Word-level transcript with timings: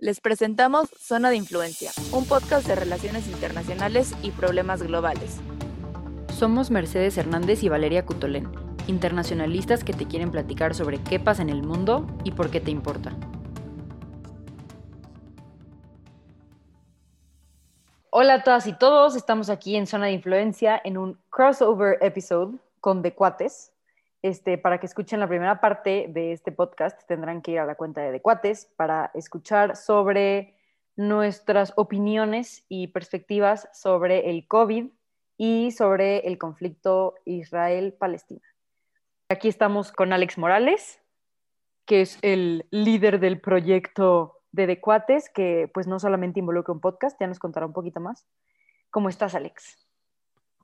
Les 0.00 0.20
presentamos 0.20 0.88
Zona 0.96 1.28
de 1.28 1.34
Influencia, 1.34 1.90
un 2.12 2.24
podcast 2.24 2.68
de 2.68 2.76
relaciones 2.76 3.26
internacionales 3.26 4.14
y 4.22 4.30
problemas 4.30 4.80
globales. 4.80 5.40
Somos 6.32 6.70
Mercedes 6.70 7.18
Hernández 7.18 7.64
y 7.64 7.68
Valeria 7.68 8.06
Cutolén, 8.06 8.48
internacionalistas 8.86 9.82
que 9.82 9.92
te 9.92 10.06
quieren 10.06 10.30
platicar 10.30 10.76
sobre 10.76 11.02
qué 11.02 11.18
pasa 11.18 11.42
en 11.42 11.48
el 11.48 11.64
mundo 11.64 12.06
y 12.22 12.30
por 12.30 12.48
qué 12.48 12.60
te 12.60 12.70
importa. 12.70 13.16
Hola 18.10 18.34
a 18.34 18.42
todas 18.44 18.68
y 18.68 18.74
todos, 18.74 19.16
estamos 19.16 19.50
aquí 19.50 19.74
en 19.74 19.88
Zona 19.88 20.06
de 20.06 20.12
Influencia 20.12 20.80
en 20.84 20.96
un 20.96 21.18
crossover 21.28 21.98
episode 22.02 22.56
con 22.80 23.02
The 23.02 23.16
Cuates. 23.16 23.72
Este, 24.22 24.58
para 24.58 24.78
que 24.78 24.86
escuchen 24.86 25.20
la 25.20 25.28
primera 25.28 25.60
parte 25.60 26.06
de 26.08 26.32
este 26.32 26.50
podcast, 26.50 27.00
tendrán 27.06 27.40
que 27.40 27.52
ir 27.52 27.60
a 27.60 27.66
la 27.66 27.76
cuenta 27.76 28.00
de 28.00 28.10
Decuates 28.10 28.66
para 28.76 29.10
escuchar 29.14 29.76
sobre 29.76 30.56
nuestras 30.96 31.72
opiniones 31.76 32.64
y 32.68 32.88
perspectivas 32.88 33.68
sobre 33.72 34.30
el 34.30 34.48
COVID 34.48 34.86
y 35.36 35.70
sobre 35.70 36.26
el 36.26 36.36
conflicto 36.36 37.14
Israel-Palestina. 37.24 38.42
Aquí 39.28 39.46
estamos 39.46 39.92
con 39.92 40.12
Alex 40.12 40.36
Morales, 40.36 41.00
que 41.86 42.00
es 42.00 42.18
el 42.22 42.66
líder 42.72 43.20
del 43.20 43.40
proyecto 43.40 44.40
de 44.50 44.66
Decuates, 44.66 45.30
que 45.30 45.70
pues 45.72 45.86
no 45.86 46.00
solamente 46.00 46.40
involucra 46.40 46.74
un 46.74 46.80
podcast, 46.80 47.18
ya 47.20 47.28
nos 47.28 47.38
contará 47.38 47.66
un 47.66 47.72
poquito 47.72 48.00
más. 48.00 48.26
¿Cómo 48.90 49.08
estás, 49.08 49.36
Alex? 49.36 49.86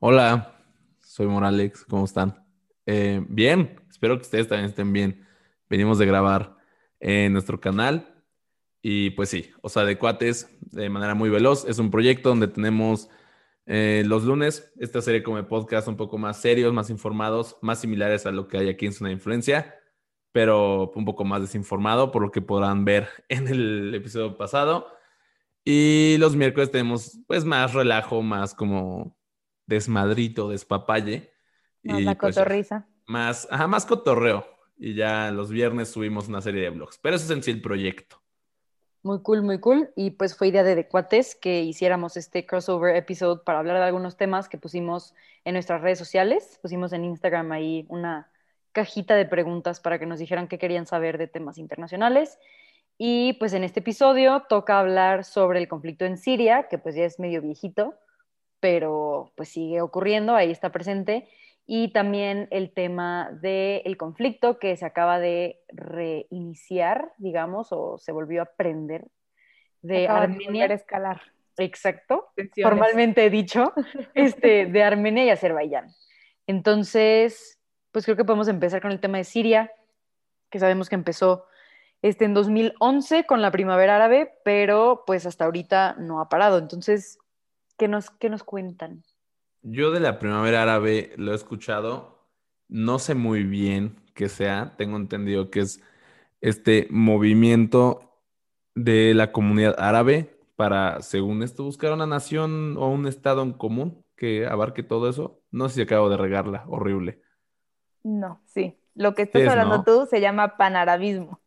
Hola, 0.01 0.57
soy 0.99 1.29
Morales, 1.29 1.85
¿cómo 1.85 2.05
están? 2.05 2.44
Eh, 2.87 3.25
bien, 3.29 3.81
espero 3.91 4.17
que 4.17 4.23
ustedes 4.23 4.49
también 4.49 4.69
estén 4.69 4.93
bien. 4.93 5.27
Venimos 5.69 5.99
de 5.99 6.07
grabar 6.07 6.57
en 7.01 7.33
nuestro 7.33 7.61
canal 7.61 8.23
y 8.83 9.11
pues 9.11 9.31
sí, 9.31 9.51
o 9.63 9.69
sea, 9.69 9.85
de 9.85 10.91
manera 10.91 11.15
muy 11.15 11.31
veloz. 11.31 11.65
Es 11.67 11.79
un 11.79 11.91
proyecto 11.91 12.29
donde 12.31 12.49
tenemos 12.49 13.09
eh, 13.67 14.03
los 14.07 14.25
lunes 14.25 14.73
esta 14.79 15.01
serie 15.01 15.23
como 15.23 15.47
podcast 15.49 15.89
un 15.89 15.97
poco 15.97 16.19
más 16.19 16.41
serios, 16.41 16.73
más 16.73 16.91
informados, 16.91 17.57
más 17.63 17.81
similares 17.81 18.27
a 18.27 18.31
lo 18.33 18.47
que 18.49 18.59
hay 18.59 18.69
aquí 18.69 18.87
en 18.87 18.93
Zona 18.93 19.11
Influencia, 19.11 19.75
pero 20.33 20.91
un 20.95 21.05
poco 21.07 21.25
más 21.25 21.41
desinformado 21.41 22.13
por 22.13 22.23
lo 22.23 22.31
que 22.31 22.43
podrán 22.43 22.85
ver 22.85 23.09
en 23.29 23.49
el 23.49 23.95
episodio 23.95 24.37
pasado. 24.37 24.89
Y 25.65 26.17
los 26.19 26.37
miércoles 26.37 26.71
tenemos 26.71 27.19
pues 27.27 27.45
más 27.45 27.73
relajo, 27.73 28.23
más 28.23 28.55
como 28.55 29.17
desmadrito, 29.67 30.51
despapalle 30.51 31.34
más 31.85 32.03
la 32.03 32.15
pues, 32.15 32.35
cotorriza. 32.35 32.87
más, 33.07 33.49
ajá, 33.51 33.67
más 33.67 33.87
cotorreo. 33.87 34.47
Y 34.77 34.95
ya 34.95 35.31
los 35.31 35.51
viernes 35.51 35.89
subimos 35.89 36.29
una 36.29 36.41
serie 36.41 36.63
de 36.63 36.71
vlogs. 36.71 36.99
Pero 36.99 37.17
eso 37.17 37.25
es 37.27 37.31
en 37.31 37.43
sí 37.43 37.51
el 37.51 37.63
proyecto. 37.63 38.21
Muy 39.03 39.23
cool, 39.23 39.43
muy 39.43 39.61
cool. 39.61 39.91
Y 39.97 40.13
pues 40.13 40.37
fue 40.37 40.49
idea 40.49 40.63
de 40.63 40.75
Decuates 40.75 41.35
que 41.35 41.63
hiciéramos 41.63 42.17
este 42.17 42.47
crossover 42.47 42.97
episode 42.97 43.43
para 43.45 43.59
hablar 43.59 43.77
de 43.77 43.85
algunos 43.85 44.17
temas 44.17 44.49
que 44.49 44.59
pusimos 44.59 45.15
en 45.45 45.53
nuestras 45.53 45.83
redes 45.83 45.99
sociales. 45.99 46.59
Pusimos 46.63 46.93
en 46.93 47.05
Instagram 47.05 47.53
ahí 47.53 47.87
una 47.89 48.31
cajita 48.73 49.15
de 49.15 49.27
preguntas 49.27 49.81
para 49.81 49.99
que 49.99 50.07
nos 50.07 50.19
dijeran 50.19 50.49
qué 50.49 50.59
querían 50.59 50.87
saber 50.87 51.19
de 51.19 51.29
temas 51.29 51.59
internacionales. 51.59 52.39
Y 52.97 53.35
pues 53.35 53.53
en 53.53 53.63
este 53.65 53.81
episodio 53.81 54.45
toca 54.49 54.81
hablar 54.81 55.25
sobre 55.25 55.59
el 55.59 55.69
conflicto 55.69 56.05
en 56.05 56.17
Siria, 56.17 56.69
que 56.69 56.79
pues 56.79 56.95
ya 56.95 57.05
es 57.05 57.19
medio 57.19 57.43
viejito, 57.43 57.95
pero 58.61 59.33
pues 59.37 59.51
sigue 59.51 59.81
ocurriendo, 59.81 60.35
ahí 60.35 60.51
está 60.51 60.73
presente 60.73 61.29
y 61.67 61.93
también 61.93 62.49
el 62.51 62.73
tema 62.73 63.31
del 63.41 63.97
conflicto 63.97 64.59
que 64.59 64.77
se 64.77 64.85
acaba 64.85 65.19
de 65.19 65.61
reiniciar, 65.69 67.13
digamos, 67.19 67.69
o 67.71 67.97
se 67.99 68.13
volvió 68.13 68.43
a 68.43 68.47
prender 68.57 69.07
de 69.81 70.09
Armenia. 70.09 70.69
De 70.69 70.75
escalar. 70.75 71.21
Exacto, 71.57 72.33
formalmente 72.61 73.31
dicho, 73.31 73.73
este, 74.15 74.67
de 74.67 74.83
Armenia 74.83 75.25
y 75.25 75.31
Azerbaiyán. 75.31 75.89
Entonces, 76.47 77.61
pues 77.93 78.05
creo 78.05 78.17
que 78.17 78.25
podemos 78.25 78.49
empezar 78.49 78.83
con 78.83 78.91
el 78.91 79.01
tema 79.01 79.19
de 79.19 79.25
Siria, 79.25 79.71
que 80.51 80.59
sabemos 80.59 80.89
que 80.89 80.97
empezó 80.97 81.47
este, 82.03 82.25
en 82.25 82.35
2011 82.35 83.25
con 83.25 83.41
la 83.41 83.53
primavera 83.53 83.97
árabe, 83.97 84.35
pero 84.45 85.05
pues 85.07 85.27
hasta 85.27 85.45
ahorita 85.45 85.95
no 85.99 86.21
ha 86.21 86.29
parado. 86.29 86.59
Entonces, 86.59 87.19
¿qué 87.79 87.89
nos, 87.89 88.11
qué 88.11 88.31
nos 88.31 88.43
cuentan? 88.43 89.05
Yo 89.67 89.91
de 89.91 90.01
la 90.01 90.19
primavera 90.19 90.63
árabe 90.63 91.15
lo 91.17 91.33
he 91.33 91.35
escuchado, 91.35 92.29
no 92.69 92.99
sé 92.99 93.15
muy 93.15 93.45
bien 93.45 93.97
qué 94.13 94.29
sea, 94.29 94.75
tengo 94.77 94.99
entendido 94.99 95.51
que 95.51 95.61
es 95.61 95.83
este 96.43 96.87
movimiento 96.91 98.21
de 98.75 99.15
la 99.15 99.33
comunidad 99.33 99.75
árabe 99.79 100.39
para, 100.55 101.01
según 101.01 101.43
esto, 101.43 101.65
buscar 101.65 101.95
una 101.95 102.07
nación 102.07 102.77
o 102.77 102.89
un 102.91 103.07
estado 103.07 103.43
en 103.43 103.55
común 103.55 104.05
que 104.17 104.47
abarque 104.47 104.83
todo 104.83 105.09
eso. 105.09 105.41
No 105.51 105.71
sé 105.71 105.77
si 105.77 105.81
acabo 105.81 106.11
de 106.11 106.19
regarla, 106.19 106.65
horrible. 106.69 107.23
No, 108.03 108.43
sí. 108.45 108.79
Lo 108.95 109.15
que 109.15 109.23
estás 109.23 109.49
hablando 109.49 109.83
tú 109.83 110.07
se 110.11 110.21
llama 110.21 110.59
panarabismo. 110.59 111.41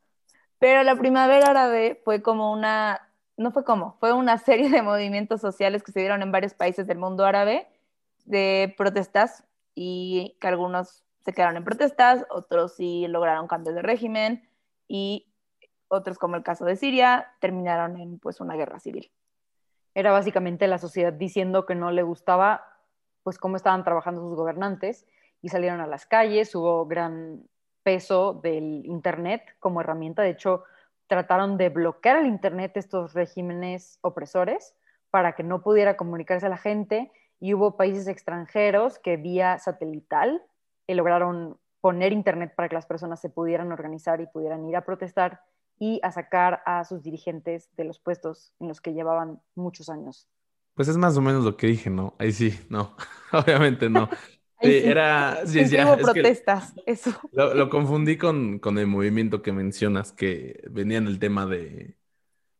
Pero 0.58 0.82
la 0.82 0.96
primavera 0.96 1.52
árabe 1.52 2.02
fue 2.04 2.24
como 2.24 2.52
una, 2.52 3.12
no 3.38 3.52
fue 3.52 3.64
como, 3.64 3.96
fue 4.00 4.12
una 4.12 4.40
serie 4.40 4.72
de 4.72 4.82
movimientos 4.82 5.40
sociales 5.40 5.84
que 5.84 5.92
se 5.92 6.00
dieron 6.00 6.24
en 6.24 6.32
varios 6.32 6.56
países 6.56 6.88
del 6.88 6.98
mundo 6.98 7.24
árabe 7.24 7.68
de 8.28 8.76
protestas 8.78 9.44
y 9.74 10.38
que 10.40 10.48
algunos 10.48 11.04
se 11.26 11.34
quedaron 11.34 11.58
en 11.58 11.64
protestas, 11.64 12.26
otros 12.30 12.76
sí 12.76 13.08
lograron 13.08 13.48
cambios 13.48 13.76
de 13.76 13.82
régimen 13.82 14.48
y 14.88 15.34
otros, 15.88 16.18
como 16.18 16.36
el 16.36 16.44
caso 16.44 16.66
de 16.66 16.76
Siria, 16.76 17.34
terminaron 17.40 17.98
en 18.00 18.20
pues 18.20 18.40
una 18.42 18.56
guerra 18.56 18.80
civil. 18.80 19.12
Era 19.94 20.12
básicamente 20.12 20.68
la 20.68 20.78
sociedad 20.78 21.14
diciendo 21.14 21.66
que 21.66 21.76
no 21.76 21.92
le 21.92 22.04
gustaba 22.04 22.64
pues 23.24 23.38
cómo 23.38 23.56
estaban 23.56 23.84
trabajando 23.84 24.22
sus 24.22 24.36
gobernantes 24.36 25.08
y 25.42 25.50
salieron 25.50 25.82
a 25.82 25.88
las 25.88 26.06
calles, 26.06 26.54
hubo 26.56 26.86
gran 26.86 27.44
peso 27.84 28.34
del 28.34 28.86
Internet 28.86 29.56
como 29.60 29.82
herramienta, 29.82 30.22
de 30.22 30.32
hecho 30.32 30.64
trataron 31.08 31.58
de 31.58 31.70
bloquear 31.70 32.18
el 32.18 32.28
Internet 32.28 32.76
estos 32.76 33.14
regímenes 33.14 34.00
opresores 34.02 34.76
para 35.10 35.34
que 35.34 35.44
no 35.44 35.62
pudiera 35.62 35.96
comunicarse 35.96 36.46
a 36.46 36.50
la 36.50 36.58
gente 36.58 37.12
y 37.40 37.54
hubo 37.54 37.78
países 37.78 38.08
extranjeros 38.08 39.00
que 39.00 39.18
vía 39.18 39.60
satelital 39.60 40.42
eh, 40.88 40.96
lograron 40.96 41.58
poner 41.82 42.12
internet 42.12 42.54
para 42.56 42.70
que 42.70 42.76
las 42.76 42.86
personas 42.86 43.22
se 43.22 43.30
pudieran 43.30 43.72
organizar 43.72 44.20
y 44.22 44.28
pudieran 44.28 44.68
ir 44.68 44.76
a 44.76 44.86
protestar 44.86 45.42
y 45.80 46.00
a 46.04 46.12
sacar 46.12 46.62
a 46.66 46.84
sus 46.84 47.04
dirigentes 47.04 47.70
de 47.78 47.86
los 47.86 48.00
puestos 48.00 48.54
en 48.60 48.68
los 48.68 48.82
que 48.82 48.94
llevaban 48.94 49.40
muchos 49.56 49.90
años. 49.90 50.28
Pues 50.74 50.88
es 50.88 50.98
más 50.98 51.18
o 51.18 51.22
menos 51.22 51.44
lo 51.44 51.56
que 51.56 51.68
dije, 51.68 51.90
¿no? 51.90 52.16
Ahí 52.20 52.32
sí, 52.32 52.60
no, 52.70 52.96
obviamente 53.32 53.90
no. 53.90 54.10
Era, 54.60 55.46
sí, 55.46 55.60
hubo 55.60 55.98
protestas, 56.14 56.74
eso. 56.88 57.12
Lo, 57.32 57.70
confundí 57.70 58.18
con, 58.18 58.58
con, 58.58 58.80
el 58.80 58.88
movimiento 58.88 59.44
que 59.44 59.52
mencionas, 59.52 60.12
que 60.12 60.64
venía 60.72 60.98
en 60.98 61.06
el 61.06 61.20
tema 61.20 61.46
de, 61.46 61.96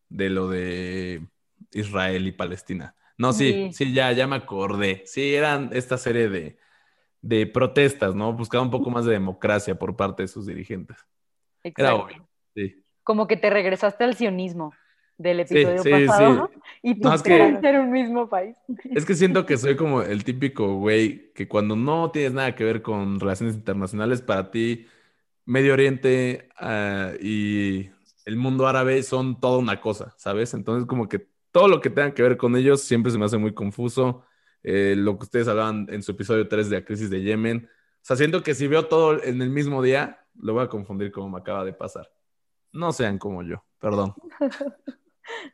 de 0.10 0.30
lo 0.30 0.48
de 0.48 1.28
Israel 1.72 2.28
y 2.28 2.32
Palestina. 2.32 2.96
No, 3.18 3.34
sí, 3.34 3.70
sí, 3.74 3.94
ya, 3.94 4.12
ya 4.12 4.28
me 4.28 4.36
acordé. 4.36 5.04
Sí, 5.06 5.34
eran 5.34 5.70
esta 5.74 5.98
serie 5.98 6.30
de, 6.30 6.58
de 7.22 7.48
protestas, 7.48 8.16
¿no? 8.16 8.34
Buscaba 8.34 8.64
un 8.64 8.70
poco 8.70 8.90
más 8.90 9.06
de 9.06 9.14
democracia 9.14 9.78
por 9.78 9.96
parte 9.96 10.24
de 10.24 10.28
sus 10.28 10.46
dirigentes. 10.46 10.98
Era 11.64 11.96
obvio, 11.96 12.28
sí. 12.54 12.84
Como 13.04 13.28
que 13.28 13.38
te 13.38 13.50
regresaste 13.50 14.04
al 14.04 14.16
sionismo 14.16 14.74
del 15.18 15.40
episodio 15.40 15.84
pasado 15.84 16.52
y 16.84 16.96
tú 16.96 17.10
no, 17.10 17.16
es 17.16 17.22
ser 17.22 17.80
un 17.80 17.92
mismo 17.92 18.30
país. 18.30 18.56
Es 18.84 19.06
que 19.06 19.16
siento 19.16 19.46
que 19.46 19.58
soy 19.58 19.76
como 19.76 20.04
el 20.04 20.24
típico 20.24 20.76
güey 20.76 21.34
que 21.34 21.48
cuando 21.48 21.76
no 21.76 22.12
tienes 22.12 22.34
nada 22.34 22.56
que 22.56 22.64
ver 22.64 22.82
con 22.82 23.20
relaciones 23.20 23.56
internacionales, 23.56 24.22
para 24.22 24.52
ti 24.52 24.86
Medio 25.46 25.74
Oriente 25.74 26.50
ah, 26.58 27.14
y 27.20 27.90
el 28.26 28.36
mundo 28.36 28.68
árabe 28.68 29.02
son 29.02 29.40
toda 29.40 29.58
una 29.58 29.82
cosa, 29.82 30.14
¿sabes? 30.18 30.54
Entonces 30.54 30.86
como 30.88 31.10
que 31.10 31.28
todo 31.52 31.68
lo 31.68 31.82
que 31.82 31.90
tenga 31.90 32.14
que 32.14 32.24
ver 32.24 32.38
con 32.38 32.56
ellos 32.56 32.82
siempre 32.82 33.12
se 33.12 33.18
me 33.18 33.26
hace 33.26 33.38
muy 33.38 33.54
confuso. 33.54 34.24
Eh, 34.64 34.96
lo 34.98 35.18
que 35.18 35.24
ustedes 35.24 35.48
hablaban 35.48 35.88
en 35.90 36.04
su 36.04 36.12
episodio 36.12 36.48
3 36.48 36.70
de 36.70 36.80
la 36.80 36.86
crisis 36.86 37.10
de 37.10 37.22
Yemen. 37.22 37.68
O 37.68 38.00
sea, 38.02 38.16
siento 38.16 38.44
que 38.44 38.54
si 38.54 38.68
veo 38.68 38.88
todo 38.88 39.24
en 39.24 39.42
el 39.42 39.50
mismo 39.50 39.82
día, 39.82 40.26
lo 40.36 40.54
voy 40.54 40.64
a 40.64 40.70
confundir 40.70 41.12
como 41.12 41.30
me 41.30 41.40
acaba 41.40 41.64
de 41.64 41.74
pasar. 41.74 42.12
No 42.72 42.92
sean 42.92 43.18
como 43.18 43.44
yo, 43.44 43.64
perdón. 43.80 44.14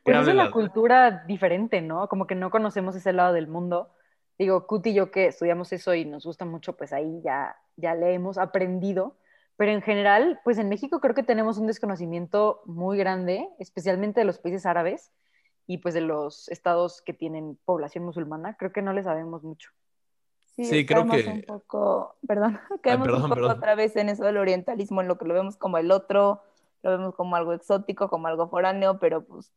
Pues 0.04 0.16
es 0.16 0.28
una 0.28 0.52
cultura 0.52 1.24
diferente, 1.26 1.80
¿no? 1.80 2.08
Como 2.08 2.28
que 2.28 2.36
no 2.36 2.48
conocemos 2.50 2.94
ese 2.94 3.12
lado 3.12 3.32
del 3.32 3.48
mundo. 3.48 3.90
Digo, 4.38 4.68
Kuti 4.68 4.90
y 4.90 4.94
yo 4.94 5.10
que 5.10 5.26
estudiamos 5.26 5.72
eso 5.72 5.94
y 5.94 6.04
nos 6.04 6.24
gusta 6.24 6.44
mucho, 6.44 6.76
pues 6.76 6.92
ahí 6.92 7.20
ya, 7.24 7.56
ya 7.74 7.96
le 7.96 8.14
hemos 8.14 8.38
aprendido. 8.38 9.16
Pero 9.56 9.72
en 9.72 9.82
general, 9.82 10.40
pues 10.44 10.58
en 10.58 10.68
México 10.68 11.00
creo 11.00 11.16
que 11.16 11.24
tenemos 11.24 11.58
un 11.58 11.66
desconocimiento 11.66 12.62
muy 12.66 12.98
grande, 12.98 13.48
especialmente 13.58 14.20
de 14.20 14.26
los 14.26 14.38
países 14.38 14.64
árabes 14.64 15.10
y 15.66 15.78
pues 15.78 15.94
de 15.94 16.00
los 16.00 16.48
estados 16.48 17.02
que 17.02 17.12
tienen 17.12 17.58
población 17.64 18.04
musulmana, 18.04 18.56
creo 18.56 18.72
que 18.72 18.82
no 18.82 18.92
le 18.92 19.02
sabemos 19.02 19.42
mucho. 19.42 19.70
Sí, 20.56 20.86
creo 20.86 21.08
que... 21.08 21.26
un 21.26 21.42
poco, 21.42 22.16
perdón, 22.26 22.60
quedamos 22.82 23.08
un 23.08 23.30
poco 23.30 23.48
otra 23.48 23.74
vez 23.74 23.96
en 23.96 24.08
eso 24.08 24.24
del 24.24 24.36
orientalismo, 24.36 25.00
en 25.00 25.08
lo 25.08 25.18
que 25.18 25.24
lo 25.24 25.34
vemos 25.34 25.56
como 25.56 25.78
el 25.78 25.90
otro 25.90 26.42
lo 26.84 26.90
vemos 26.90 27.14
como 27.14 27.34
algo 27.34 27.54
exótico, 27.54 28.08
como 28.08 28.28
algo 28.28 28.46
foráneo, 28.48 28.98
pero 28.98 29.24
pues 29.24 29.50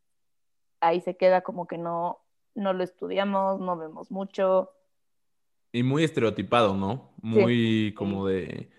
ahí 0.79 1.01
se 1.01 1.17
queda 1.17 1.41
como 1.41 1.67
que 1.67 1.77
no, 1.77 2.19
no 2.55 2.71
lo 2.71 2.83
estudiamos, 2.83 3.59
no 3.59 3.77
vemos 3.77 4.09
mucho. 4.09 4.71
Y 5.73 5.83
muy 5.83 6.05
estereotipado, 6.05 6.75
¿no? 6.75 7.11
Muy 7.21 7.93
como 7.97 8.25
de 8.25 8.69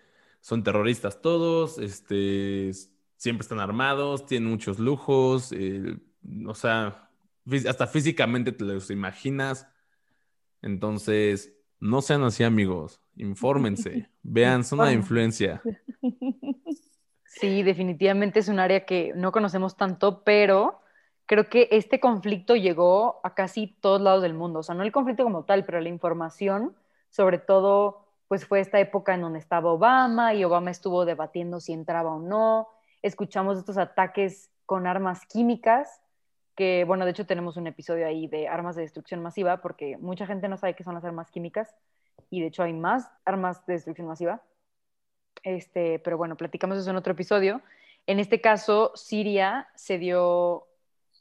son 0.41 0.65
terroristas 0.65 1.21
todos, 1.21 1.79
este 1.79 2.73
siempre 3.17 3.43
están 3.43 3.61
armados, 3.61 4.25
tienen 4.25 4.49
muchos 4.49 4.79
lujos, 4.79 5.53
o 6.47 6.55
sea, 6.55 7.08
hasta 7.69 7.87
físicamente 7.87 8.53
te 8.53 8.65
los 8.65 8.91
imaginas. 8.91 9.69
Entonces, 10.63 11.55
no 11.81 12.03
sean 12.03 12.23
así, 12.23 12.45
amigos. 12.45 13.01
Infórmense. 13.17 14.11
Vean, 14.23 14.65
son 14.65 14.81
una 14.81 14.93
influencia. 14.93 15.63
Sí, 17.25 17.63
definitivamente 17.63 18.41
es 18.41 18.49
un 18.49 18.59
área 18.59 18.85
que 18.85 19.13
no 19.15 19.33
conocemos 19.33 19.77
tanto, 19.77 20.25
pero 20.25 20.81
creo 21.27 21.49
que 21.49 21.69
este 21.71 22.01
conflicto 22.01 22.57
llegó 22.57 23.21
a 23.23 23.35
casi 23.35 23.67
todos 23.81 24.01
lados 24.01 24.23
del 24.23 24.35
mundo. 24.35 24.61
O 24.61 24.63
sea, 24.63 24.75
no 24.75 24.83
el 24.83 24.93
conflicto 24.93 25.25
como 25.25 25.45
tal, 25.45 25.65
pero 25.65 25.81
la 25.81 25.89
información, 25.89 26.75
sobre 27.11 27.39
todo, 27.39 28.07
pues 28.27 28.47
fue 28.47 28.61
esta 28.61 28.81
época 28.81 29.15
en 29.15 29.21
donde 29.21 29.39
estaba 29.39 29.71
Obama 29.71 30.35
y 30.35 30.43
Obama 30.43 30.71
estuvo 30.71 31.05
debatiendo 31.05 31.61
si 31.61 31.73
entraba 31.73 32.13
o 32.15 32.21
no. 32.21 32.69
Escuchamos 33.03 33.59
estos 33.59 33.79
ataques 33.79 34.51
con 34.67 34.87
armas 34.87 35.25
químicas, 35.27 36.01
que 36.59 36.83
bueno, 36.83 37.05
de 37.05 37.13
hecho 37.13 37.25
tenemos 37.25 37.57
un 37.57 37.69
episodio 37.69 38.05
ahí 38.05 38.27
de 38.27 38.49
armas 38.49 38.75
de 38.75 38.83
destrucción 38.83 39.23
masiva, 39.23 39.59
porque 39.61 39.97
mucha 39.97 40.27
gente 40.27 40.49
no 40.49 40.57
sabe 40.57 40.75
qué 40.75 40.83
son 40.83 40.95
las 40.95 41.05
armas 41.05 41.31
químicas 41.31 41.73
y 42.31 42.41
de 42.41 42.49
hecho 42.49 42.65
hay 42.65 42.73
más 42.73 43.09
armas 43.25 43.65
de 43.67 43.75
destrucción 43.75 44.09
masiva. 44.09 44.43
Este, 45.45 46.01
pero 46.01 46.19
bueno, 46.19 46.37
platicamos 46.37 46.77
eso 46.77 46.91
en 46.91 46.97
otro 46.97 47.13
episodio. 47.13 47.63
En 48.09 48.19
este 48.19 48.41
caso, 48.41 48.91
Siria 48.97 49.69
se 49.77 49.99
dio, 49.99 50.67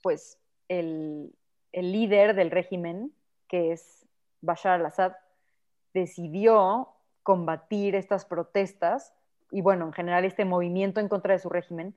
pues, 0.01 0.39
el, 0.69 1.31
el 1.71 1.91
líder 1.91 2.35
del 2.35 2.49
régimen, 2.49 3.13
que 3.47 3.73
es 3.73 4.07
Bashar 4.41 4.79
al-Assad, 4.79 5.11
decidió 5.93 6.89
combatir 7.21 7.93
estas 7.93 8.25
protestas 8.25 9.13
y, 9.51 9.61
bueno, 9.61 9.85
en 9.85 9.93
general 9.93 10.25
este 10.25 10.45
movimiento 10.45 10.99
en 10.99 11.09
contra 11.09 11.33
de 11.33 11.39
su 11.39 11.49
régimen 11.49 11.93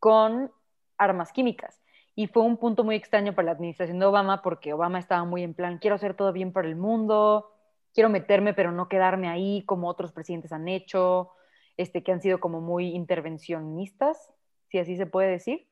con 0.00 0.52
armas 0.98 1.32
químicas. 1.32 1.80
Y 2.14 2.28
fue 2.28 2.42
un 2.42 2.56
punto 2.56 2.84
muy 2.84 2.94
extraño 2.94 3.34
para 3.34 3.46
la 3.46 3.52
administración 3.52 3.98
de 3.98 4.06
Obama 4.06 4.42
porque 4.42 4.72
Obama 4.72 4.98
estaba 4.98 5.24
muy 5.24 5.42
en 5.42 5.54
plan, 5.54 5.78
quiero 5.78 5.96
hacer 5.96 6.14
todo 6.14 6.32
bien 6.32 6.52
para 6.52 6.68
el 6.68 6.76
mundo, 6.76 7.50
quiero 7.92 8.08
meterme 8.08 8.54
pero 8.54 8.72
no 8.72 8.88
quedarme 8.88 9.28
ahí 9.28 9.64
como 9.66 9.88
otros 9.88 10.12
presidentes 10.12 10.52
han 10.52 10.68
hecho, 10.68 11.30
este, 11.76 12.02
que 12.02 12.12
han 12.12 12.20
sido 12.20 12.38
como 12.38 12.60
muy 12.60 12.94
intervencionistas, 12.94 14.32
si 14.68 14.78
así 14.78 14.96
se 14.96 15.06
puede 15.06 15.30
decir. 15.30 15.66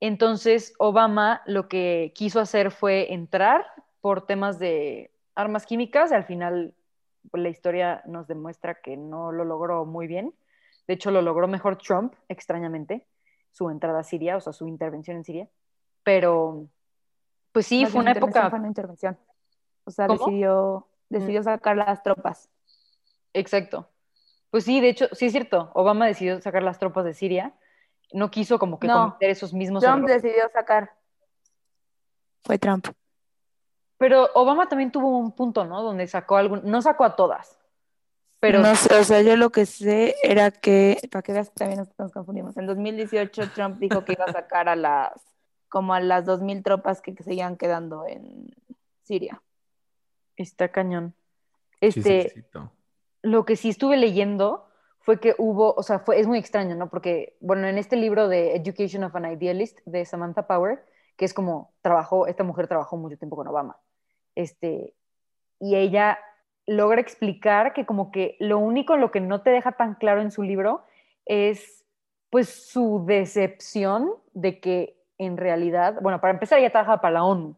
Entonces, 0.00 0.74
Obama 0.78 1.42
lo 1.46 1.68
que 1.68 2.12
quiso 2.14 2.40
hacer 2.40 2.70
fue 2.70 3.12
entrar 3.12 3.64
por 4.00 4.26
temas 4.26 4.58
de 4.58 5.12
armas 5.34 5.64
químicas 5.64 6.12
al 6.12 6.24
final 6.24 6.74
pues, 7.30 7.42
la 7.42 7.48
historia 7.48 8.02
nos 8.06 8.26
demuestra 8.26 8.80
que 8.80 8.96
no 8.96 9.32
lo 9.32 9.44
logró 9.44 9.84
muy 9.84 10.06
bien. 10.06 10.34
De 10.86 10.94
hecho, 10.94 11.10
lo 11.10 11.22
logró 11.22 11.46
mejor 11.46 11.78
Trump, 11.78 12.14
extrañamente, 12.28 13.06
su 13.50 13.70
entrada 13.70 14.00
a 14.00 14.04
Siria, 14.04 14.36
o 14.36 14.40
sea, 14.40 14.52
su 14.52 14.66
intervención 14.66 15.16
en 15.18 15.24
Siria. 15.24 15.48
Pero, 16.02 16.66
pues 17.52 17.66
sí, 17.66 17.86
fue 17.86 18.00
una 18.00 18.12
época... 18.12 18.50
Fue 18.50 18.58
una 18.58 18.68
intervención. 18.68 19.18
O 19.84 19.90
sea, 19.90 20.06
decidió, 20.06 20.86
decidió 21.08 21.42
sacar 21.42 21.76
las 21.76 22.02
tropas. 22.02 22.48
Exacto. 23.32 23.88
Pues 24.50 24.64
sí, 24.64 24.80
de 24.80 24.90
hecho, 24.90 25.08
sí 25.12 25.26
es 25.26 25.32
cierto. 25.32 25.70
Obama 25.74 26.06
decidió 26.06 26.40
sacar 26.40 26.62
las 26.62 26.78
tropas 26.78 27.04
de 27.04 27.14
Siria. 27.14 27.54
No 28.12 28.30
quiso 28.30 28.58
como 28.58 28.78
que 28.78 28.88
cometer 28.88 29.30
esos 29.30 29.54
mismos 29.54 29.82
Trump 29.82 30.06
decidió 30.06 30.48
sacar. 30.52 30.92
Fue 32.44 32.58
Trump. 32.58 32.88
Pero 33.96 34.28
Obama 34.34 34.68
también 34.68 34.90
tuvo 34.90 35.16
un 35.16 35.32
punto, 35.32 35.64
¿no? 35.64 35.82
Donde 35.82 36.06
sacó 36.06 36.36
algún, 36.36 36.60
no 36.64 36.82
sacó 36.82 37.04
a 37.04 37.16
todas. 37.16 37.58
Pero... 38.40 38.60
No 38.60 38.74
sé, 38.74 38.94
o 38.96 39.04
sea, 39.04 39.22
yo 39.22 39.36
lo 39.36 39.50
que 39.50 39.64
sé 39.64 40.16
era 40.24 40.50
que, 40.50 40.98
para 41.10 41.22
que 41.22 41.32
veas 41.32 41.48
que 41.48 41.54
también 41.54 41.88
nos, 41.96 42.12
confundimos, 42.12 42.56
en 42.56 42.66
2018 42.66 43.50
Trump 43.54 43.78
dijo 43.78 44.04
que 44.04 44.14
iba 44.14 44.24
a 44.24 44.32
sacar 44.32 44.68
a 44.68 44.74
las, 44.74 45.12
como 45.72 45.94
a 45.94 46.00
las 46.00 46.26
2.000 46.26 46.62
tropas 46.62 47.00
que, 47.00 47.14
seguían 47.14 47.56
quedando 47.56 48.06
en 48.06 48.50
Siria. 49.04 49.42
Está 50.36 50.68
cañón. 50.68 51.14
Este, 51.80 52.44
lo 53.22 53.46
que 53.46 53.56
sí 53.56 53.70
estuve 53.70 53.96
leyendo 53.96 54.68
fue 54.98 55.18
que 55.18 55.34
hubo, 55.38 55.72
o 55.72 55.82
sea, 55.82 55.98
fue, 56.00 56.20
es 56.20 56.26
muy 56.26 56.38
extraño, 56.38 56.76
¿no? 56.76 56.90
Porque, 56.90 57.38
bueno, 57.40 57.66
en 57.66 57.78
este 57.78 57.96
libro 57.96 58.28
de 58.28 58.54
Education 58.54 59.02
of 59.02 59.16
an 59.16 59.32
Idealist 59.32 59.78
de 59.86 60.04
Samantha 60.04 60.46
Power, 60.46 60.84
que 61.16 61.24
es 61.24 61.32
como 61.32 61.72
trabajó, 61.80 62.26
esta 62.26 62.44
mujer 62.44 62.68
trabajó 62.68 62.98
mucho 62.98 63.16
tiempo 63.16 63.36
con 63.36 63.48
Obama, 63.48 63.78
este, 64.34 64.92
y 65.58 65.76
ella 65.76 66.18
logra 66.66 67.00
explicar 67.00 67.72
que 67.72 67.86
como 67.86 68.12
que 68.12 68.36
lo 68.40 68.58
único, 68.58 68.98
lo 68.98 69.10
que 69.10 69.20
no 69.20 69.40
te 69.40 69.48
deja 69.48 69.72
tan 69.72 69.94
claro 69.94 70.20
en 70.20 70.30
su 70.30 70.42
libro 70.42 70.84
es 71.24 71.86
pues 72.28 72.50
su 72.50 73.04
decepción 73.06 74.10
de 74.34 74.60
que 74.60 75.01
en 75.24 75.36
realidad, 75.36 75.98
bueno, 76.00 76.20
para 76.20 76.32
empezar 76.32 76.58
ella 76.58 76.70
trabaja 76.70 77.00
para 77.00 77.14
la 77.14 77.24
ONU, 77.24 77.56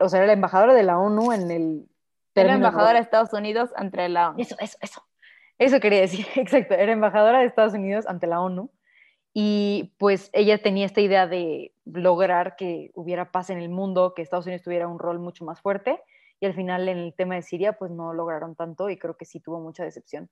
o 0.00 0.08
sea, 0.08 0.18
era 0.18 0.26
la 0.26 0.32
embajadora 0.32 0.74
de 0.74 0.82
la 0.82 0.98
ONU 0.98 1.32
en 1.32 1.50
el 1.50 1.88
era 2.40 2.54
embajadora 2.54 2.94
de 2.94 3.00
Estados 3.00 3.32
Unidos 3.32 3.70
ante 3.76 4.08
la 4.08 4.30
ONU. 4.30 4.40
Eso, 4.40 4.56
eso, 4.60 4.78
eso. 4.80 5.02
Eso 5.58 5.80
quería 5.80 6.00
decir, 6.00 6.26
exacto. 6.36 6.74
Era 6.74 6.92
embajadora 6.92 7.40
de 7.40 7.46
Estados 7.46 7.74
Unidos 7.74 8.06
ante 8.06 8.26
la 8.26 8.40
ONU. 8.40 8.70
Y 9.34 9.94
pues 9.98 10.30
ella 10.32 10.58
tenía 10.58 10.86
esta 10.86 11.00
idea 11.00 11.26
de 11.26 11.72
lograr 11.84 12.56
que 12.56 12.90
hubiera 12.94 13.30
paz 13.30 13.50
en 13.50 13.58
el 13.58 13.68
mundo, 13.68 14.14
que 14.14 14.22
Estados 14.22 14.46
Unidos 14.46 14.62
tuviera 14.62 14.88
un 14.88 14.98
rol 14.98 15.18
mucho 15.18 15.44
más 15.44 15.60
fuerte. 15.60 16.00
Y 16.40 16.46
al 16.46 16.54
final 16.54 16.88
en 16.88 16.98
el 16.98 17.14
tema 17.14 17.34
de 17.34 17.42
Siria, 17.42 17.74
pues 17.74 17.90
no 17.90 18.12
lograron 18.12 18.54
tanto 18.54 18.90
y 18.90 18.96
creo 18.96 19.16
que 19.16 19.24
sí 19.24 19.40
tuvo 19.40 19.60
mucha 19.60 19.84
decepción. 19.84 20.28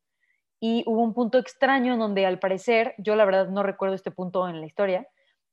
Y 0.61 0.85
hubo 0.87 1.03
un 1.03 1.13
punto 1.13 1.39
extraño 1.39 1.95
en 1.95 1.99
donde 1.99 2.25
al 2.25 2.39
parecer, 2.39 2.95
yo 2.99 3.15
la 3.17 3.25
verdad 3.25 3.49
no 3.49 3.63
recuerdo 3.63 3.95
este 3.95 4.11
punto 4.11 4.49
en 4.49 4.61
la 4.61 4.67
historia, 4.67 5.07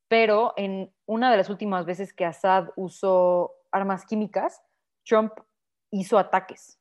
pero 0.08 0.54
en 0.58 0.92
una 1.06 1.32
de 1.32 1.38
las 1.38 1.50
últimas 1.50 1.86
veces 1.86 2.14
que 2.14 2.26
Assad 2.26 2.70
usó 2.76 3.54
armas 3.72 4.06
químicas, 4.06 4.62
Trump 5.04 5.34
hizo 5.92 6.18
ataques. 6.18 6.80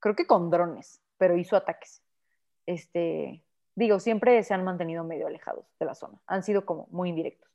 Creo 0.00 0.14
que 0.14 0.26
con 0.26 0.50
drones, 0.50 1.00
pero 1.18 1.36
hizo 1.36 1.56
ataques. 1.56 2.02
Este, 2.66 3.42
digo, 3.74 4.00
siempre 4.00 4.42
se 4.42 4.54
han 4.54 4.64
mantenido 4.64 5.04
medio 5.04 5.26
alejados 5.26 5.66
de 5.78 5.86
la 5.86 5.94
zona. 5.94 6.20
Han 6.26 6.42
sido 6.42 6.64
como 6.64 6.86
muy 6.90 7.08
indirectos. 7.10 7.50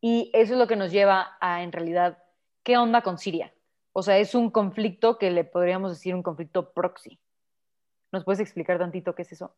Y 0.00 0.30
eso 0.32 0.54
es 0.54 0.58
lo 0.58 0.66
que 0.66 0.76
nos 0.76 0.90
lleva 0.90 1.36
a, 1.40 1.62
en 1.62 1.72
realidad, 1.72 2.22
¿qué 2.62 2.78
onda 2.78 3.02
con 3.02 3.18
Siria? 3.18 3.52
O 3.92 4.02
sea, 4.02 4.18
es 4.18 4.34
un 4.34 4.50
conflicto 4.50 5.18
que 5.18 5.30
le 5.30 5.44
podríamos 5.44 5.90
decir 5.90 6.14
un 6.14 6.22
conflicto 6.22 6.72
proxy. 6.72 7.18
¿Nos 8.12 8.24
puedes 8.24 8.40
explicar 8.40 8.78
tantito 8.78 9.14
qué 9.14 9.22
es 9.22 9.32
eso? 9.32 9.54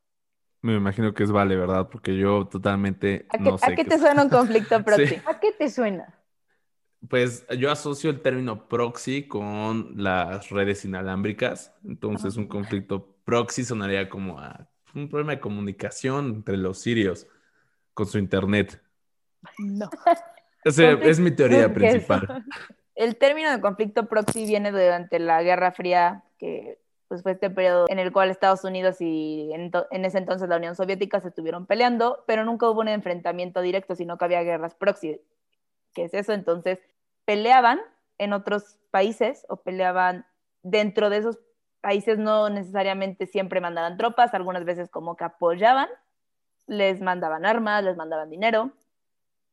Me 0.62 0.76
imagino 0.76 1.12
que 1.12 1.24
es 1.24 1.32
vale, 1.32 1.56
¿verdad? 1.56 1.88
Porque 1.90 2.16
yo 2.16 2.46
totalmente 2.46 3.26
¿A 3.30 3.36
no 3.36 3.58
sé. 3.58 3.72
¿A 3.72 3.74
qué 3.74 3.84
te 3.84 3.98
suena 3.98 4.22
un 4.22 4.30
conflicto 4.30 4.82
proxy? 4.84 5.20
¿A 5.26 5.40
qué 5.40 5.52
te 5.52 5.68
suena? 5.68 6.14
Pues 7.08 7.44
yo 7.58 7.72
asocio 7.72 8.10
el 8.10 8.20
término 8.20 8.68
proxy 8.68 9.26
con 9.26 9.94
las 9.96 10.50
redes 10.50 10.84
inalámbricas. 10.84 11.74
Entonces, 11.84 12.36
un 12.36 12.46
conflicto 12.46 13.16
proxy 13.24 13.64
sonaría 13.64 14.08
como 14.08 14.38
a 14.38 14.68
un 14.94 15.08
problema 15.08 15.32
de 15.32 15.40
comunicación 15.40 16.26
entre 16.26 16.56
los 16.56 16.80
sirios 16.80 17.26
con 17.92 18.06
su 18.06 18.18
internet. 18.18 18.80
No. 19.58 19.90
es 20.64 21.18
mi 21.18 21.32
teoría 21.32 21.74
principal. 21.74 22.44
El 22.94 23.16
término 23.16 23.50
de 23.50 23.60
conflicto 23.60 24.06
proxy 24.06 24.46
viene 24.46 24.70
durante 24.70 25.18
la 25.18 25.42
Guerra 25.42 25.72
Fría, 25.72 26.22
que 26.38 26.78
pues, 27.12 27.22
fue 27.22 27.32
este 27.32 27.50
periodo 27.50 27.84
en 27.90 27.98
el 27.98 28.10
cual 28.10 28.30
Estados 28.30 28.64
Unidos 28.64 28.96
y 29.02 29.50
en, 29.52 29.70
ese 30.02 30.16
entonces 30.16 30.48
la 30.48 30.56
Unión 30.56 30.74
Soviética 30.74 31.20
se 31.20 31.28
estuvieron 31.28 31.66
peleando, 31.66 32.24
pero 32.26 32.42
nunca 32.42 32.70
hubo 32.70 32.80
un 32.80 32.88
enfrentamiento 32.88 33.60
directo, 33.60 33.94
sino 33.94 34.16
que 34.16 34.24
había 34.24 34.42
guerras 34.42 34.74
proxy. 34.74 35.20
¿Qué 35.92 36.04
es 36.04 36.14
eso? 36.14 36.32
Entonces, 36.32 36.78
peleaban 37.26 37.82
en 38.16 38.32
otros 38.32 38.78
países 38.90 39.44
o 39.50 39.56
peleaban 39.56 40.24
dentro 40.62 41.10
de 41.10 41.18
esos 41.18 41.38
países, 41.82 42.16
no 42.16 42.48
necesariamente 42.48 43.26
siempre 43.26 43.60
mandaban 43.60 43.98
tropas, 43.98 44.32
algunas 44.32 44.64
veces 44.64 44.88
como 44.88 45.14
que 45.14 45.24
apoyaban, 45.24 45.90
les 46.66 47.02
mandaban 47.02 47.44
armas, 47.44 47.84
les 47.84 47.98
mandaban 47.98 48.30
dinero, 48.30 48.72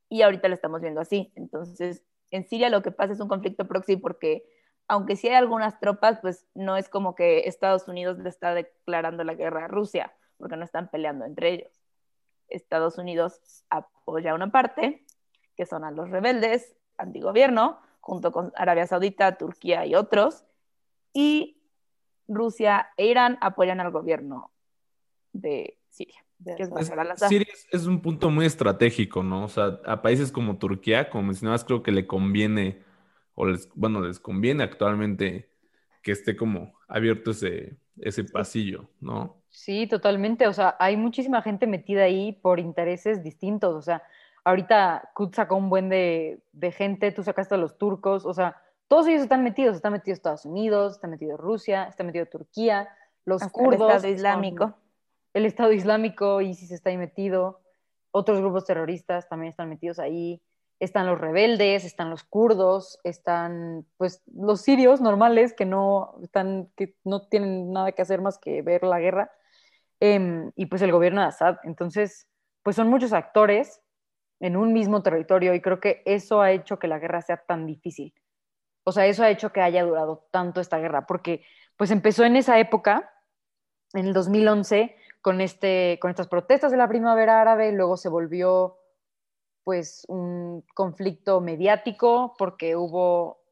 y 0.07 0.21
ahorita 0.21 0.47
lo 0.47 0.53
estamos 0.53 0.79
viendo 0.79 1.01
así. 1.01 1.33
Entonces, 1.35 2.03
en 2.31 2.47
Siria 2.47 2.69
lo 2.69 2.81
que 2.81 2.91
pasa 2.91 3.11
es 3.11 3.19
un 3.19 3.27
conflicto 3.27 3.67
proxy 3.67 3.97
porque 3.97 4.45
aunque 4.89 5.15
sí 5.15 5.27
hay 5.27 5.35
algunas 5.35 5.79
tropas, 5.79 6.19
pues 6.19 6.47
no 6.55 6.75
es 6.75 6.89
como 6.89 7.15
que 7.15 7.47
Estados 7.47 7.87
Unidos 7.87 8.17
le 8.17 8.27
está 8.27 8.55
declarando 8.55 9.23
la 9.23 9.35
guerra 9.35 9.65
a 9.65 9.67
Rusia, 9.67 10.13
porque 10.37 10.57
no 10.57 10.65
están 10.65 10.89
peleando 10.89 11.25
entre 11.25 11.53
ellos. 11.53 11.71
Estados 12.49 12.97
Unidos 12.97 13.63
apoya 13.69 14.33
una 14.33 14.51
parte, 14.51 15.05
que 15.55 15.67
son 15.67 15.83
a 15.83 15.91
los 15.91 16.09
rebeldes, 16.09 16.75
antigobierno, 16.97 17.79
junto 18.01 18.31
con 18.31 18.51
Arabia 18.55 18.87
Saudita, 18.87 19.37
Turquía 19.37 19.85
y 19.85 19.93
otros, 19.93 20.43
y 21.13 21.61
Rusia 22.27 22.89
e 22.97 23.05
Irán 23.05 23.37
apoyan 23.41 23.79
al 23.79 23.91
gobierno 23.91 24.51
de 25.33 25.77
Siria. 25.89 26.25
Siria 27.27 27.53
es 27.71 27.85
un 27.85 28.01
punto 28.01 28.31
muy 28.31 28.45
estratégico, 28.45 29.21
¿no? 29.21 29.43
O 29.43 29.49
sea, 29.49 29.79
a 29.85 30.01
países 30.01 30.31
como 30.31 30.57
Turquía, 30.57 31.11
como 31.11 31.25
mencionabas, 31.25 31.63
creo 31.63 31.83
que 31.83 31.91
le 31.91 32.07
conviene, 32.07 32.81
o 33.39 33.45
les, 33.45 33.69
bueno, 33.73 34.01
les 34.01 34.19
conviene 34.19 34.65
actualmente 34.65 35.49
que 36.01 36.11
esté 36.11 36.35
como 36.35 36.73
abierto 36.89 37.31
ese, 37.31 37.77
ese 38.01 38.25
pasillo, 38.25 38.89
¿no? 38.99 39.37
Sí, 39.47 39.87
totalmente. 39.87 40.45
O 40.45 40.51
sea, 40.51 40.75
hay 40.77 40.97
muchísima 40.97 41.41
gente 41.41 41.65
metida 41.65 42.03
ahí 42.03 42.33
por 42.33 42.59
intereses 42.59 43.23
distintos. 43.23 43.73
O 43.73 43.81
sea, 43.81 44.03
ahorita 44.43 45.11
Kut 45.13 45.35
sacó 45.35 45.55
un 45.55 45.69
buen 45.69 45.87
de, 45.87 46.41
gente, 46.75 47.13
tú 47.13 47.23
sacaste 47.23 47.55
a 47.55 47.57
los 47.57 47.77
turcos, 47.77 48.25
o 48.25 48.33
sea, 48.33 48.61
todos 48.89 49.07
ellos 49.07 49.21
están 49.21 49.41
metidos. 49.41 49.77
Están 49.77 49.93
metidos 49.93 50.17
Estados 50.17 50.43
Unidos, 50.43 50.95
está 50.95 51.07
metido 51.07 51.37
Rusia, 51.37 51.85
está 51.85 52.03
metido 52.03 52.25
Turquía, 52.25 52.89
los 53.23 53.41
kurdos. 53.43 53.89
El 53.89 53.95
Estado 53.95 54.13
Islámico. 54.13 54.73
el 55.33 55.45
Estado 55.45 55.71
Islámico, 55.71 56.41
ISIS 56.41 56.71
está 56.71 56.89
ahí 56.89 56.97
metido. 56.97 57.61
Otros 58.11 58.41
grupos 58.41 58.65
terroristas 58.65 59.29
también 59.29 59.51
están 59.51 59.69
metidos 59.69 59.97
ahí 59.97 60.41
están 60.79 61.07
los 61.07 61.19
rebeldes, 61.19 61.83
están 61.83 62.09
los 62.09 62.23
kurdos, 62.23 62.99
están 63.03 63.85
pues 63.97 64.21
los 64.33 64.61
sirios 64.61 65.01
normales 65.01 65.53
que 65.53 65.65
no 65.65 66.15
están, 66.23 66.69
que 66.75 66.95
no 67.03 67.27
tienen 67.27 67.71
nada 67.73 67.91
que 67.91 68.01
hacer 68.01 68.21
más 68.21 68.37
que 68.37 68.61
ver 68.61 68.83
la 68.83 68.99
guerra, 68.99 69.31
em, 69.99 70.51
y 70.55 70.67
pues 70.67 70.81
el 70.81 70.91
gobierno 70.91 71.21
de 71.21 71.27
Assad. 71.27 71.57
Entonces, 71.63 72.27
pues 72.63 72.75
son 72.75 72.89
muchos 72.89 73.13
actores 73.13 73.81
en 74.39 74.55
un 74.57 74.73
mismo 74.73 75.03
territorio 75.03 75.53
y 75.53 75.61
creo 75.61 75.79
que 75.79 76.01
eso 76.05 76.41
ha 76.41 76.51
hecho 76.51 76.79
que 76.79 76.87
la 76.87 76.99
guerra 76.99 77.21
sea 77.21 77.37
tan 77.37 77.65
difícil. 77.65 78.13
O 78.85 78.91
sea, 78.91 79.05
eso 79.05 79.23
ha 79.23 79.29
hecho 79.29 79.51
que 79.51 79.61
haya 79.61 79.83
durado 79.83 80.27
tanto 80.31 80.61
esta 80.61 80.79
guerra, 80.79 81.05
porque 81.05 81.43
pues 81.77 81.91
empezó 81.91 82.23
en 82.23 82.37
esa 82.37 82.59
época, 82.59 83.11
en 83.93 84.07
el 84.07 84.13
2011, 84.13 84.95
con, 85.21 85.41
este, 85.41 85.99
con 86.01 86.09
estas 86.09 86.27
protestas 86.27 86.71
de 86.71 86.77
la 86.77 86.87
primavera 86.87 87.41
árabe, 87.41 87.71
luego 87.73 87.97
se 87.97 88.09
volvió 88.09 88.78
pues 89.69 90.03
un 90.07 90.65
conflicto 90.73 91.41
mediático 91.41 92.33
porque 92.39 92.75
hubo 92.75 93.43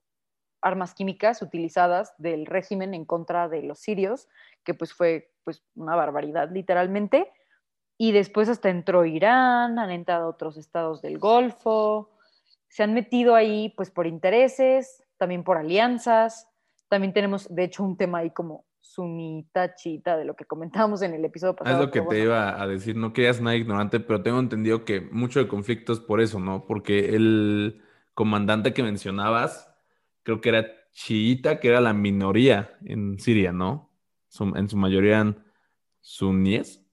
armas 0.64 0.96
químicas 0.96 1.44
utilizadas 1.44 2.16
del 2.18 2.48
régimen 2.48 2.96
en 2.96 3.06
contra 3.06 3.48
de 3.48 3.62
los 3.62 3.78
sirios, 3.78 4.28
que 4.64 4.74
pues 4.74 4.96
fue 4.96 5.32
pues 5.44 5.64
una 5.76 5.96
barbaridad 5.96 6.50
literalmente. 6.52 7.32
Y 8.00 8.14
después 8.14 8.50
hasta 8.50 8.70
entró 8.70 9.06
Irán, 9.06 9.78
han 9.78 9.92
entrado 9.92 10.28
otros 10.28 10.58
estados 10.58 11.04
del 11.04 11.20
Golfo, 11.20 12.10
se 12.68 12.82
han 12.82 12.96
metido 12.96 13.36
ahí 13.36 13.72
pues 13.78 13.92
por 13.92 14.08
intereses, 14.08 15.04
también 15.18 15.44
por 15.44 15.58
alianzas. 15.58 16.50
También 16.90 17.14
tenemos, 17.14 17.48
de 17.54 17.66
hecho, 17.66 17.84
un 17.84 17.96
tema 17.96 18.18
ahí 18.18 18.32
como 18.32 18.66
sunita 18.98 19.76
chita 19.76 20.18
de 20.18 20.26
lo 20.26 20.36
que 20.36 20.46
comentábamos 20.46 21.04
en 21.04 21.14
el 21.14 21.24
episodio 21.24 21.56
pasado. 21.56 21.78
Es 21.78 21.86
lo 21.86 21.92
que 21.92 22.02
te 22.02 22.20
iba 22.20 22.60
a 22.60 22.66
decir, 22.66 22.96
no 22.96 23.14
querías 23.14 23.40
nada 23.40 23.56
ignorante, 23.56 24.00
pero 24.00 24.24
tengo 24.24 24.40
entendido 24.40 24.86
que 24.86 25.02
mucho 25.02 25.40
de 25.40 25.48
conflicto 25.48 25.94
es 25.94 26.00
por 26.00 26.20
eso, 26.20 26.40
¿no? 26.40 26.66
Porque 26.66 27.16
el 27.16 27.84
comandante 28.16 28.74
que 28.74 28.82
mencionabas, 28.82 29.72
creo 30.24 30.42
que 30.42 30.50
era 30.50 30.66
chiita, 30.94 31.60
que 31.60 31.68
era 31.68 31.80
la 31.80 31.94
minoría 31.94 32.76
en 32.86 33.20
Siria, 33.20 33.52
¿no? 33.52 33.92
En 34.56 34.68
su 34.68 34.78
mayoría 34.78 35.18
eran 35.18 35.46
suníes. 36.02 36.84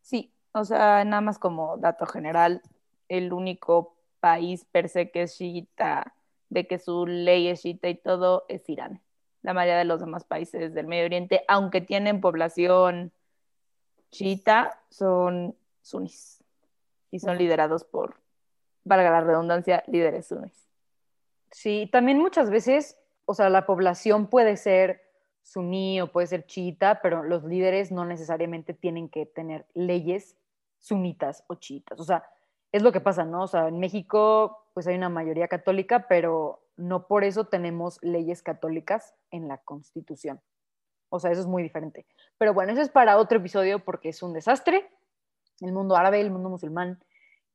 Sí, 0.00 0.32
o 0.52 0.64
sea, 0.64 1.04
nada 1.04 1.20
más 1.20 1.38
como 1.38 1.76
dato 1.76 2.06
general, 2.06 2.62
el 3.08 3.34
único 3.34 3.98
país 4.18 4.64
per 4.72 4.88
se 4.88 5.10
que 5.10 5.24
es 5.24 5.36
chiita, 5.36 6.14
de 6.48 6.66
que 6.66 6.78
su 6.78 7.06
ley 7.06 7.48
es 7.48 7.60
chiita 7.60 7.90
y 7.90 7.96
todo, 7.96 8.46
es 8.48 8.66
Irán 8.70 9.02
la 9.42 9.54
mayoría 9.54 9.78
de 9.78 9.84
los 9.84 10.00
demás 10.00 10.24
países 10.24 10.74
del 10.74 10.86
Medio 10.86 11.06
Oriente, 11.06 11.44
aunque 11.48 11.80
tienen 11.80 12.20
población 12.20 13.12
chiita, 14.10 14.82
son 14.90 15.56
sunnis 15.82 16.42
y 17.10 17.20
son 17.20 17.38
liderados 17.38 17.84
por, 17.84 18.16
valga 18.84 19.10
la 19.10 19.20
redundancia, 19.20 19.82
líderes 19.86 20.26
sunnis. 20.26 20.68
Sí, 21.50 21.88
también 21.90 22.18
muchas 22.18 22.50
veces, 22.50 22.96
o 23.24 23.34
sea, 23.34 23.48
la 23.50 23.66
población 23.66 24.28
puede 24.28 24.56
ser 24.56 25.02
suní 25.42 26.00
o 26.00 26.12
puede 26.12 26.26
ser 26.26 26.46
chiita, 26.46 27.00
pero 27.02 27.22
los 27.22 27.44
líderes 27.44 27.90
no 27.90 28.04
necesariamente 28.04 28.74
tienen 28.74 29.08
que 29.08 29.26
tener 29.26 29.66
leyes 29.74 30.36
sunitas 30.78 31.44
o 31.48 31.54
chiitas. 31.54 31.98
O 31.98 32.04
sea, 32.04 32.24
es 32.72 32.82
lo 32.82 32.92
que 32.92 33.00
pasa, 33.00 33.24
¿no? 33.24 33.42
O 33.42 33.46
sea, 33.48 33.68
en 33.68 33.80
México 33.80 34.66
pues 34.74 34.86
hay 34.86 34.96
una 34.96 35.08
mayoría 35.08 35.48
católica, 35.48 36.06
pero 36.08 36.62
no 36.80 37.06
por 37.06 37.24
eso 37.24 37.44
tenemos 37.44 37.98
leyes 38.02 38.42
católicas 38.42 39.14
en 39.30 39.48
la 39.48 39.58
Constitución. 39.58 40.40
O 41.10 41.20
sea, 41.20 41.30
eso 41.30 41.40
es 41.40 41.46
muy 41.46 41.62
diferente. 41.62 42.06
Pero 42.38 42.54
bueno, 42.54 42.72
eso 42.72 42.80
es 42.80 42.88
para 42.88 43.18
otro 43.18 43.38
episodio 43.38 43.84
porque 43.84 44.08
es 44.08 44.22
un 44.22 44.32
desastre. 44.32 44.88
El 45.60 45.72
mundo 45.72 45.96
árabe, 45.96 46.20
el 46.20 46.30
mundo 46.30 46.48
musulmán 46.48 47.02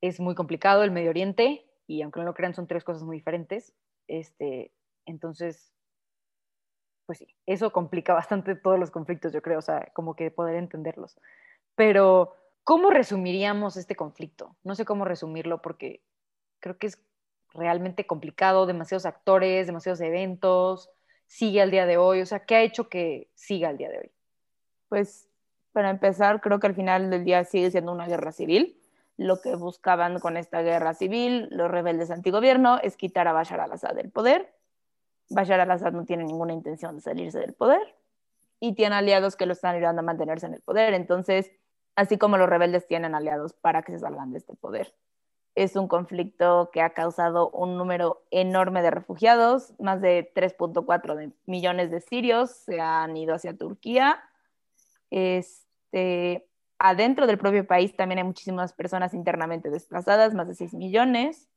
es 0.01 0.19
muy 0.19 0.35
complicado, 0.35 0.83
el 0.83 0.91
Medio 0.91 1.09
Oriente, 1.09 1.65
y 1.87 2.01
aunque 2.01 2.19
no 2.19 2.25
lo 2.25 2.33
crean, 2.33 2.53
son 2.53 2.67
tres 2.67 2.83
cosas 2.83 3.03
muy 3.03 3.17
diferentes. 3.17 3.73
Este, 4.07 4.71
entonces, 5.05 5.73
pues 7.05 7.19
sí, 7.19 7.35
eso 7.45 7.71
complica 7.71 8.13
bastante 8.13 8.55
todos 8.55 8.79
los 8.79 8.91
conflictos, 8.91 9.33
yo 9.33 9.41
creo, 9.41 9.59
o 9.59 9.63
sea, 9.63 9.89
como 9.93 10.15
que 10.15 10.31
poder 10.31 10.55
entenderlos. 10.55 11.17
Pero, 11.75 12.35
¿cómo 12.63 12.89
resumiríamos 12.89 13.77
este 13.77 13.95
conflicto? 13.95 14.55
No 14.63 14.75
sé 14.75 14.85
cómo 14.85 15.05
resumirlo 15.05 15.61
porque 15.61 16.03
creo 16.59 16.77
que 16.77 16.87
es 16.87 17.01
realmente 17.55 18.05
complicado, 18.05 18.65
demasiados 18.65 19.05
actores, 19.05 19.67
demasiados 19.67 20.01
eventos, 20.01 20.89
sigue 21.27 21.61
al 21.61 21.71
día 21.71 21.85
de 21.85 21.97
hoy, 21.97 22.21
o 22.21 22.25
sea, 22.25 22.45
¿qué 22.45 22.55
ha 22.55 22.61
hecho 22.61 22.89
que 22.89 23.29
siga 23.33 23.69
al 23.69 23.77
día 23.77 23.89
de 23.89 23.99
hoy? 23.99 24.11
Pues 24.89 25.27
para 25.71 25.89
empezar, 25.89 26.41
creo 26.41 26.59
que 26.59 26.67
al 26.67 26.75
final 26.75 27.09
del 27.09 27.25
día 27.25 27.43
sigue 27.43 27.71
siendo 27.71 27.91
una 27.91 28.07
guerra 28.07 28.31
civil. 28.31 28.79
Lo 29.17 29.41
que 29.41 29.55
buscaban 29.55 30.19
con 30.19 30.37
esta 30.37 30.61
guerra 30.61 30.93
civil 30.93 31.47
los 31.51 31.69
rebeldes 31.69 32.11
antigobierno 32.11 32.79
es 32.81 32.97
quitar 32.97 33.27
a 33.27 33.33
Bashar 33.33 33.59
al-Assad 33.59 33.95
del 33.95 34.11
poder. 34.11 34.53
Bashar 35.29 35.59
al-Assad 35.59 35.93
no 35.93 36.05
tiene 36.05 36.23
ninguna 36.23 36.53
intención 36.53 36.95
de 36.95 37.01
salirse 37.01 37.39
del 37.39 37.53
poder 37.53 37.95
y 38.59 38.73
tiene 38.73 38.95
aliados 38.95 39.35
que 39.35 39.45
lo 39.45 39.53
están 39.53 39.75
ayudando 39.75 40.01
a 40.01 40.03
mantenerse 40.03 40.45
en 40.45 40.53
el 40.53 40.61
poder. 40.61 40.93
Entonces, 40.93 41.51
así 41.95 42.17
como 42.17 42.37
los 42.37 42.49
rebeldes 42.49 42.87
tienen 42.87 43.15
aliados 43.15 43.53
para 43.53 43.83
que 43.83 43.93
se 43.93 43.99
salgan 43.99 44.31
de 44.31 44.37
este 44.37 44.55
poder 44.55 44.93
es 45.55 45.77
un 45.77 45.87
conflicto 45.87 46.69
que 46.73 46.81
ha 46.81 46.91
causado 46.91 47.49
un 47.49 47.77
número 47.77 48.21
enorme 48.29 48.81
de 48.81 48.91
refugiados, 48.91 49.73
más 49.79 50.01
de 50.01 50.31
3.4 50.35 51.33
millones 51.45 51.91
de 51.91 52.01
sirios 52.01 52.51
se 52.51 52.81
han 52.81 53.15
ido 53.15 53.33
hacia 53.33 53.55
Turquía. 53.55 54.21
Este, 55.11 56.45
adentro 56.77 57.25
del 57.25 57.37
propio 57.37 57.65
país 57.65 57.95
también 57.95 58.19
hay 58.19 58.25
muchísimas 58.25 58.73
personas 58.73 59.13
internamente 59.13 59.69
desplazadas, 59.69 60.33
más 60.33 60.49
de 60.49 60.55
6 60.55 60.73
millones. 60.73 61.47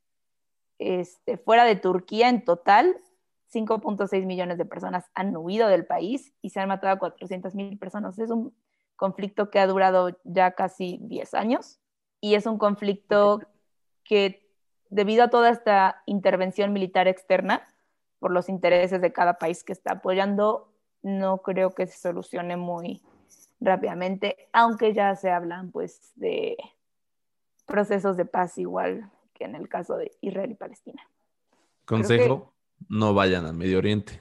Este, 0.79 1.37
fuera 1.37 1.65
de 1.65 1.75
Turquía, 1.75 2.29
en 2.29 2.45
total, 2.45 2.97
5.6 3.53 4.27
millones 4.27 4.59
de 4.59 4.65
personas 4.65 5.07
han 5.15 5.37
huido 5.37 5.67
del 5.67 5.87
país 5.87 6.33
y 6.41 6.51
se 6.51 6.61
han 6.61 6.69
matado 6.69 6.95
a 6.95 6.99
400 7.01 7.53
mil 7.57 7.77
personas. 7.79 8.17
Es 8.21 8.31
un 8.31 8.55
conflicto 8.95 9.51
que 9.51 9.59
ha 9.59 9.67
durado 9.67 10.17
ya 10.23 10.53
casi 10.53 10.99
10 11.03 11.35
años 11.35 11.81
y 12.21 12.35
es 12.35 12.47
un 12.47 12.59
conflicto 12.59 13.41
que 14.09 14.43
debido 14.89 15.23
a 15.23 15.29
toda 15.29 15.51
esta 15.51 16.03
intervención 16.07 16.73
militar 16.73 17.07
externa, 17.09 17.63
por 18.19 18.33
los 18.33 18.49
intereses 18.49 19.01
de 19.01 19.13
cada 19.13 19.39
país 19.39 19.63
que 19.63 19.73
está 19.73 19.93
apoyando, 19.93 20.73
no 21.03 21.39
creo 21.39 21.75
que 21.75 21.87
se 21.87 21.99
solucione 21.99 22.57
muy 22.57 23.03
rápidamente, 23.61 24.49
aunque 24.53 24.95
ya 24.95 25.15
se 25.15 25.31
hablan 25.31 25.71
pues 25.71 26.13
de 26.17 26.57
procesos 27.67 28.17
de 28.17 28.25
paz 28.25 28.57
igual 28.57 29.11
que 29.35 29.45
en 29.45 29.55
el 29.55 29.69
caso 29.69 29.97
de 29.97 30.11
Israel 30.23 30.51
y 30.51 30.55
Palestina. 30.55 31.03
Consejo, 31.85 32.55
no 32.89 33.15
vayan 33.15 33.45
al 33.45 33.55
Medio 33.55 33.79
Oriente. 33.79 34.21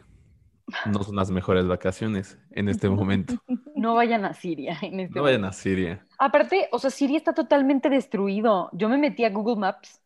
No 0.86 1.02
son 1.04 1.16
las 1.16 1.32
mejores 1.32 1.66
vacaciones 1.68 2.38
en 2.52 2.70
este 2.70 2.90
momento. 2.90 3.36
No 3.78 3.94
vayan 3.94 4.26
a 4.26 4.34
Siria. 4.34 4.76
En 4.82 5.00
este 5.00 5.16
no 5.16 5.22
vayan 5.22 5.46
a 5.46 5.54
Siria. 5.54 6.04
Aparte, 6.18 6.68
o 6.72 6.80
sea, 6.80 6.90
Siria 6.90 7.16
está 7.16 7.34
totalmente 7.34 7.92
destruido. 7.92 8.70
Yo 8.74 8.90
me 8.90 8.98
metí 8.98 9.24
a 9.24 9.30
Google 9.30 9.58
Maps 9.58 10.02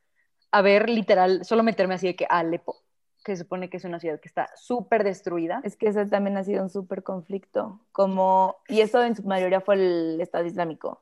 a 0.51 0.61
ver 0.61 0.89
literal, 0.89 1.45
solo 1.45 1.63
meterme 1.63 1.93
así 1.93 2.07
de 2.07 2.15
que 2.17 2.27
Alepo, 2.29 2.83
que 3.23 3.37
se 3.37 3.43
supone 3.43 3.69
que 3.69 3.77
es 3.77 3.85
una 3.85 3.99
ciudad 4.01 4.19
que 4.19 4.27
está 4.27 4.49
súper 4.55 5.05
destruida. 5.05 5.61
Es 5.63 5.77
que 5.77 5.87
ese 5.87 6.05
también 6.05 6.35
ha 6.35 6.43
sido 6.43 6.61
un 6.61 6.69
súper 6.69 7.01
conflicto. 7.01 7.79
Como, 7.93 8.57
y 8.67 8.81
eso 8.81 9.01
en 9.01 9.15
su 9.15 9.23
mayoría 9.23 9.61
fue 9.61 9.75
el 9.75 10.19
Estado 10.19 10.45
Islámico, 10.45 11.01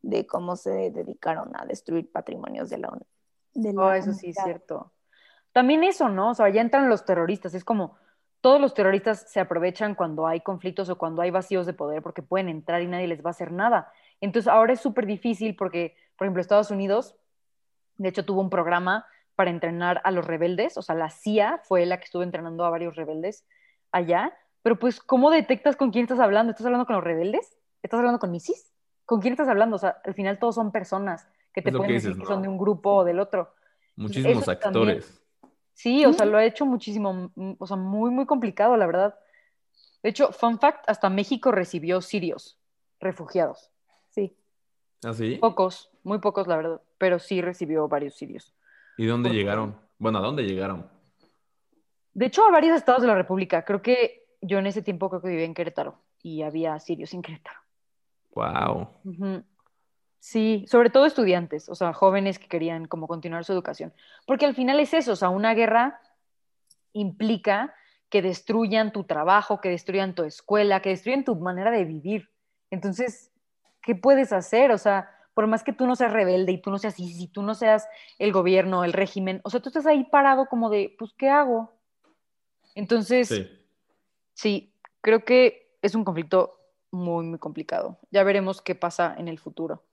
de 0.00 0.26
cómo 0.26 0.56
se 0.56 0.90
dedicaron 0.90 1.50
a 1.56 1.66
destruir 1.66 2.10
patrimonios 2.10 2.70
de 2.70 2.78
la 2.78 2.88
ONU. 2.88 3.06
Oh, 3.78 3.92
eso 3.92 4.14
sí 4.14 4.30
es 4.30 4.36
cierto. 4.42 4.92
También 5.52 5.84
eso, 5.84 6.08
¿no? 6.08 6.30
O 6.30 6.34
sea, 6.34 6.48
ya 6.48 6.62
entran 6.62 6.88
los 6.88 7.04
terroristas. 7.04 7.52
Es 7.52 7.64
como 7.64 7.96
todos 8.40 8.60
los 8.60 8.74
terroristas 8.74 9.30
se 9.30 9.40
aprovechan 9.40 9.94
cuando 9.94 10.26
hay 10.26 10.40
conflictos 10.40 10.88
o 10.88 10.98
cuando 10.98 11.22
hay 11.22 11.30
vacíos 11.30 11.66
de 11.66 11.72
poder 11.72 12.02
porque 12.02 12.22
pueden 12.22 12.48
entrar 12.48 12.82
y 12.82 12.86
nadie 12.86 13.08
les 13.08 13.24
va 13.24 13.28
a 13.28 13.30
hacer 13.30 13.52
nada. 13.52 13.92
Entonces 14.20 14.48
ahora 14.48 14.72
es 14.72 14.80
súper 14.80 15.06
difícil 15.06 15.56
porque, 15.56 15.96
por 16.16 16.26
ejemplo, 16.26 16.40
Estados 16.40 16.70
Unidos, 16.70 17.16
de 17.96 18.08
hecho, 18.08 18.24
tuvo 18.24 18.40
un 18.40 18.50
programa 18.50 19.06
para 19.34 19.50
entrenar 19.50 20.00
a 20.04 20.10
los 20.10 20.26
rebeldes, 20.26 20.76
o 20.76 20.82
sea, 20.82 20.94
la 20.94 21.10
CIA 21.10 21.60
fue 21.64 21.86
la 21.86 21.98
que 21.98 22.04
estuvo 22.04 22.22
entrenando 22.22 22.64
a 22.64 22.70
varios 22.70 22.96
rebeldes 22.96 23.44
allá, 23.92 24.36
pero 24.62 24.78
pues, 24.78 25.00
¿cómo 25.00 25.30
detectas 25.30 25.76
con 25.76 25.90
quién 25.90 26.04
estás 26.04 26.18
hablando? 26.18 26.50
¿Estás 26.50 26.66
hablando 26.66 26.86
con 26.86 26.96
los 26.96 27.04
rebeldes? 27.04 27.56
¿Estás 27.82 27.98
hablando 27.98 28.18
con 28.18 28.34
ISIS? 28.34 28.72
¿con 29.08 29.22
quién 29.22 29.32
estás 29.32 29.48
hablando? 29.48 29.76
O 29.76 29.78
sea, 29.78 30.02
al 30.04 30.12
final 30.12 30.38
todos 30.38 30.54
son 30.54 30.70
personas 30.70 31.26
que 31.54 31.62
te 31.62 31.72
pueden 31.72 31.94
decir 31.94 32.14
que 32.14 32.26
son 32.26 32.42
de 32.42 32.48
un 32.48 32.58
grupo 32.58 32.90
o 32.96 33.04
del 33.04 33.20
otro. 33.20 33.54
Muchísimos 33.96 34.46
actores. 34.46 35.18
Sí, 35.78 36.04
o 36.04 36.12
sea, 36.12 36.26
lo 36.26 36.38
ha 36.38 36.44
hecho 36.44 36.66
muchísimo, 36.66 37.30
o 37.58 37.66
sea, 37.66 37.76
muy, 37.76 38.10
muy 38.10 38.26
complicado, 38.26 38.76
la 38.76 38.86
verdad. 38.86 39.14
De 40.02 40.10
hecho, 40.10 40.32
fun 40.32 40.58
fact, 40.58 40.84
hasta 40.88 41.08
México 41.08 41.52
recibió 41.52 42.00
sirios, 42.00 42.58
refugiados. 42.98 43.70
Sí. 44.10 44.36
¿Ah, 45.04 45.14
sí? 45.14 45.36
Pocos, 45.36 45.90
muy 46.02 46.18
pocos, 46.18 46.48
la 46.48 46.56
verdad, 46.56 46.82
pero 46.98 47.20
sí 47.20 47.40
recibió 47.40 47.86
varios 47.86 48.14
sirios. 48.14 48.56
¿Y 48.96 49.06
dónde 49.06 49.30
llegaron? 49.30 49.76
Bueno, 49.98 50.18
¿a 50.18 50.22
dónde 50.22 50.42
llegaron? 50.42 50.90
De 52.12 52.26
hecho, 52.26 52.44
a 52.44 52.50
varios 52.50 52.76
estados 52.76 53.02
de 53.02 53.06
la 53.06 53.14
República. 53.14 53.64
Creo 53.64 53.80
que 53.80 54.26
yo 54.40 54.58
en 54.58 54.66
ese 54.66 54.82
tiempo 54.82 55.08
creo 55.08 55.22
que 55.22 55.28
vivía 55.28 55.44
en 55.44 55.54
Querétaro 55.54 56.02
y 56.20 56.42
había 56.42 56.78
sirios 56.80 57.14
en 57.14 57.22
Querétaro. 57.22 57.60
Wow. 58.34 58.88
Sí, 60.20 60.64
sobre 60.68 60.90
todo 60.90 61.06
estudiantes, 61.06 61.68
o 61.68 61.74
sea, 61.74 61.92
jóvenes 61.92 62.38
que 62.38 62.48
querían 62.48 62.86
como 62.86 63.06
continuar 63.06 63.44
su 63.44 63.52
educación. 63.52 63.92
Porque 64.26 64.46
al 64.46 64.54
final 64.54 64.80
es 64.80 64.92
eso, 64.94 65.12
o 65.12 65.16
sea, 65.16 65.28
una 65.28 65.54
guerra 65.54 66.00
implica 66.92 67.74
que 68.08 68.22
destruyan 68.22 68.92
tu 68.92 69.04
trabajo, 69.04 69.60
que 69.60 69.68
destruyan 69.68 70.14
tu 70.14 70.24
escuela, 70.24 70.80
que 70.80 70.90
destruyan 70.90 71.24
tu 71.24 71.36
manera 71.36 71.70
de 71.70 71.84
vivir. 71.84 72.30
Entonces, 72.70 73.30
¿qué 73.82 73.94
puedes 73.94 74.32
hacer? 74.32 74.72
O 74.72 74.78
sea, 74.78 75.10
por 75.34 75.46
más 75.46 75.62
que 75.62 75.72
tú 75.72 75.86
no 75.86 75.94
seas 75.94 76.12
rebelde 76.12 76.52
y 76.52 76.60
tú 76.60 76.70
no 76.70 76.78
seas, 76.78 76.94
si 76.94 77.28
tú 77.28 77.42
no 77.42 77.54
seas 77.54 77.86
el 78.18 78.32
gobierno, 78.32 78.82
el 78.82 78.92
régimen, 78.92 79.40
o 79.44 79.50
sea, 79.50 79.60
tú 79.60 79.68
estás 79.68 79.86
ahí 79.86 80.04
parado 80.04 80.46
como 80.46 80.68
de, 80.70 80.96
pues, 80.98 81.12
¿qué 81.16 81.28
hago? 81.28 81.72
Entonces, 82.74 83.32
sí, 84.34 84.74
creo 85.00 85.24
que 85.24 85.76
es 85.80 85.94
un 85.94 86.04
conflicto 86.04 86.58
muy, 86.90 87.26
muy 87.26 87.38
complicado. 87.38 87.98
Ya 88.10 88.24
veremos 88.24 88.62
qué 88.62 88.74
pasa 88.74 89.14
en 89.16 89.28
el 89.28 89.38
futuro. 89.38 89.84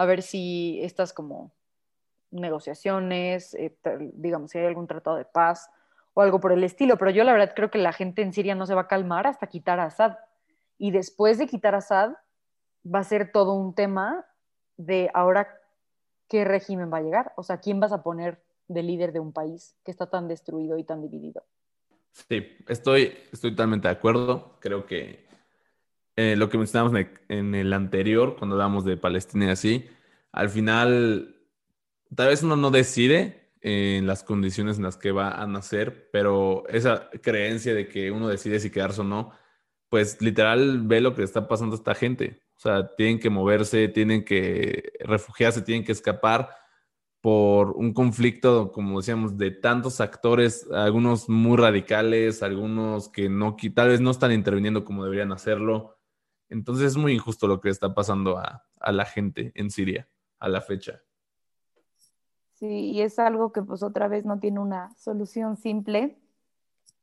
A 0.00 0.06
ver 0.06 0.22
si 0.22 0.80
estas 0.82 1.12
como 1.12 1.52
negociaciones, 2.30 3.52
eh, 3.52 3.76
digamos, 4.14 4.50
si 4.50 4.56
hay 4.56 4.64
algún 4.64 4.86
tratado 4.86 5.18
de 5.18 5.26
paz 5.26 5.68
o 6.14 6.22
algo 6.22 6.40
por 6.40 6.52
el 6.52 6.64
estilo, 6.64 6.96
pero 6.96 7.10
yo 7.10 7.22
la 7.22 7.32
verdad 7.32 7.52
creo 7.54 7.70
que 7.70 7.76
la 7.76 7.92
gente 7.92 8.22
en 8.22 8.32
Siria 8.32 8.54
no 8.54 8.64
se 8.64 8.74
va 8.74 8.82
a 8.82 8.88
calmar 8.88 9.26
hasta 9.26 9.48
quitar 9.48 9.78
a 9.78 9.84
Assad. 9.84 10.16
Y 10.78 10.90
después 10.90 11.36
de 11.36 11.46
quitar 11.46 11.74
a 11.74 11.78
Assad, 11.78 12.12
va 12.82 13.00
a 13.00 13.04
ser 13.04 13.30
todo 13.30 13.52
un 13.52 13.74
tema 13.74 14.24
de 14.78 15.10
ahora 15.12 15.60
qué 16.28 16.46
régimen 16.46 16.90
va 16.90 16.96
a 16.96 17.02
llegar, 17.02 17.34
o 17.36 17.42
sea, 17.42 17.58
quién 17.58 17.78
vas 17.78 17.92
a 17.92 18.02
poner 18.02 18.42
de 18.68 18.82
líder 18.82 19.12
de 19.12 19.20
un 19.20 19.34
país 19.34 19.76
que 19.84 19.90
está 19.90 20.08
tan 20.08 20.28
destruido 20.28 20.78
y 20.78 20.84
tan 20.84 21.02
dividido. 21.02 21.44
Sí, 22.12 22.56
estoy, 22.68 23.18
estoy 23.30 23.50
totalmente 23.50 23.86
de 23.86 23.92
acuerdo. 23.92 24.56
Creo 24.60 24.86
que 24.86 25.28
eh, 26.22 26.36
lo 26.36 26.50
que 26.50 26.58
mencionamos 26.58 26.92
en 27.28 27.54
el, 27.54 27.72
anterior, 27.72 28.36
cuando 28.38 28.54
hablamos 28.56 28.84
de 28.84 28.98
Palestina 28.98 29.46
y 29.46 29.48
así, 29.48 29.86
al 30.32 30.50
final, 30.50 31.34
tal 32.14 32.28
vez 32.28 32.42
uno 32.42 32.56
no 32.56 32.70
decide 32.70 33.54
en 33.62 34.06
las 34.06 34.22
condiciones 34.22 34.76
en 34.76 34.82
las 34.82 34.98
que 34.98 35.12
va 35.12 35.30
a 35.30 35.46
nacer, 35.46 36.10
pero 36.12 36.64
esa 36.68 37.08
creencia 37.22 37.72
de 37.74 37.88
que 37.88 38.10
uno 38.10 38.28
decide 38.28 38.60
si 38.60 38.70
quedarse 38.70 39.00
o 39.00 39.04
no, 39.04 39.32
pues 39.88 40.20
literal 40.20 40.82
ve 40.82 41.00
lo 41.00 41.14
que 41.14 41.22
está 41.22 41.48
pasando 41.48 41.74
a 41.74 41.78
esta 41.78 41.94
gente. 41.94 42.42
O 42.56 42.60
sea, 42.60 42.94
tienen 42.96 43.18
que 43.18 43.30
moverse, 43.30 43.88
tienen 43.88 44.22
que 44.22 44.92
refugiarse, 45.00 45.62
tienen 45.62 45.86
que 45.86 45.92
escapar 45.92 46.50
por 47.22 47.70
un 47.70 47.94
conflicto, 47.94 48.72
como 48.72 48.98
decíamos, 49.00 49.38
de 49.38 49.52
tantos 49.52 50.02
actores, 50.02 50.68
algunos 50.70 51.30
muy 51.30 51.56
radicales, 51.56 52.42
algunos 52.42 53.08
que 53.08 53.30
no, 53.30 53.56
tal 53.74 53.88
vez 53.88 54.02
no 54.02 54.10
están 54.10 54.32
interviniendo 54.32 54.84
como 54.84 55.04
deberían 55.04 55.32
hacerlo. 55.32 55.99
Entonces 56.50 56.88
es 56.88 56.96
muy 56.96 57.14
injusto 57.14 57.46
lo 57.46 57.60
que 57.60 57.70
está 57.70 57.94
pasando 57.94 58.36
a, 58.36 58.66
la 58.92 59.04
gente 59.04 59.52
en 59.54 59.70
Siria 59.70 60.08
a 60.38 60.48
la 60.48 60.60
fecha. 60.60 61.00
Sí, 62.54 62.90
y 62.90 63.00
es 63.02 63.18
algo 63.18 63.52
que 63.52 63.62
pues 63.62 63.82
otra 63.82 64.08
vez 64.08 64.24
no 64.24 64.38
tiene 64.38 64.58
una 64.58 64.92
solución 64.96 65.56
simple, 65.56 66.18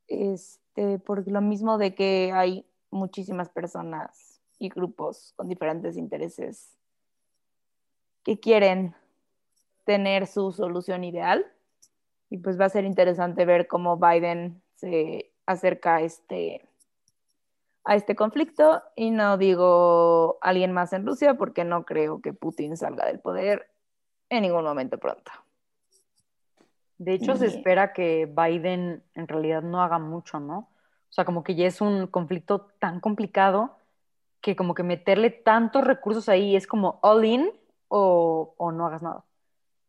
este, 0.07 0.99
por 0.99 1.27
lo 1.27 1.41
mismo 1.41 1.77
de 1.77 1.95
que 1.95 2.31
hay 2.33 2.65
muchísimas 2.91 3.49
personas 3.49 4.41
y 4.59 4.69
grupos 4.69 5.33
con 5.35 5.47
diferentes 5.47 5.97
intereses 5.97 6.77
que 8.23 8.39
quieren 8.39 8.95
tener 9.85 10.27
su 10.27 10.51
solución 10.51 11.03
ideal. 11.03 11.45
Y 12.29 12.39
pues 12.39 12.59
va 12.59 12.65
a 12.65 12.69
ser 12.69 12.83
interesante 12.83 13.45
ver 13.45 13.67
cómo 13.67 13.97
Biden 13.97 14.61
se 14.75 15.31
acerca 15.45 15.95
a 15.95 16.01
este, 16.01 16.67
a 17.87 17.95
este 17.95 18.15
conflicto. 18.15 18.83
Y 18.95 19.09
no 19.09 19.37
digo 19.37 20.37
alguien 20.41 20.73
más 20.73 20.93
en 20.93 21.07
Rusia 21.07 21.35
porque 21.35 21.63
no 21.63 21.85
creo 21.85 22.21
que 22.21 22.33
Putin 22.33 22.77
salga 22.77 23.05
del 23.07 23.19
poder 23.19 23.69
en 24.29 24.43
ningún 24.43 24.63
momento 24.63 24.99
pronto. 24.99 25.31
De 26.97 27.13
hecho, 27.13 27.35
se 27.35 27.45
espera 27.45 27.93
que 27.93 28.25
Biden 28.25 29.03
en 29.13 29.27
realidad 29.27 29.61
no 29.61 29.81
haga 29.81 29.99
mucho, 29.99 30.39
¿no? 30.39 30.57
O 30.57 31.13
sea, 31.13 31.25
como 31.25 31.43
que 31.43 31.55
ya 31.55 31.65
es 31.67 31.79
un 31.79 32.07
conflicto 32.07 32.71
tan 32.79 32.99
complicado 32.99 33.77
que 34.41 34.55
como 34.55 34.73
que 34.73 34.83
meterle 34.83 35.29
tantos 35.29 35.83
recursos 35.83 36.27
ahí 36.27 36.55
es 36.55 36.67
como 36.67 36.99
all 37.01 37.23
in 37.23 37.49
o, 37.87 38.53
o 38.57 38.71
no 38.71 38.87
hagas 38.87 39.03
nada. 39.03 39.23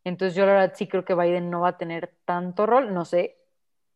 Entonces 0.04 0.36
yo 0.36 0.46
la 0.46 0.52
verdad 0.52 0.74
sí 0.76 0.86
creo 0.86 1.04
que 1.04 1.14
Biden 1.14 1.50
no 1.50 1.62
va 1.62 1.70
a 1.70 1.78
tener 1.78 2.14
tanto 2.24 2.66
rol, 2.66 2.94
no 2.94 3.04
sé, 3.04 3.38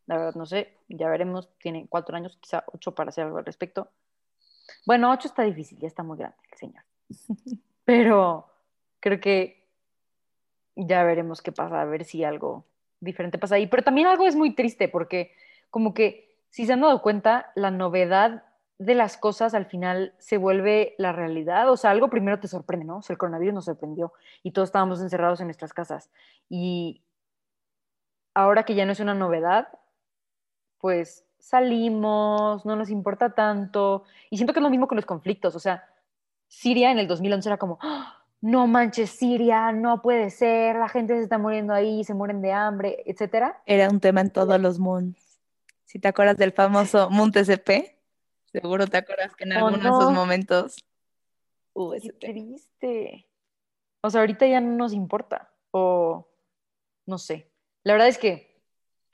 la 0.07 0.17
verdad 0.17 0.35
no 0.35 0.47
sé, 0.47 0.77
ya 0.89 1.09
veremos, 1.09 1.49
tiene 1.59 1.87
cuatro 1.89 2.17
años, 2.17 2.37
quizá 2.41 2.65
ocho 2.73 2.95
para 2.95 3.11
hacer 3.11 3.25
algo 3.25 3.39
al 3.39 3.45
respecto. 3.45 3.89
Bueno, 4.87 5.11
ocho 5.13 5.29
está 5.29 5.43
difícil, 5.43 5.79
ya 5.79 5.89
está 5.89 6.03
muy 6.03 6.19
grande 6.19 6.37
el 6.51 6.59
señor. 6.59 6.85
Pero 7.85 8.49
creo 9.01 9.21
que 9.21 9.69
ya 10.77 11.03
veremos 11.05 11.43
qué 11.43 11.53
pasa, 11.53 11.81
a 11.81 11.85
ver 11.85 12.05
si 12.05 12.25
algo 12.25 12.65
diferente 13.01 13.39
pasa 13.39 13.57
ahí. 13.57 13.67
Pero 13.67 13.83
también 13.83 14.07
algo 14.07 14.27
es 14.27 14.37
muy 14.37 14.55
triste 14.55 14.89
porque 14.89 15.33
como 15.71 15.95
que, 15.95 16.39
si 16.51 16.67
se 16.67 16.73
han 16.73 16.83
dado 16.83 17.03
cuenta, 17.03 17.51
la 17.55 17.71
novedad 17.71 18.45
de 18.79 18.95
las 18.95 19.17
cosas 19.17 19.55
al 19.55 19.67
final 19.67 20.15
se 20.19 20.37
vuelve 20.37 20.95
la 20.99 21.13
realidad. 21.13 21.71
O 21.71 21.77
sea, 21.77 21.91
algo 21.91 22.11
primero 22.11 22.41
te 22.41 22.49
sorprende, 22.49 22.85
¿no? 22.85 22.99
O 22.99 23.03
sea, 23.03 23.15
el 23.15 23.19
coronavirus 23.19 23.55
nos 23.55 23.65
sorprendió 23.67 24.13
y 24.43 24.53
todos 24.53 24.69
estábamos 24.69 25.01
encerrados 25.01 25.41
en 25.41 25.47
nuestras 25.47 25.73
casas. 25.73 26.11
Y 26.49 27.03
ahora 28.35 28.65
que 28.65 28.75
ya 28.75 28.85
no 28.85 28.93
es 28.93 29.01
una 29.01 29.15
novedad, 29.15 29.69
pues 30.83 31.25
salimos, 31.39 32.67
no 32.67 32.75
nos 32.75 32.91
importa 32.91 33.35
tanto. 33.35 34.03
Y 34.31 34.37
siento 34.37 34.53
que 34.53 34.59
es 34.59 34.63
lo 34.65 34.69
mismo 34.69 34.89
con 34.89 34.97
los 34.97 35.07
conflictos. 35.07 35.55
O 35.55 35.61
sea, 35.61 35.89
Siria 36.49 36.91
en 36.91 36.99
el 36.99 37.07
2011 37.07 37.49
era 37.49 37.57
como, 37.57 37.79
¡Ah! 37.81 38.25
no 38.41 38.67
manches 38.67 39.11
Siria, 39.11 39.71
no 39.71 40.03
puede 40.03 40.31
ser, 40.31 40.75
la 40.75 40.89
gente 40.89 41.15
se 41.15 41.23
está 41.23 41.39
muriendo 41.39 41.73
ahí, 41.73 42.03
se 42.03 42.15
mueren 42.15 42.43
de 42.43 42.53
hambre, 42.53 43.05
etcétera. 43.07 43.63
Era 43.65 43.89
un 43.89 44.01
tema 44.01 44.23
en 44.23 44.31
todos 44.31 44.61
los 44.61 44.81
mundos. 44.81 45.23
Si 45.85 46.01
te 46.01 46.09
acuerdas 46.09 46.37
del 46.37 46.51
famoso 46.51 47.09
CP, 47.33 47.97
seguro 48.47 48.89
te 48.89 48.97
acuerdas 48.97 49.37
que 49.37 49.45
en 49.45 49.53
oh, 49.53 49.67
algunos 49.67 49.83
de 49.83 49.89
esos 49.89 50.13
momentos 50.13 50.85
Qué 52.03 52.13
triste. 52.13 53.27
O 54.01 54.11
sea, 54.11 54.21
ahorita 54.21 54.47
ya 54.47 54.61
no 54.61 54.77
nos 54.77 54.93
importa. 54.93 55.53
O 55.71 56.29
no 57.07 57.19
sé. 57.19 57.51
La 57.85 57.93
verdad 57.95 58.09
es 58.09 58.19
que 58.19 58.52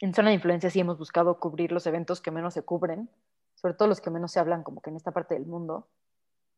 en 0.00 0.14
Zona 0.14 0.28
de 0.28 0.34
Influencia 0.34 0.70
sí 0.70 0.80
hemos 0.80 0.98
buscado 0.98 1.38
cubrir 1.38 1.72
los 1.72 1.86
eventos 1.86 2.20
que 2.20 2.30
menos 2.30 2.54
se 2.54 2.62
cubren, 2.62 3.10
sobre 3.54 3.74
todo 3.74 3.88
los 3.88 4.00
que 4.00 4.10
menos 4.10 4.32
se 4.32 4.40
hablan 4.40 4.62
como 4.62 4.80
que 4.80 4.90
en 4.90 4.96
esta 4.96 5.12
parte 5.12 5.34
del 5.34 5.46
mundo 5.46 5.88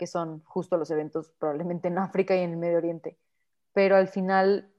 que 0.00 0.07
son 0.07 0.42
justo 0.44 0.79
los 0.79 0.90
eventos 0.90 1.31
probablemente 1.38 1.88
en 1.88 1.98
África 1.98 2.35
y 2.35 2.40
en 2.40 2.53
el 2.53 2.57
Medio 2.57 2.79
Oriente. 2.79 3.18
Pero 3.74 3.96
al 3.96 4.09
final, 4.09 4.72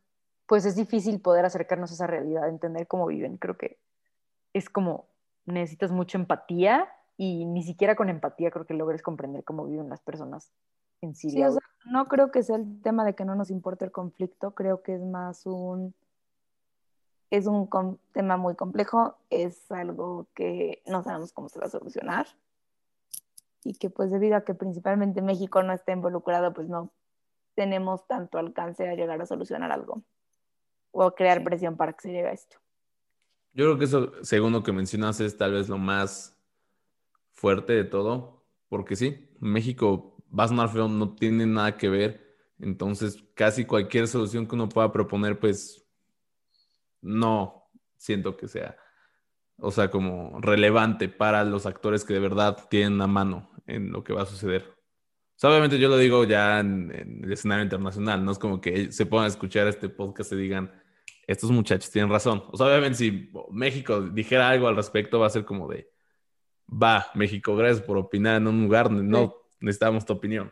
pues 0.48 0.66
es 0.66 0.76
difícil 0.76 1.22
poder 1.22 1.46
acercarnos 1.46 1.92
a 1.92 1.94
esa 1.94 2.08
realidad, 2.08 2.50
entender 2.50 2.88
cómo 2.88 3.06
viven. 3.06 3.38
Creo 3.38 3.56
que 3.56 3.78
es 4.54 4.68
como 4.68 5.06
necesitas 5.46 5.92
mucha 5.92 6.18
empatía 6.18 6.90
y 7.18 7.46
ni 7.46 7.62
siquiera 7.62 7.96
con 7.96 8.10
empatía 8.10 8.50
creo 8.50 8.66
que 8.66 8.74
logres 8.74 9.04
comprender 9.04 9.44
cómo 9.44 9.68
viven 9.68 9.90
las 9.90 10.02
personas 10.02 10.52
en 11.02 11.14
Siria. 11.14 11.50
no 11.86 12.08
creo 12.08 12.32
que 12.32 12.42
sea 12.42 12.56
el 12.56 12.82
tema 12.82 13.06
de 13.06 13.14
que 13.14 13.24
no 13.24 13.36
nos 13.36 13.52
importe 13.52 13.86
el 13.86 13.92
conflicto, 13.92 14.56
creo 14.56 14.82
que 14.82 14.96
es 14.96 15.02
más 15.04 15.46
un 15.46 15.94
es 17.32 17.48
un 17.48 17.98
tema 18.12 18.36
muy 18.38 18.56
complejo, 18.56 19.16
es 19.30 19.72
algo 19.72 20.28
que 20.36 20.84
no 20.86 21.02
sabemos 21.02 21.32
cómo 21.32 21.48
se 21.48 21.60
va 21.60 21.66
a 21.66 21.70
solucionar 21.70 22.28
y 23.64 23.74
que 23.76 23.90
pues 23.90 24.12
debido 24.12 24.36
a 24.36 24.44
que 24.44 24.54
principalmente 24.54 25.22
México 25.22 25.64
no 25.64 25.72
está 25.72 25.94
involucrado, 25.94 26.54
pues 26.54 26.68
no 26.68 26.92
tenemos 27.56 28.06
tanto 28.06 28.38
alcance 28.38 28.88
a 28.88 28.96
llegar 28.96 29.22
a 29.22 29.26
solucionar 29.26 29.72
algo 29.72 30.04
o 30.92 31.16
crear 31.16 31.42
presión 31.42 31.78
para 31.78 31.94
que 31.94 32.02
se 32.02 32.10
llegue 32.10 32.28
a 32.28 32.34
esto. 32.34 32.58
Yo 33.54 33.66
creo 33.66 33.78
que 33.78 33.86
eso, 33.86 34.12
según 34.24 34.52
lo 34.52 34.64
que 34.64 34.74
mencionas, 34.74 35.22
es 35.22 35.38
tal 35.38 35.54
vez 35.54 35.70
lo 35.70 35.78
más 35.78 36.38
fuerte 37.32 37.74
de 37.74 37.86
todo, 37.86 38.44
porque 38.68 38.98
sí, 38.98 39.30
México, 39.40 40.18
va 40.38 40.46
a 40.46 40.48
sonar 40.50 40.70
feo, 40.70 40.90
no 40.90 41.16
tiene 41.16 41.46
nada 41.46 41.78
que 41.78 41.90
ver, 41.90 42.38
entonces 42.60 43.24
casi 43.36 43.66
cualquier 43.66 44.08
solución 44.08 44.48
que 44.48 44.56
uno 44.56 44.68
pueda 44.68 44.92
proponer, 44.92 45.40
pues 45.40 45.86
no 47.02 47.70
siento 47.98 48.38
que 48.38 48.48
sea 48.48 48.78
o 49.62 49.72
sea, 49.72 49.90
como 49.90 50.40
relevante 50.42 51.08
para 51.08 51.44
los 51.44 51.66
actores 51.66 52.04
que 52.04 52.14
de 52.14 52.20
verdad 52.20 52.58
tienen 52.70 52.98
la 52.98 53.08
mano 53.08 53.52
en 53.68 53.92
lo 53.92 54.04
que 54.04 54.12
va 54.12 54.24
a 54.24 54.26
suceder. 54.26 54.76
O 55.42 55.48
obviamente 55.48 55.80
yo 55.80 55.88
lo 55.88 55.98
digo 55.98 56.24
ya 56.24 56.60
en, 56.60 56.92
el 57.24 57.32
escenario 57.32 57.64
internacional, 57.64 58.24
no 58.24 58.32
es 58.32 58.40
como 58.40 58.60
que 58.60 58.92
se 58.92 59.06
pongan 59.06 59.26
a 59.26 59.30
escuchar 59.30 59.68
este 59.68 59.90
podcast 59.90 60.32
y 60.34 60.36
digan, 60.36 60.72
estos 61.28 61.52
muchachos 61.52 61.90
tienen 61.92 62.12
razón. 62.12 62.44
O 62.52 62.58
sea, 62.58 62.68
obviamente 62.68 62.98
si 62.98 63.32
México 63.52 64.02
dijera 64.02 64.50
algo 64.50 64.68
al 64.68 64.76
respecto, 64.76 65.20
va 65.20 65.28
a 65.28 65.32
ser 65.32 65.46
como 65.46 65.68
de, 65.68 65.90
va, 66.70 67.08
México, 67.14 67.56
gracias 67.56 67.82
por 67.82 67.98
opinar 67.98 68.38
en 68.38 68.48
un 68.48 68.64
lugar 68.64 68.90
donde 68.90 69.04
no 69.04 69.36
necesitamos 69.60 70.06
tu 70.06 70.14
opinión. 70.14 70.52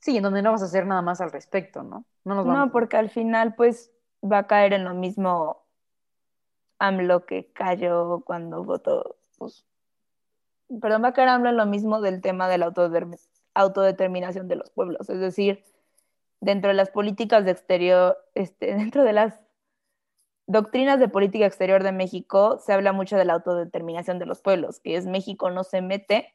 Sí, 0.00 0.16
en 0.16 0.22
donde 0.22 0.42
no 0.42 0.52
vas 0.52 0.62
a 0.62 0.66
hacer 0.66 0.86
nada 0.86 1.00
más 1.00 1.20
al 1.20 1.32
respecto, 1.32 1.82
¿no? 1.82 2.04
No, 2.24 2.44
no 2.44 2.70
porque 2.70 2.96
al 2.96 3.08
final, 3.08 3.54
pues, 3.54 3.93
va 4.24 4.38
a 4.38 4.46
caer 4.46 4.72
en 4.72 4.84
lo 4.84 4.94
mismo 4.94 5.64
AMLO 6.78 7.26
que 7.26 7.52
cayó 7.52 8.22
cuando 8.24 8.64
votó, 8.64 9.16
pues, 9.38 9.64
perdón, 10.80 11.04
va 11.04 11.08
a 11.08 11.12
caer 11.12 11.28
AMLO 11.28 11.50
en 11.50 11.56
lo 11.56 11.66
mismo 11.66 12.00
del 12.00 12.20
tema 12.20 12.48
de 12.48 12.58
la 12.58 12.72
autodeterminación 13.54 14.48
de 14.48 14.56
los 14.56 14.70
pueblos, 14.70 15.08
es 15.10 15.20
decir, 15.20 15.64
dentro 16.40 16.68
de 16.68 16.74
las 16.74 16.90
políticas 16.90 17.44
de 17.44 17.52
exterior, 17.52 18.18
este, 18.34 18.66
dentro 18.76 19.04
de 19.04 19.12
las 19.12 19.40
doctrinas 20.46 21.00
de 21.00 21.08
política 21.08 21.46
exterior 21.46 21.82
de 21.82 21.92
México 21.92 22.58
se 22.58 22.72
habla 22.72 22.92
mucho 22.92 23.16
de 23.16 23.24
la 23.24 23.34
autodeterminación 23.34 24.18
de 24.18 24.26
los 24.26 24.42
pueblos, 24.42 24.80
que 24.80 24.96
es 24.96 25.06
México 25.06 25.50
no 25.50 25.64
se 25.64 25.80
mete 25.80 26.34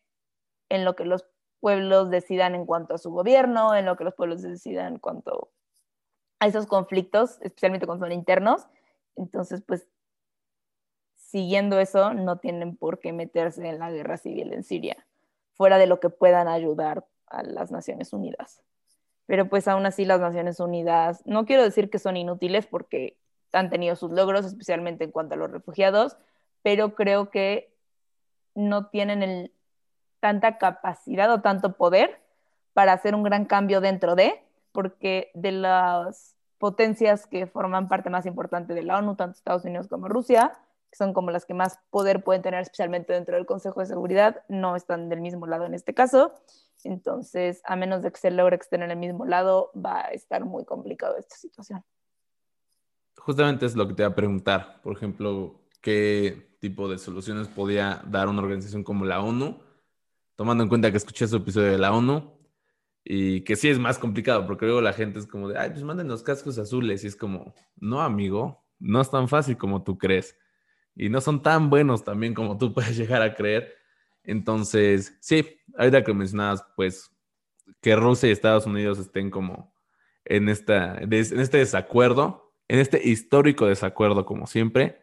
en 0.70 0.86
lo 0.86 0.96
que 0.96 1.06
los 1.06 1.26
pueblos 1.60 2.10
decidan 2.10 2.56
en 2.56 2.66
cuanto 2.66 2.96
a 2.96 2.98
su 2.98 3.12
gobierno, 3.12 3.76
en 3.76 3.86
lo 3.86 3.98
que 3.98 4.04
los 4.04 4.16
pueblos 4.16 4.42
decidan 4.42 4.94
en 4.94 5.00
cuanto 5.00 5.52
a 6.40 6.48
esos 6.48 6.66
conflictos, 6.66 7.38
especialmente 7.42 7.86
cuando 7.86 8.06
son 8.06 8.12
internos. 8.12 8.68
Entonces, 9.16 9.62
pues, 9.66 9.88
siguiendo 11.16 11.80
eso, 11.80 12.14
no 12.14 12.38
tienen 12.40 12.76
por 12.76 13.00
qué 13.00 13.14
meterse 13.14 13.68
en 13.68 13.80
la 13.80 13.92
guerra 13.92 14.18
civil 14.18 14.54
en 14.54 14.64
Siria, 14.64 15.06
fuera 15.54 15.78
de 15.78 15.86
lo 15.86 16.00
que 16.00 16.10
puedan 16.10 16.48
ayudar 16.48 17.06
a 17.28 17.44
las 17.44 17.72
Naciones 17.72 18.14
Unidas. 18.14 18.64
Pero 19.28 19.48
pues 19.48 19.68
aún 19.68 19.86
así 19.86 20.06
las 20.06 20.20
Naciones 20.20 20.60
Unidas, 20.60 21.22
no 21.26 21.46
quiero 21.46 21.64
decir 21.64 21.92
que 21.92 22.00
son 22.00 22.18
inútiles 22.18 22.66
porque 22.66 23.20
han 23.54 23.70
tenido 23.70 23.96
sus 23.96 24.12
logros, 24.12 24.46
especialmente 24.46 25.04
en 25.04 25.12
cuanto 25.12 25.36
a 25.36 25.38
los 25.38 25.52
refugiados, 25.52 26.18
pero 26.64 26.96
creo 26.96 27.30
que 27.30 27.72
no 28.56 28.88
tienen 28.88 29.52
tanta 30.20 30.58
capacidad 30.58 31.32
o 31.32 31.42
tanto 31.42 31.74
poder 31.74 32.20
para 32.74 32.94
hacer 32.94 33.14
un 33.14 33.24
gran 33.24 33.46
cambio 33.46 33.82
dentro 33.82 34.16
de, 34.16 34.44
porque 34.72 35.32
de 35.34 35.52
las 35.52 36.36
potencias 36.58 37.26
que 37.26 37.48
forman 37.48 37.88
parte 37.88 38.10
más 38.10 38.26
importante 38.26 38.74
de 38.74 38.84
la 38.84 38.98
ONU, 38.98 39.16
tanto 39.16 39.38
Estados 39.38 39.66
Unidos 39.66 39.88
como 39.88 40.08
Rusia, 40.08 40.54
que 40.92 40.98
son 40.98 41.14
como 41.14 41.32
las 41.32 41.46
que 41.46 41.54
más 41.54 41.80
poder 41.90 42.24
pueden 42.24 42.42
tener, 42.42 42.62
especialmente 42.62 43.14
dentro 43.14 43.36
del 43.36 43.46
Consejo 43.46 43.80
de 43.80 43.86
Seguridad, 43.86 44.44
no 44.50 44.76
están 44.76 45.10
del 45.10 45.22
mismo 45.22 45.48
lado 45.48 45.66
en 45.66 45.74
este 45.74 45.94
caso. 45.94 46.34
Entonces, 46.84 47.62
a 47.66 47.76
menos 47.76 48.02
de 48.02 48.12
que 48.12 48.20
se 48.20 48.32
logre 48.32 48.58
que 48.58 48.64
estén 48.64 48.84
en 48.84 48.92
el 48.92 48.98
mismo 48.98 49.26
lado, 49.26 49.72
va 49.76 50.06
a 50.06 50.08
estar 50.10 50.46
muy 50.46 50.66
complicado 50.66 51.18
esta 51.18 51.36
situación. 51.36 51.84
Justamente 53.18 53.66
es 53.66 53.76
lo 53.76 53.88
que 53.88 53.94
te 53.94 54.04
iba 54.04 54.12
a 54.12 54.16
preguntar. 54.16 54.82
Por 54.82 54.94
ejemplo, 54.94 55.62
¿qué 55.82 56.56
tipo 56.60 56.88
de 56.88 56.98
soluciones 56.98 57.48
podía 57.48 58.02
dar 58.08 58.28
una 58.28 58.42
organización 58.42 58.84
como 58.84 59.06
la 59.06 59.22
ONU? 59.22 59.60
Tomando 60.36 60.64
en 60.64 60.70
cuenta 60.70 60.90
que 60.90 60.98
escuché 60.98 61.28
su 61.28 61.38
episodio 61.38 61.72
de 61.72 61.78
la 61.78 61.94
ONU 61.94 62.39
y 63.12 63.42
que 63.42 63.56
sí 63.56 63.68
es 63.70 63.80
más 63.80 63.98
complicado, 63.98 64.46
porque 64.46 64.68
luego 64.68 64.82
la 64.82 64.94
gente 64.94 65.18
es 65.18 65.26
como 65.26 65.50
de, 65.50 65.58
ay, 65.58 65.72
pues 65.72 65.82
manden 65.82 66.08
los 66.08 66.22
cascos 66.22 66.60
azules. 66.60 67.04
Y 67.04 67.08
es 67.08 67.16
como, 67.16 67.56
no, 67.76 68.02
amigo, 68.02 68.64
no 68.78 69.02
es 69.02 69.10
tan 69.10 69.28
fácil 69.28 69.58
como 69.58 69.84
tú 69.84 69.98
crees. 69.98 70.38
Y 70.96 71.10
no 71.10 71.20
son 71.20 71.42
tan 71.42 71.72
buenos 71.72 72.04
también 72.04 72.36
como 72.36 72.60
tú 72.60 72.72
puedes 72.76 72.96
llegar 72.96 73.24
a 73.24 73.34
creer. 73.34 73.74
Entonces, 74.24 75.18
sí, 75.22 75.44
ahorita 75.76 76.04
que 76.04 76.14
mencionabas, 76.14 76.64
pues, 76.76 77.12
que 77.82 77.96
Rusia 77.96 78.30
y 78.30 78.32
Estados 78.32 78.68
Unidos 78.68 79.00
estén 79.00 79.32
como 79.32 79.74
en, 80.24 80.48
esta, 80.48 81.00
en 81.00 81.12
este 81.12 81.58
desacuerdo, 81.58 82.54
en 82.68 82.78
este 82.78 83.10
histórico 83.10 83.66
desacuerdo, 83.66 84.24
como 84.28 84.46
siempre, 84.46 85.02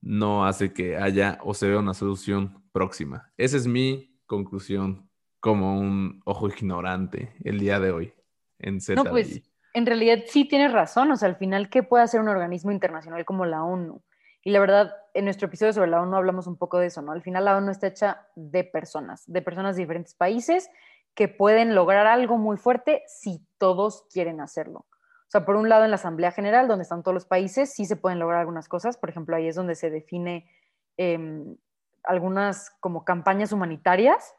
no 0.00 0.46
hace 0.46 0.72
que 0.72 0.96
haya 0.96 1.38
o 1.44 1.54
se 1.54 1.68
vea 1.68 1.78
una 1.78 1.94
solución 1.94 2.64
próxima. 2.72 3.32
Esa 3.36 3.56
es 3.56 3.68
mi 3.68 4.18
conclusión 4.26 5.05
como 5.46 5.78
un 5.78 6.22
ojo 6.24 6.48
ignorante 6.48 7.32
el 7.44 7.60
día 7.60 7.78
de 7.78 7.92
hoy 7.92 8.12
en 8.58 8.80
Z. 8.80 9.00
No, 9.00 9.08
pues 9.08 9.42
en 9.74 9.86
realidad 9.86 10.24
sí 10.26 10.44
tienes 10.44 10.72
razón. 10.72 11.08
O 11.12 11.16
sea, 11.16 11.28
al 11.28 11.36
final, 11.36 11.70
¿qué 11.70 11.84
puede 11.84 12.02
hacer 12.02 12.20
un 12.20 12.26
organismo 12.26 12.72
internacional 12.72 13.24
como 13.24 13.46
la 13.46 13.62
ONU? 13.62 14.02
Y 14.42 14.50
la 14.50 14.58
verdad, 14.58 14.92
en 15.14 15.24
nuestro 15.24 15.46
episodio 15.46 15.72
sobre 15.72 15.88
la 15.88 16.02
ONU 16.02 16.16
hablamos 16.16 16.48
un 16.48 16.56
poco 16.56 16.78
de 16.78 16.86
eso, 16.86 17.00
¿no? 17.00 17.12
Al 17.12 17.22
final 17.22 17.44
la 17.44 17.56
ONU 17.56 17.70
está 17.70 17.86
hecha 17.86 18.26
de 18.34 18.64
personas, 18.64 19.22
de 19.28 19.40
personas 19.40 19.76
de 19.76 19.82
diferentes 19.82 20.14
países 20.14 20.68
que 21.14 21.28
pueden 21.28 21.76
lograr 21.76 22.08
algo 22.08 22.38
muy 22.38 22.56
fuerte 22.56 23.04
si 23.06 23.46
todos 23.56 24.04
quieren 24.12 24.40
hacerlo. 24.40 24.80
O 24.80 25.30
sea, 25.30 25.44
por 25.44 25.54
un 25.54 25.68
lado 25.68 25.84
en 25.84 25.90
la 25.90 25.96
Asamblea 25.96 26.32
General, 26.32 26.66
donde 26.66 26.82
están 26.82 27.04
todos 27.04 27.14
los 27.14 27.26
países, 27.26 27.72
sí 27.72 27.84
se 27.84 27.94
pueden 27.94 28.18
lograr 28.18 28.40
algunas 28.40 28.68
cosas. 28.68 28.98
Por 28.98 29.10
ejemplo, 29.10 29.36
ahí 29.36 29.46
es 29.46 29.54
donde 29.54 29.76
se 29.76 29.90
define 29.90 30.50
em, 30.96 31.56
algunas 32.02 32.70
como 32.80 33.04
campañas 33.04 33.52
humanitarias 33.52 34.34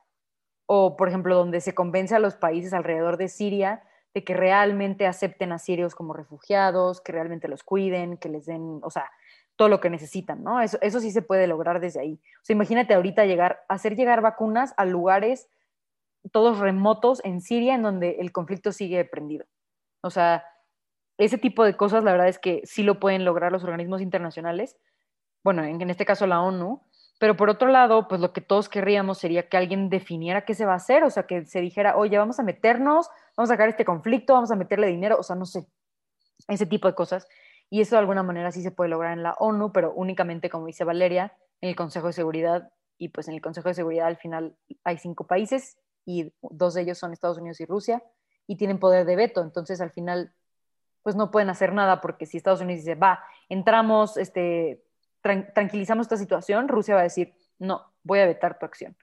o, 0.68 0.96
por 0.96 1.08
ejemplo, 1.08 1.36
donde 1.36 1.62
se 1.62 1.74
convence 1.74 2.16
a 2.16 2.20
los 2.20 2.36
países 2.36 2.74
alrededor 2.74 3.18
de 3.18 3.28
Siria 3.30 3.84
de 4.14 4.24
que 4.24 4.34
realmente 4.34 5.08
acepten 5.08 5.52
a 5.52 5.60
sirios 5.60 5.96
como 5.96 6.14
refugiados, 6.14 7.02
que 7.02 7.12
realmente 7.12 7.48
los 7.48 7.64
cuiden, 7.64 8.18
que 8.18 8.30
les 8.30 8.46
den, 8.46 8.80
o 8.84 8.90
sea, 8.90 9.10
todo 9.56 9.70
lo 9.70 9.80
que 9.80 9.90
necesitan, 9.90 10.44
¿no? 10.44 10.62
Eso, 10.62 11.00
sí 11.00 11.12
se 11.12 11.22
puede 11.22 11.48
lograr 11.48 11.80
desde 11.80 12.00
ahí. 12.00 12.22
O 12.42 12.46
sea, 12.46 12.54
imagínate 12.54 12.94
ahorita 12.94 13.26
llegar, 13.26 13.66
hacer 13.68 13.96
llegar 13.96 14.22
vacunas 14.22 14.74
a 14.78 14.86
lugares 14.86 15.50
todos 16.32 16.60
remotos 16.60 17.22
en 17.24 17.42
Siria 17.42 17.76
en 17.76 17.82
donde 17.82 18.18
el 18.20 18.32
conflicto 18.32 18.72
sigue 18.72 19.04
prendido. 19.06 19.46
O 20.02 20.10
sea, 20.10 20.46
ese 21.18 21.38
tipo 21.38 21.64
de 21.64 21.76
cosas, 21.76 22.04
la 22.04 22.12
verdad 22.12 22.28
es 22.28 22.40
que 22.40 22.62
sí 22.66 22.84
lo 22.84 23.00
pueden 23.00 23.26
lograr 23.26 23.52
los 23.52 23.64
organismos 23.64 24.02
internacionales, 24.02 24.78
bueno, 25.44 25.64
en, 25.64 25.90
este 25.90 26.06
caso 26.06 26.28
la 26.28 26.42
ONU, 26.42 26.82
pero 27.20 27.36
por 27.36 27.50
otro 27.50 27.70
lado, 27.70 28.08
pues 28.08 28.22
lo 28.22 28.32
que 28.32 28.42
todos 28.42 28.70
querríamos 28.70 29.18
sería 29.18 29.50
que 29.50 29.58
alguien 29.58 29.90
definiera 29.90 30.46
qué 30.46 30.54
se 30.54 30.66
va 30.66 30.74
a 30.74 30.78
hacer, 30.78 31.04
o 31.04 31.10
sea, 31.10 31.24
que 31.24 31.46
se 31.46 31.62
dijera, 31.62 31.98
oye, 31.98 32.18
vamos 32.18 32.40
a 32.40 32.44
meternos, 32.44 33.10
vamos 33.36 33.50
a 33.50 33.54
sacar 33.54 33.70
este 33.70 33.86
conflicto, 33.86 34.34
vamos 34.34 34.52
a 34.52 34.56
meterle 34.56 34.88
dinero, 34.88 35.18
o 35.20 35.24
sea, 35.24 35.36
no 35.36 35.46
sé, 35.46 35.66
ese 36.48 36.66
tipo 36.66 36.88
de 36.88 36.96
cosas. 36.96 37.28
Y 37.70 37.82
eso 37.82 37.96
de 37.96 38.00
alguna 38.00 38.24
manera 38.24 38.52
sí 38.52 38.62
se 38.62 38.72
puede 38.72 38.90
lograr 38.90 39.14
en 39.14 39.24
la 39.24 39.34
ONU, 39.40 39.72
pero 39.74 39.94
únicamente, 39.94 40.50
como 40.50 40.68
dice 40.68 40.84
Valeria, 40.84 41.34
en 41.62 41.70
el 41.70 41.76
Consejo 41.76 42.08
de 42.08 42.14
Seguridad. 42.14 42.72
Y 42.98 43.10
pues 43.10 43.28
en 43.28 43.34
el 43.34 43.42
Consejo 43.42 43.70
de 43.70 43.76
Seguridad 43.76 44.08
al 44.08 44.18
final 44.18 44.56
hay 44.84 44.98
cinco 44.98 45.28
países 45.28 45.78
y 46.06 46.34
dos 46.42 46.74
de 46.74 46.82
ellos 46.82 46.98
son 46.98 47.14
Estados 47.14 47.38
Unidos 47.38 47.60
y 47.60 47.66
Rusia 47.66 48.04
y 48.48 48.56
tienen 48.56 48.80
poder 48.80 49.06
de 49.06 49.16
veto. 49.16 49.42
Entonces 49.42 49.82
al 49.82 49.92
final 49.92 50.34
pues 51.04 51.16
no 51.16 51.32
pueden 51.32 51.50
hacer 51.50 51.74
nada 51.74 52.02
porque 52.02 52.26
si 52.26 52.38
Estados 52.38 52.62
Unidos 52.62 52.84
dice, 52.84 52.96
va, 52.96 53.24
entramos, 53.50 54.18
este, 54.18 54.84
tranquilizamos 55.22 56.06
esta 56.06 56.18
situación, 56.18 56.68
Rusia 56.68 56.96
va 56.96 57.02
a 57.02 57.04
decir, 57.04 57.34
no, 57.60 57.92
voy 58.04 58.20
a 58.20 58.26
vetar 58.26 58.60
tu 58.60 58.66
acción. 58.66 58.96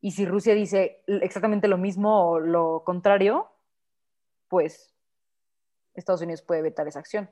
Y 0.00 0.12
si 0.12 0.26
Rusia 0.26 0.54
dice 0.54 1.02
exactamente 1.06 1.68
lo 1.68 1.78
mismo 1.78 2.30
o 2.30 2.40
lo 2.40 2.82
contrario, 2.84 3.48
pues 4.48 4.94
Estados 5.94 6.22
Unidos 6.22 6.42
puede 6.42 6.62
vetar 6.62 6.86
esa 6.86 7.00
acción. 7.00 7.28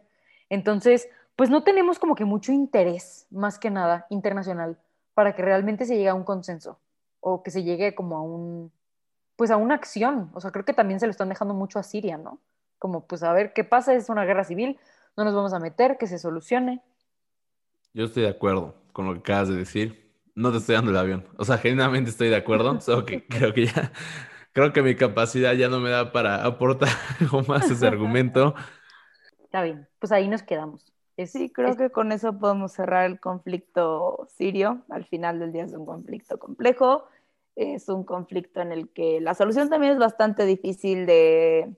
Entonces, 0.48 1.08
pues 1.36 1.50
no 1.50 1.64
tenemos 1.64 1.98
como 1.98 2.14
que 2.14 2.24
mucho 2.24 2.52
interés, 2.52 3.26
más 3.30 3.58
que 3.58 3.70
nada, 3.70 4.06
internacional, 4.10 4.78
para 5.14 5.34
que 5.34 5.42
realmente 5.42 5.84
se 5.86 5.96
llegue 5.96 6.08
a 6.08 6.14
un 6.14 6.24
consenso 6.24 6.80
o 7.20 7.42
que 7.42 7.50
se 7.50 7.62
llegue 7.62 7.94
como 7.94 8.16
a 8.16 8.22
un, 8.22 8.72
pues 9.36 9.50
a 9.50 9.56
una 9.56 9.74
acción. 9.74 10.30
O 10.34 10.40
sea, 10.40 10.50
creo 10.50 10.64
que 10.64 10.72
también 10.72 11.00
se 11.00 11.06
lo 11.06 11.10
están 11.10 11.28
dejando 11.28 11.54
mucho 11.54 11.78
a 11.78 11.82
Siria, 11.82 12.16
¿no? 12.18 12.40
como 12.78 13.06
pues 13.06 13.22
a 13.22 13.32
ver 13.32 13.52
qué 13.52 13.64
pasa, 13.64 13.94
es 13.94 14.08
una 14.08 14.24
guerra 14.24 14.44
civil, 14.44 14.78
no 15.16 15.24
nos 15.24 15.34
vamos 15.34 15.52
a 15.52 15.58
meter, 15.58 15.98
que 15.98 16.06
se 16.06 16.18
solucione. 16.18 16.82
Yo 17.96 18.04
estoy 18.04 18.24
de 18.24 18.28
acuerdo 18.28 18.74
con 18.92 19.06
lo 19.06 19.14
que 19.14 19.20
acabas 19.20 19.48
de 19.48 19.56
decir. 19.56 20.12
No 20.34 20.52
te 20.52 20.58
estoy 20.58 20.74
dando 20.74 20.90
el 20.90 20.98
avión. 20.98 21.24
O 21.38 21.46
sea, 21.46 21.56
genuinamente 21.62 22.10
estoy 22.10 22.28
de 22.28 22.36
acuerdo. 22.36 22.78
Solo 22.82 23.06
que 23.06 23.26
creo 23.28 23.54
que 23.54 23.64
ya, 23.64 23.90
creo 24.52 24.70
que 24.74 24.82
mi 24.82 24.94
capacidad 24.94 25.54
ya 25.54 25.70
no 25.70 25.80
me 25.80 25.88
da 25.88 26.12
para 26.12 26.44
aportar 26.44 26.90
algo 27.20 27.40
más 27.44 27.70
ese 27.70 27.86
argumento. 27.86 28.54
Está 29.42 29.62
bien, 29.62 29.88
pues 29.98 30.12
ahí 30.12 30.28
nos 30.28 30.42
quedamos. 30.42 30.92
sí, 31.24 31.48
creo 31.48 31.74
que 31.78 31.88
con 31.88 32.12
eso 32.12 32.38
podemos 32.38 32.72
cerrar 32.72 33.06
el 33.06 33.18
conflicto 33.18 34.28
sirio. 34.36 34.82
Al 34.90 35.06
final 35.06 35.38
del 35.38 35.52
día 35.52 35.64
es 35.64 35.72
un 35.72 35.86
conflicto 35.86 36.38
complejo. 36.38 37.08
Es 37.54 37.88
un 37.88 38.04
conflicto 38.04 38.60
en 38.60 38.72
el 38.72 38.90
que 38.90 39.22
la 39.22 39.32
solución 39.32 39.70
también 39.70 39.94
es 39.94 39.98
bastante 39.98 40.44
difícil 40.44 41.06
de, 41.06 41.74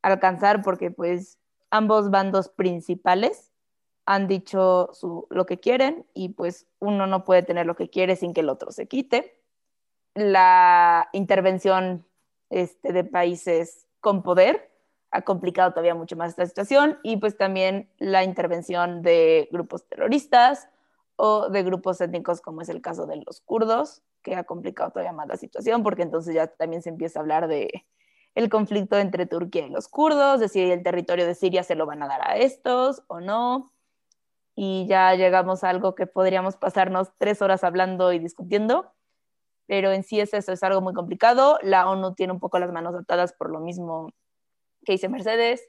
alcanzar 0.00 0.62
porque 0.62 0.90
pues 0.90 1.38
ambos 1.70 2.10
bandos 2.10 2.48
principales 2.48 3.51
han 4.06 4.26
dicho 4.26 4.90
su, 4.92 5.26
lo 5.30 5.46
que 5.46 5.60
quieren 5.60 6.06
y 6.14 6.30
pues 6.30 6.66
uno 6.80 7.06
no 7.06 7.24
puede 7.24 7.42
tener 7.42 7.66
lo 7.66 7.76
que 7.76 7.88
quiere 7.88 8.16
sin 8.16 8.32
que 8.32 8.40
el 8.40 8.48
otro 8.48 8.72
se 8.72 8.88
quite. 8.88 9.40
La 10.14 11.08
intervención 11.12 12.04
este, 12.50 12.92
de 12.92 13.04
países 13.04 13.86
con 14.00 14.22
poder 14.22 14.70
ha 15.10 15.22
complicado 15.22 15.70
todavía 15.70 15.94
mucho 15.94 16.16
más 16.16 16.30
esta 16.30 16.46
situación 16.46 16.98
y 17.02 17.18
pues 17.18 17.36
también 17.36 17.88
la 17.98 18.24
intervención 18.24 19.02
de 19.02 19.48
grupos 19.52 19.86
terroristas 19.86 20.68
o 21.16 21.50
de 21.50 21.62
grupos 21.62 22.00
étnicos 22.00 22.40
como 22.40 22.62
es 22.62 22.68
el 22.68 22.80
caso 22.80 23.06
de 23.06 23.22
los 23.24 23.40
kurdos, 23.42 24.02
que 24.22 24.34
ha 24.34 24.44
complicado 24.44 24.90
todavía 24.90 25.12
más 25.12 25.28
la 25.28 25.36
situación 25.36 25.82
porque 25.82 26.02
entonces 26.02 26.34
ya 26.34 26.46
también 26.46 26.82
se 26.82 26.88
empieza 26.88 27.18
a 27.18 27.22
hablar 27.22 27.46
de 27.46 27.84
el 28.34 28.48
conflicto 28.48 28.98
entre 28.98 29.26
Turquía 29.26 29.66
y 29.66 29.70
los 29.70 29.88
kurdos, 29.88 30.40
de 30.40 30.48
si 30.48 30.60
el 30.60 30.82
territorio 30.82 31.26
de 31.26 31.34
Siria 31.34 31.62
se 31.62 31.74
lo 31.74 31.86
van 31.86 32.02
a 32.02 32.08
dar 32.08 32.26
a 32.26 32.36
estos 32.36 33.02
o 33.08 33.20
no. 33.20 33.72
Y 34.54 34.86
ya 34.86 35.14
llegamos 35.14 35.64
a 35.64 35.70
algo 35.70 35.94
que 35.94 36.06
podríamos 36.06 36.56
pasarnos 36.56 37.12
tres 37.18 37.40
horas 37.42 37.64
hablando 37.64 38.12
y 38.12 38.18
discutiendo, 38.18 38.92
pero 39.66 39.92
en 39.92 40.02
sí 40.02 40.20
es 40.20 40.34
eso, 40.34 40.52
es 40.52 40.62
algo 40.62 40.80
muy 40.80 40.92
complicado. 40.92 41.58
La 41.62 41.88
ONU 41.88 42.14
tiene 42.14 42.32
un 42.32 42.40
poco 42.40 42.58
las 42.58 42.72
manos 42.72 42.94
atadas 42.94 43.32
por 43.32 43.50
lo 43.50 43.60
mismo 43.60 44.10
que 44.84 44.92
dice 44.92 45.08
Mercedes, 45.08 45.62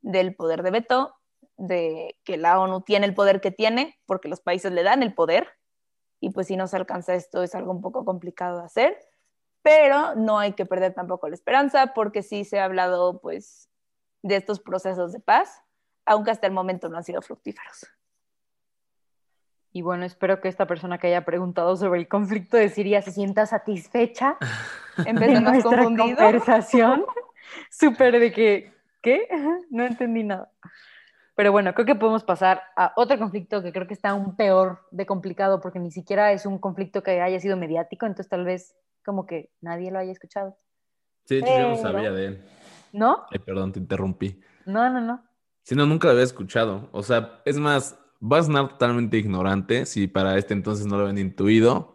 del 0.00 0.34
poder 0.34 0.62
de 0.62 0.70
veto, 0.70 1.14
de 1.56 2.18
que 2.24 2.36
la 2.36 2.58
ONU 2.60 2.80
tiene 2.82 3.06
el 3.06 3.14
poder 3.14 3.40
que 3.40 3.50
tiene, 3.50 3.98
porque 4.06 4.28
los 4.28 4.40
países 4.40 4.72
le 4.72 4.82
dan 4.82 5.02
el 5.02 5.14
poder, 5.14 5.48
y 6.20 6.30
pues 6.30 6.48
si 6.48 6.56
no 6.56 6.66
se 6.66 6.76
alcanza 6.76 7.14
esto 7.14 7.42
es 7.42 7.54
algo 7.54 7.72
un 7.72 7.82
poco 7.82 8.04
complicado 8.04 8.58
de 8.58 8.64
hacer 8.64 8.98
pero 9.64 10.14
no 10.14 10.38
hay 10.38 10.52
que 10.52 10.66
perder 10.66 10.92
tampoco 10.92 11.26
la 11.26 11.34
esperanza 11.34 11.94
porque 11.94 12.22
sí 12.22 12.44
se 12.44 12.60
ha 12.60 12.66
hablado 12.66 13.18
pues 13.22 13.70
de 14.22 14.36
estos 14.36 14.60
procesos 14.60 15.14
de 15.14 15.20
paz, 15.20 15.62
aunque 16.04 16.30
hasta 16.30 16.46
el 16.46 16.52
momento 16.52 16.90
no 16.90 16.98
han 16.98 17.04
sido 17.04 17.22
fructíferos. 17.22 17.86
Y 19.76 19.82
bueno, 19.82 20.04
espero 20.04 20.40
que 20.40 20.46
esta 20.46 20.68
persona 20.68 20.98
que 20.98 21.08
haya 21.08 21.24
preguntado 21.24 21.76
sobre 21.76 21.98
el 21.98 22.06
conflicto 22.06 22.56
de 22.56 22.68
Siria 22.68 23.02
se 23.02 23.10
sienta 23.10 23.44
satisfecha 23.44 24.38
en 25.04 25.16
vez 25.16 25.32
de 25.32 25.40
nuestra 25.40 25.82
conversación. 25.82 27.04
Súper 27.70 28.20
de 28.20 28.32
que, 28.32 28.72
¿qué? 29.02 29.26
No 29.70 29.84
entendí 29.84 30.22
nada. 30.22 30.48
Pero 31.34 31.50
bueno, 31.50 31.74
creo 31.74 31.86
que 31.86 31.96
podemos 31.96 32.22
pasar 32.22 32.62
a 32.76 32.92
otro 32.94 33.18
conflicto 33.18 33.64
que 33.64 33.72
creo 33.72 33.88
que 33.88 33.94
está 33.94 34.10
aún 34.10 34.36
peor 34.36 34.86
de 34.92 35.06
complicado 35.06 35.60
porque 35.60 35.80
ni 35.80 35.90
siquiera 35.90 36.30
es 36.30 36.46
un 36.46 36.60
conflicto 36.60 37.02
que 37.02 37.20
haya 37.20 37.40
sido 37.40 37.56
mediático, 37.56 38.06
entonces 38.06 38.28
tal 38.28 38.44
vez 38.44 38.76
como 39.04 39.26
que 39.26 39.50
nadie 39.60 39.90
lo 39.90 39.98
haya 39.98 40.12
escuchado. 40.12 40.56
Sí, 41.24 41.40
yo 41.40 41.70
no 41.70 41.76
sabía 41.78 42.12
de 42.12 42.26
él. 42.26 42.44
¿No? 42.92 43.26
Ay, 43.28 43.40
perdón, 43.40 43.72
te 43.72 43.80
interrumpí. 43.80 44.40
No, 44.66 44.88
no, 44.88 45.00
no. 45.00 45.24
Sí, 45.64 45.74
no, 45.74 45.84
nunca 45.84 46.06
lo 46.06 46.12
había 46.12 46.22
escuchado. 46.22 46.88
O 46.92 47.02
sea, 47.02 47.40
es 47.44 47.58
más, 47.58 47.98
vas 48.28 48.40
a 48.40 48.46
sonar 48.46 48.68
totalmente 48.68 49.18
ignorante 49.18 49.86
si 49.86 50.06
para 50.06 50.38
este 50.38 50.54
entonces 50.54 50.86
no 50.86 50.96
lo 50.96 51.02
habían 51.02 51.18
intuido, 51.18 51.94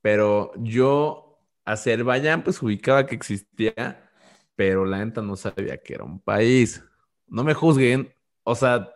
pero 0.00 0.52
yo, 0.56 1.38
Azerbaiyán, 1.64 2.42
pues 2.42 2.62
ubicaba 2.62 3.06
que 3.06 3.14
existía, 3.14 4.10
pero 4.56 4.84
la 4.84 5.04
neta 5.04 5.22
no 5.22 5.36
sabía 5.36 5.76
que 5.78 5.94
era 5.94 6.04
un 6.04 6.20
país. 6.20 6.84
No 7.26 7.44
me 7.44 7.54
juzguen, 7.54 8.12
o 8.42 8.54
sea, 8.54 8.90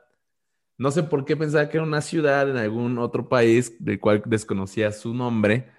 no 0.79 0.91
sé 0.91 1.03
por 1.03 1.25
qué 1.25 1.37
pensaba 1.37 1.69
que 1.69 1.77
era 1.77 1.87
una 1.87 2.01
ciudad 2.01 2.51
en 2.51 2.57
algún 2.57 2.99
otro 2.99 3.29
país 3.29 3.77
del 3.79 4.01
cual 4.01 4.23
desconocía 4.27 4.91
su 4.93 5.15
nombre 5.15 5.71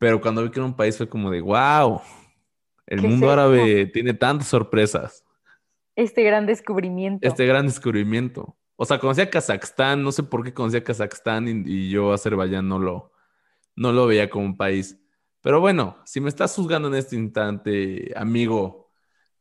pero 0.00 0.18
cuando 0.18 0.42
vi 0.42 0.50
que 0.50 0.58
era 0.58 0.64
un 0.64 0.74
país 0.74 0.96
fue 0.96 1.06
como 1.06 1.30
de, 1.30 1.42
wow, 1.42 2.00
el 2.86 3.02
mundo 3.02 3.30
árabe 3.30 3.84
tiene 3.84 4.14
tantas 4.14 4.48
sorpresas. 4.48 5.22
Este 5.94 6.24
gran 6.24 6.46
descubrimiento. 6.46 7.28
Este 7.28 7.44
gran 7.44 7.66
descubrimiento. 7.66 8.56
O 8.82 8.86
sea, 8.86 8.98
conocía 8.98 9.28
Kazajstán, 9.28 10.02
no 10.02 10.10
sé 10.10 10.22
por 10.22 10.42
qué 10.42 10.54
conocía 10.54 10.82
Kazajstán 10.82 11.46
y, 11.66 11.90
yo 11.90 12.14
Azerbaiyán 12.14 12.66
no 12.66 12.78
lo, 12.78 13.12
no 13.76 13.92
lo 13.92 14.06
veía 14.06 14.30
como 14.30 14.46
un 14.46 14.56
país. 14.56 14.98
Pero 15.42 15.60
bueno, 15.60 15.98
si 16.06 16.18
me 16.18 16.30
estás 16.30 16.56
juzgando 16.56 16.88
en 16.88 16.94
este 16.94 17.14
instante, 17.14 18.10
amigo 18.16 18.90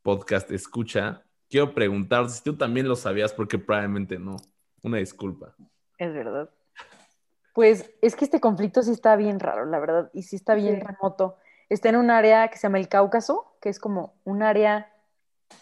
podcast, 0.01 0.51
escucha, 0.51 1.23
quiero 1.49 1.73
preguntar 1.73 2.29
si 2.29 2.43
tú 2.43 2.57
también 2.57 2.89
lo 2.89 2.97
sabías 2.97 3.31
porque 3.31 3.57
probablemente 3.57 4.19
no. 4.19 4.35
Una 4.83 4.97
disculpa. 4.97 5.55
Es 5.97 6.13
verdad. 6.13 6.49
Pues 7.53 7.89
es 8.01 8.17
que 8.17 8.25
este 8.25 8.41
conflicto 8.41 8.83
sí 8.83 8.91
está 8.91 9.15
bien 9.15 9.39
raro, 9.39 9.65
la 9.67 9.79
verdad, 9.79 10.11
y 10.13 10.23
sí 10.23 10.35
está 10.35 10.53
bien 10.53 10.81
remoto. 10.81 11.37
Está 11.69 11.87
en 11.87 11.95
un 11.95 12.11
área 12.11 12.49
que 12.49 12.57
se 12.57 12.63
llama 12.63 12.79
el 12.79 12.89
Cáucaso, 12.89 13.55
que 13.61 13.69
es 13.69 13.79
como 13.79 14.19
un 14.25 14.43
área 14.43 14.93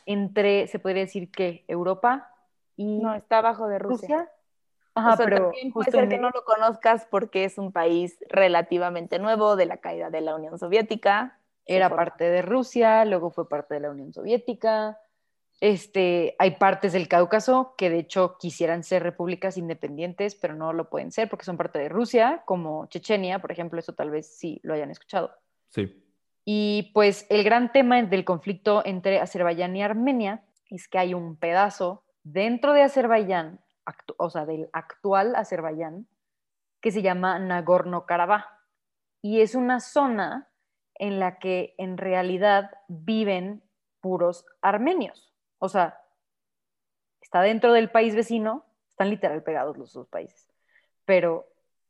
entre, 0.07 0.65
se 0.65 0.79
podría 0.79 1.03
decir 1.03 1.29
que 1.29 1.63
Europa 1.67 2.33
y... 2.77 2.99
No, 2.99 3.13
está 3.13 3.39
abajo 3.39 3.67
de 3.67 3.79
Rusia. 3.79 4.31
Ajá, 4.95 5.17
pero 5.17 5.37
también 5.37 5.73
puede 5.73 5.91
ser 5.91 6.07
que 6.07 6.17
no 6.17 6.29
lo 6.29 6.43
conozcas 6.43 7.05
porque 7.11 7.43
es 7.43 7.57
un 7.57 7.71
país 7.71 8.17
relativamente 8.29 9.19
nuevo 9.19 9.55
de 9.55 9.65
la 9.65 9.77
caída 9.77 10.09
de 10.09 10.21
la 10.21 10.33
Unión 10.33 10.57
Soviética. 10.57 11.39
Era 11.65 11.89
parte 11.89 12.23
de 12.23 12.41
Rusia, 12.41 13.03
luego 13.03 13.29
fue 13.29 13.49
parte 13.49 13.73
de 13.73 13.81
la 13.81 13.91
Unión 13.91 14.13
Soviética, 14.13 14.97
este, 15.59 16.35
hay 16.37 16.51
partes 16.51 16.93
del 16.93 17.07
Cáucaso 17.07 17.73
que 17.77 17.89
de 17.89 17.99
hecho 17.99 18.37
quisieran 18.39 18.83
ser 18.83 19.01
repúblicas 19.01 19.57
independientes, 19.57 20.35
pero 20.35 20.55
no 20.55 20.71
lo 20.71 20.89
pueden 20.89 21.11
ser 21.11 21.29
porque 21.29 21.45
son 21.45 21.57
parte 21.57 21.79
de 21.79 21.89
Rusia, 21.89 22.43
como 22.45 22.85
Chechenia, 22.87 23.39
por 23.39 23.51
ejemplo, 23.51 23.79
eso 23.79 23.93
tal 23.93 24.11
vez 24.11 24.27
sí 24.27 24.59
lo 24.63 24.75
hayan 24.75 24.91
escuchado. 24.91 25.31
Sí. 25.69 26.03
Y 26.45 26.91
pues 26.93 27.25
el 27.29 27.43
gran 27.43 27.71
tema 27.71 28.01
del 28.01 28.23
conflicto 28.23 28.83
entre 28.85 29.19
Azerbaiyán 29.19 29.75
y 29.75 29.81
Armenia 29.81 30.43
es 30.69 30.87
que 30.87 30.99
hay 30.99 31.13
un 31.13 31.35
pedazo 31.35 32.03
dentro 32.31 32.73
de 32.73 32.83
Azerbaiyán, 32.83 33.59
o 34.17 34.29
sea, 34.29 34.45
del 34.45 34.69
actual 34.73 35.35
Azerbaiyán, 35.35 36.07
que 36.81 36.91
se 36.91 37.01
llama 37.01 37.39
Nagorno-Karabaj. 37.39 38.45
Y 39.21 39.41
es 39.41 39.55
una 39.55 39.79
zona 39.79 40.49
en 40.95 41.19
la 41.19 41.39
que 41.39 41.73
en 41.77 41.97
realidad 41.97 42.71
viven 42.87 43.63
puros 44.01 44.45
armenios. 44.61 45.33
O 45.59 45.69
sea, 45.69 46.01
está 47.21 47.41
dentro 47.41 47.73
del 47.73 47.89
país 47.89 48.15
vecino, 48.15 48.65
están 48.89 49.09
literal 49.09 49.41
pegados 49.43 49.77
los 49.77 49.93
dos 49.93 50.07
países, 50.07 50.49
pero 51.05 51.47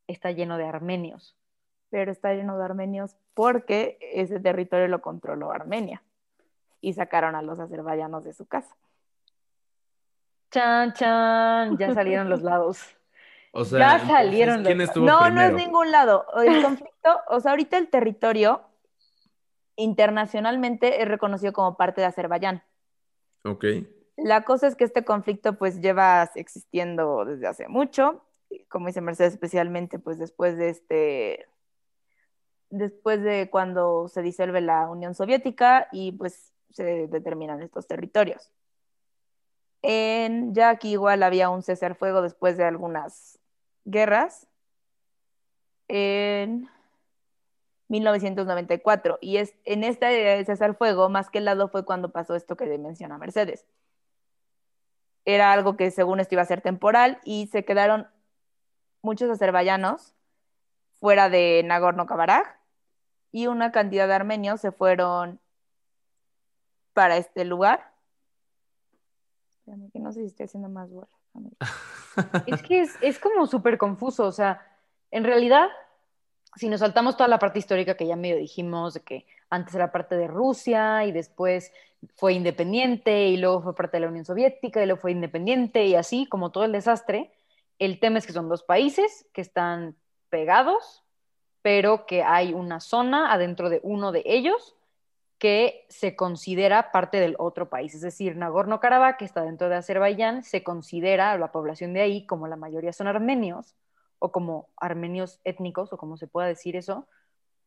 está 0.08 0.32
lleno 0.32 0.58
de 0.58 0.66
armenios. 0.66 1.36
Pero 1.90 2.12
está 2.12 2.34
lleno 2.34 2.58
de 2.58 2.66
armenios 2.66 3.16
porque 3.34 3.98
ese 4.02 4.40
territorio 4.40 4.88
lo 4.88 5.02
controló 5.02 5.52
Armenia 5.52 6.04
y 6.82 6.94
sacaron 6.94 7.34
a 7.36 7.42
los 7.42 7.60
azerbaiyanos 7.60 8.26
de 8.26 8.34
su 8.34 8.46
casa. 8.46 8.76
Chan, 10.52 10.94
chan, 10.94 11.78
ya 11.78 11.94
salieron 11.94 12.30
los 12.30 12.42
lados. 12.44 12.82
O 13.52 13.66
sea, 13.66 13.80
ya 13.80 14.08
salieron 14.08 14.64
los 14.64 14.74
lados. 14.74 14.98
No, 14.98 15.30
no 15.30 15.42
es 15.42 15.54
ningún 15.54 15.92
lado. 15.92 16.26
El 16.42 16.62
conflicto, 16.64 17.20
o 17.30 17.40
sea, 17.40 17.52
ahorita 17.52 17.78
el 17.78 17.90
territorio 17.90 18.62
internacionalmente 19.76 21.02
es 21.02 21.08
reconocido 21.08 21.54
como 21.54 21.78
parte 21.78 22.02
de 22.02 22.08
Azerbaiyán. 22.08 22.64
Ok. 23.44 23.66
La 24.18 24.44
cosa 24.44 24.68
es 24.68 24.76
que 24.76 24.84
este 24.84 25.06
conflicto 25.06 25.58
pues 25.58 25.80
lleva 25.80 26.30
existiendo 26.36 27.24
desde 27.24 27.48
hace 27.48 27.68
mucho, 27.68 28.26
como 28.68 28.88
dice 28.88 29.00
Mercedes, 29.00 29.34
especialmente 29.34 30.00
pues 30.00 30.18
después 30.18 30.58
de 30.58 30.70
este, 30.70 31.48
después 32.70 33.22
de 33.22 33.50
cuando 33.52 34.08
se 34.08 34.24
disuelve 34.24 34.62
la 34.62 34.90
Unión 34.90 35.14
Soviética 35.14 35.88
y 35.92 36.14
pues 36.14 36.52
se 36.72 37.08
determinan 37.08 37.62
estos 37.62 37.88
territorios. 37.88 38.52
En, 39.90 40.54
ya 40.54 40.68
aquí 40.68 40.92
igual 40.92 41.24
había 41.24 41.50
un 41.50 41.64
cesar 41.64 41.96
fuego 41.96 42.22
después 42.22 42.58
de 42.58 42.66
algunas 42.66 43.40
guerras. 43.86 44.46
En 45.88 46.70
1994. 47.88 49.18
Y 49.22 49.38
es 49.38 49.56
en 49.64 49.86
este 49.86 50.44
cesar 50.44 50.76
fuego, 50.76 51.08
más 51.08 51.30
que 51.30 51.38
el 51.38 51.46
lado, 51.46 51.70
fue 51.70 51.86
cuando 51.86 52.12
pasó 52.12 52.36
esto 52.36 52.58
que 52.58 52.66
menciona 52.78 53.18
Mercedes. 53.18 53.66
Era 55.24 55.54
algo 55.54 55.78
que 55.78 55.90
según 55.90 56.20
esto 56.20 56.36
iba 56.36 56.42
a 56.42 56.46
ser 56.46 56.60
temporal 56.60 57.22
y 57.24 57.48
se 57.48 57.64
quedaron 57.64 58.10
muchos 59.02 59.30
azerbaiyanos 59.30 60.16
fuera 61.00 61.30
de 61.30 61.64
Nagorno-Karabaj 61.66 62.58
y 63.32 63.48
una 63.48 63.72
cantidad 63.72 64.10
de 64.10 64.16
armenios 64.16 64.60
se 64.60 64.74
fueron 64.74 65.40
para 66.92 67.16
este 67.16 67.46
lugar. 67.46 67.97
Que 69.92 70.00
no 70.00 70.12
sé 70.12 70.22
si 70.22 70.28
estoy 70.28 70.46
haciendo 70.46 70.70
más 70.70 70.90
bola. 70.90 71.08
es 72.48 72.62
que 72.64 72.82
es, 72.82 72.96
es 73.02 73.20
como 73.20 73.46
súper 73.46 73.78
confuso, 73.78 74.26
o 74.26 74.32
sea, 74.32 74.62
en 75.12 75.24
realidad 75.24 75.68
si 76.58 76.70
nos 76.70 76.80
saltamos 76.80 77.16
toda 77.16 77.28
la 77.28 77.40
parte 77.40 77.60
histórica 77.60 77.96
que 77.96 78.08
ya 78.08 78.16
medio 78.16 78.38
dijimos, 78.38 78.96
de 78.96 79.02
que 79.02 79.26
antes 79.50 79.76
era 79.76 79.92
parte 79.92 80.16
de 80.16 80.28
Rusia 80.28 81.06
y 81.06 81.12
después 81.12 81.72
fue 82.16 82.34
independiente 82.34 83.28
y 83.28 83.38
luego 83.38 83.62
fue 83.62 83.76
parte 83.76 83.98
de 83.98 84.02
la 84.02 84.10
Unión 84.10 84.26
Soviética 84.26 84.82
y 84.82 84.86
luego 84.86 85.02
fue 85.02 85.12
independiente 85.12 85.86
y 85.86 85.96
así, 85.96 86.26
como 86.26 86.52
todo 86.52 86.66
el 86.66 86.72
desastre, 86.72 87.32
el 87.80 88.00
tema 88.00 88.18
es 88.18 88.26
que 88.26 88.34
son 88.34 88.50
dos 88.50 88.64
países 88.64 89.28
que 89.34 89.42
están 89.42 89.96
pegados, 90.30 91.04
pero 91.62 92.06
que 92.06 92.24
hay 92.24 92.54
una 92.54 92.80
zona 92.80 93.32
adentro 93.32 93.70
de 93.70 93.80
uno 93.84 94.12
de 94.12 94.24
ellos 94.26 94.76
que 95.40 95.86
se 95.90 96.16
considera 96.16 96.92
parte 96.92 97.20
del 97.20 97.36
otro 97.38 97.70
país. 97.70 97.94
Es 97.94 98.02
decir, 98.02 98.36
Nagorno-Karabaj, 98.36 99.18
que 99.18 99.26
está 99.26 99.44
dentro 99.44 99.70
de 99.70 99.76
Azerbaiyán, 99.76 100.44
se 100.44 100.64
considera 100.64 101.38
la 101.38 101.52
población 101.52 101.94
de 101.94 102.02
ahí, 102.02 102.26
como 102.26 102.48
la 102.48 102.56
mayoría 102.56 102.94
son 102.94 103.08
armenios, 103.08 103.76
o 104.20 104.32
como 104.32 104.70
armenios 104.78 105.40
étnicos, 105.44 105.94
o 105.94 105.98
como 105.98 106.18
se 106.18 106.28
pueda 106.28 106.48
decir 106.48 106.76
eso, 106.76 107.08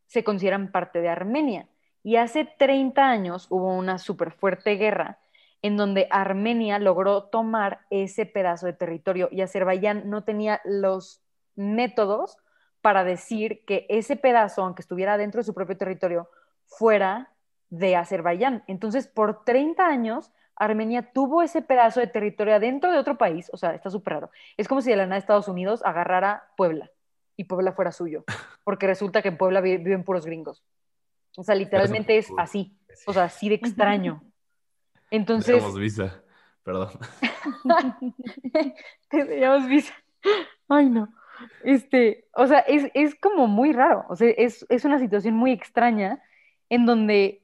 se 0.07 0.25
consideran 0.25 0.73
parte 0.73 1.01
de 1.01 1.09
Armenia. 1.09 1.69
Y 2.03 2.17
hace 2.17 2.45
30 2.45 3.09
años 3.09 3.47
hubo 3.51 3.73
una 3.77 3.99
súper 3.99 4.33
fuerte 4.33 4.75
guerra 4.75 5.19
en 5.63 5.77
donde 5.77 6.09
Armenia 6.11 6.79
logró 6.79 7.25
tomar 7.25 7.81
ese 7.91 8.27
pedazo 8.27 8.67
de 8.67 8.73
territorio 8.73 9.29
y 9.31 9.43
Azerbaiyán 9.43 10.09
no 10.09 10.25
tenía 10.25 10.61
los 10.65 11.21
métodos 11.55 12.39
para 12.81 13.05
decir 13.05 13.65
que 13.67 13.87
ese 13.91 14.17
pedazo, 14.17 14.63
aunque 14.63 14.81
estuviera 14.81 15.19
dentro 15.19 15.41
de 15.41 15.45
su 15.45 15.53
propio 15.53 15.77
territorio, 15.77 16.31
fuera 16.65 17.30
de 17.71 17.97
Azerbaiyán. 17.97 18.65
Entonces, 18.67 19.07
por 19.07 19.45
30 19.45 19.87
años, 19.87 20.33
Armenia 20.57 21.11
tuvo 21.13 21.43
ese 21.43 21.63
pedazo 21.63 22.01
de 22.01 22.07
territorio 22.07 22.61
dentro 22.61 22.93
de 22.93 22.99
otro 22.99 23.17
país, 23.17 23.49
o 23.53 23.57
sea, 23.57 23.75
está 23.75 23.89
súper 23.89 24.15
raro. 24.15 24.31
Es 24.59 24.69
como 24.69 24.83
si 24.83 24.91
de 24.91 24.97
la 24.97 25.07
nada 25.07 25.17
Estados 25.17 25.49
Unidos 25.49 25.83
agarrara 25.85 26.51
Puebla 26.57 26.91
y 27.37 27.45
Puebla 27.45 27.73
fuera 27.73 27.93
suyo, 27.93 28.25
porque 28.65 28.87
resulta 28.87 29.23
que 29.23 29.29
en 29.29 29.39
Puebla 29.39 29.63
viven 29.63 30.05
puros 30.05 30.27
gringos. 30.27 30.63
O 31.37 31.45
sea, 31.45 31.55
literalmente 31.55 32.19
es 32.19 32.29
así, 32.37 32.77
o 33.07 33.13
sea, 33.13 33.25
así 33.25 33.49
de 33.49 33.55
extraño. 33.55 34.23
Entonces... 35.11 35.55
Tenemos 35.57 35.79
visa, 35.79 36.23
perdón. 36.63 36.91
Teníamos 39.09 39.67
visa. 39.69 39.95
Ay, 40.69 40.91
no. 40.91 41.09
Este, 41.65 42.29
o 42.35 42.47
sea, 42.47 42.59
es, 42.59 42.91
es 42.93 43.15
como 43.15 43.47
muy 43.47 43.73
raro, 43.73 44.05
o 44.11 44.17
sea, 44.17 44.29
es, 44.29 44.67
es 44.69 44.85
una 44.85 44.99
situación 44.99 45.35
muy 45.35 45.53
extraña 45.53 46.23
en 46.69 46.85
donde 46.85 47.43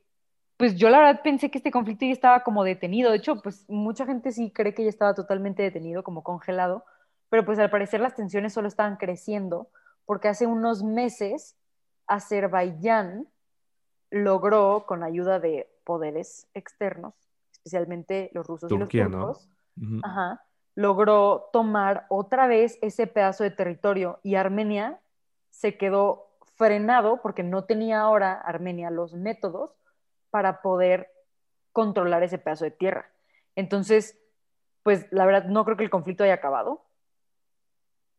pues 0.57 0.77
yo 0.77 0.88
la 0.88 0.99
verdad 0.99 1.21
pensé 1.23 1.51
que 1.51 1.59
este 1.59 1.71
conflicto 1.71 2.07
ya 2.07 2.12
estaba 2.12 2.42
como 2.42 2.64
detenido. 2.64 3.11
De 3.11 3.19
hecho, 3.19 3.42
pues 3.42 3.64
mucha 3.69 4.07
gente 4.07 4.33
sí 4.33 4.51
cree 4.51 4.75
que 4.75 4.85
ya 4.85 4.88
estaba 4.88 5.14
totalmente 5.14 5.62
detenido, 5.62 6.03
como 6.03 6.23
congelado, 6.23 6.85
pero 7.29 7.45
pues 7.45 7.59
al 7.59 7.71
parecer 7.71 8.01
las 8.01 8.14
tensiones 8.14 8.53
solo 8.53 8.69
estaban 8.69 8.97
creciendo 8.97 9.69
porque 10.07 10.29
hace 10.29 10.47
unos 10.47 10.83
meses 10.83 11.57
Azerbaiyán 12.07 13.27
logró, 14.11 14.87
con 14.87 15.03
ayuda 15.03 15.40
de 15.40 15.69
poderes 15.85 16.49
externos, 16.55 17.14
especialmente 17.53 18.31
los 18.33 18.47
rusos 18.47 18.71
y 18.71 18.79
los 18.79 18.88
turcos, 18.88 19.49
logró 20.75 21.49
tomar 21.53 22.07
otra 22.09 22.47
vez 22.47 22.79
ese 22.83 23.07
pedazo 23.07 23.45
de 23.45 23.51
territorio 23.51 24.21
y 24.23 24.37
Armenia 24.37 25.01
se 25.51 25.77
quedó 25.77 26.29
frenado 26.55 27.21
porque 27.23 27.42
no 27.42 27.64
tenía 27.64 28.01
ahora 28.01 28.35
Armenia 28.35 28.90
los 28.90 29.14
métodos 29.14 29.73
para 30.37 30.61
poder 30.61 31.11
controlar 31.72 32.22
ese 32.22 32.37
pedazo 32.37 32.66
de 32.66 32.70
tierra. 32.70 33.11
Entonces, 33.55 34.18
pues 34.83 35.07
la 35.11 35.25
verdad 35.25 35.46
no 35.46 35.64
creo 35.64 35.79
que 35.79 35.85
el 35.85 35.88
conflicto 35.88 36.25
haya 36.25 36.35
acabado. 36.35 36.85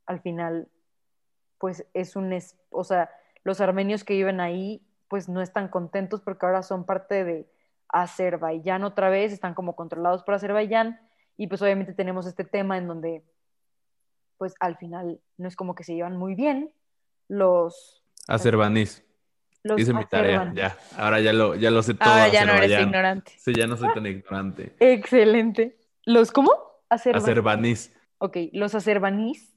Al 0.08 0.20
final, 0.20 0.68
pues 1.60 1.86
es 1.94 2.16
un, 2.16 2.36
o 2.72 2.84
sea, 2.84 3.12
los 3.44 3.62
armenios 3.62 4.04
que 4.04 4.16
viven 4.16 4.40
ahí, 4.40 4.84
pues 5.10 5.30
no 5.30 5.44
están 5.44 5.68
contentos 5.68 6.22
porque 6.22 6.48
ahora 6.48 6.64
son 6.64 6.88
parte 6.88 7.24
de 7.24 7.48
Azerbaiyán 7.90 8.84
otra 8.84 9.12
vez, 9.12 9.32
están 9.32 9.54
como 9.54 9.76
controlados 9.76 10.24
por 10.24 10.34
Azerbaiyán 10.34 11.00
y 11.38 11.46
pues 11.46 11.62
obviamente 11.62 11.94
tenemos 11.94 12.26
este 12.26 12.46
tema 12.46 12.80
en 12.80 12.88
donde, 12.88 13.24
pues 14.40 14.56
al 14.60 14.76
final 14.78 15.22
no 15.38 15.48
es 15.48 15.56
como 15.56 15.76
que 15.76 15.84
se 15.84 15.94
llevan 15.94 16.18
muy 16.18 16.34
bien 16.34 16.74
los... 17.28 18.04
Azerbanís. 19.64 19.84
Hice 19.84 19.94
mi 19.94 20.06
tarea, 20.06 20.52
ya. 20.56 20.78
Ahora 20.98 21.20
ya 21.20 21.34
lo, 21.34 21.56
ya 21.56 21.72
lo 21.72 21.84
sé 21.84 21.94
todo. 21.94 22.10
Ahora 22.10 22.30
ya 22.30 22.46
no 22.46 22.54
eres 22.54 22.80
ignorante. 22.80 23.34
Sí, 23.38 23.54
ya 23.56 23.68
no 23.68 23.78
soy 23.78 23.94
tan 23.94 24.06
ignorante. 24.06 24.76
Excelente. 24.80 25.78
¿Los 26.06 26.32
cómo? 26.32 26.52
Azerbanís. 26.90 27.94
Ok, 28.20 28.38
los 28.54 28.74
azerbanís, 28.74 29.56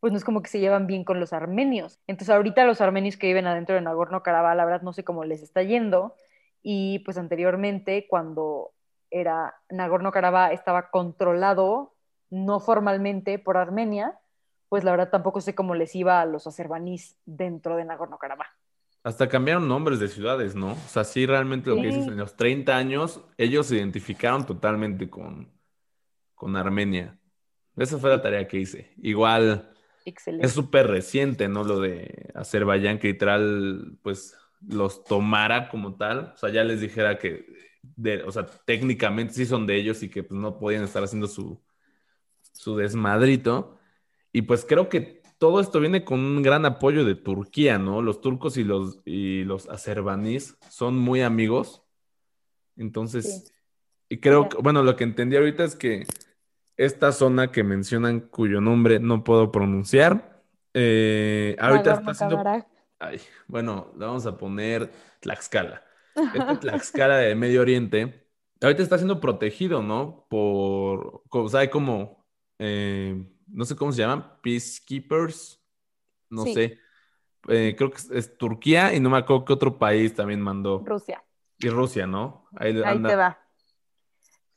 pues 0.00 0.12
no 0.12 0.18
es 0.18 0.24
como 0.24 0.42
que 0.42 0.50
se 0.50 0.60
llevan 0.60 0.86
bien 0.86 1.04
con 1.04 1.20
los 1.20 1.32
armenios. 1.32 2.00
Entonces 2.06 2.34
ahorita 2.34 2.64
los 2.64 2.80
armenios 2.80 3.16
que 3.16 3.28
viven 3.28 3.46
adentro 3.46 3.74
de 3.74 3.80
Nagorno-Karabaj, 3.80 4.56
la 4.56 4.64
verdad 4.64 4.82
no 4.82 4.92
sé 4.92 5.04
cómo 5.04 5.24
les 5.24 5.42
está 5.42 5.62
yendo. 5.62 6.14
Y 6.62 7.00
pues 7.00 7.16
anteriormente, 7.16 8.06
cuando 8.08 8.72
era 9.10 9.54
Nagorno-Karabaj 9.70 10.52
estaba 10.52 10.90
controlado 10.90 11.94
no 12.30 12.58
formalmente 12.58 13.38
por 13.38 13.56
Armenia, 13.56 14.18
pues 14.68 14.82
la 14.82 14.90
verdad 14.90 15.10
tampoco 15.10 15.40
sé 15.40 15.54
cómo 15.54 15.74
les 15.74 15.94
iba 15.94 16.20
a 16.20 16.26
los 16.26 16.46
azerbanís 16.46 17.16
dentro 17.24 17.76
de 17.76 17.84
Nagorno-Karabaj. 17.84 18.48
Hasta 19.04 19.28
cambiaron 19.28 19.68
nombres 19.68 20.00
de 20.00 20.08
ciudades, 20.08 20.54
¿no? 20.54 20.72
O 20.72 20.88
sea, 20.88 21.04
sí, 21.04 21.26
realmente 21.26 21.68
lo 21.68 21.76
que 21.76 21.88
dices, 21.88 22.06
en 22.06 22.16
los 22.16 22.36
30 22.36 22.74
años, 22.74 23.20
ellos 23.36 23.66
se 23.66 23.76
identificaron 23.76 24.46
totalmente 24.46 25.10
con, 25.10 25.52
con 26.34 26.56
Armenia. 26.56 27.18
Esa 27.76 27.98
fue 27.98 28.08
la 28.08 28.22
tarea 28.22 28.48
que 28.48 28.58
hice. 28.58 28.94
Igual, 28.96 29.70
es 30.06 30.52
súper 30.52 30.86
reciente, 30.86 31.48
¿no? 31.48 31.64
Lo 31.64 31.80
de 31.80 32.30
Azerbaiyán, 32.34 32.98
que 32.98 33.08
literal, 33.08 33.98
pues, 34.02 34.36
los 34.66 35.04
tomara 35.04 35.68
como 35.68 35.96
tal. 35.96 36.32
O 36.34 36.36
sea, 36.38 36.48
ya 36.48 36.64
les 36.64 36.80
dijera 36.80 37.18
que, 37.18 37.44
de, 37.82 38.22
o 38.22 38.32
sea, 38.32 38.46
técnicamente 38.46 39.34
sí 39.34 39.44
son 39.44 39.66
de 39.66 39.76
ellos 39.76 40.02
y 40.02 40.08
que 40.08 40.22
pues, 40.22 40.40
no 40.40 40.58
podían 40.58 40.82
estar 40.82 41.04
haciendo 41.04 41.26
su, 41.26 41.62
su 42.52 42.74
desmadrito. 42.76 43.78
Y 44.32 44.42
pues 44.42 44.64
creo 44.64 44.88
que 44.88 45.22
todo 45.44 45.60
esto 45.60 45.78
viene 45.78 46.06
con 46.06 46.20
un 46.20 46.40
gran 46.40 46.64
apoyo 46.64 47.04
de 47.04 47.16
Turquía, 47.16 47.76
¿no? 47.76 48.00
Los 48.00 48.22
turcos 48.22 48.56
y 48.56 48.64
los, 48.64 49.02
y 49.04 49.44
los 49.44 49.68
azerbaníes 49.68 50.56
son 50.70 50.96
muy 50.96 51.20
amigos. 51.20 51.82
Entonces, 52.78 53.52
y 54.08 54.20
creo 54.20 54.48
que, 54.48 54.56
bueno, 54.56 54.82
lo 54.82 54.96
que 54.96 55.04
entendí 55.04 55.36
ahorita 55.36 55.64
es 55.64 55.76
que 55.76 56.06
esta 56.78 57.12
zona 57.12 57.52
que 57.52 57.62
mencionan, 57.62 58.20
cuyo 58.20 58.62
nombre 58.62 59.00
no 59.00 59.22
puedo 59.22 59.52
pronunciar, 59.52 60.42
eh, 60.72 61.56
ahorita 61.60 61.92
está 61.92 62.14
siendo... 62.14 62.42
Ay, 62.98 63.20
bueno, 63.46 63.92
le 63.98 64.06
vamos 64.06 64.24
a 64.24 64.38
poner 64.38 64.90
Tlaxcala. 65.20 65.84
Este 66.34 66.56
Tlaxcala 66.56 67.18
de 67.18 67.34
Medio 67.34 67.60
Oriente, 67.60 68.30
ahorita 68.62 68.82
está 68.82 68.96
siendo 68.96 69.20
protegido, 69.20 69.82
¿no? 69.82 70.26
Por, 70.30 71.22
o 71.28 71.48
sea, 71.50 71.60
hay 71.60 71.68
como... 71.68 72.24
Eh, 72.58 73.30
no 73.46 73.64
sé 73.64 73.76
cómo 73.76 73.92
se 73.92 74.02
llaman, 74.02 74.38
peacekeepers, 74.42 75.60
no 76.30 76.44
sé. 76.44 76.78
Eh, 77.48 77.74
creo 77.76 77.90
que 77.90 78.00
es, 78.18 78.38
Turquía 78.38 78.94
y 78.94 79.00
no 79.00 79.10
me 79.10 79.18
acuerdo 79.18 79.44
qué 79.44 79.52
otro 79.52 79.78
país 79.78 80.14
también 80.14 80.40
mandó. 80.40 80.82
Rusia. 80.84 81.22
Y 81.58 81.68
Rusia, 81.68 82.06
¿no? 82.06 82.48
Ahí, 82.56 82.72
te 82.74 83.16
va. 83.16 83.38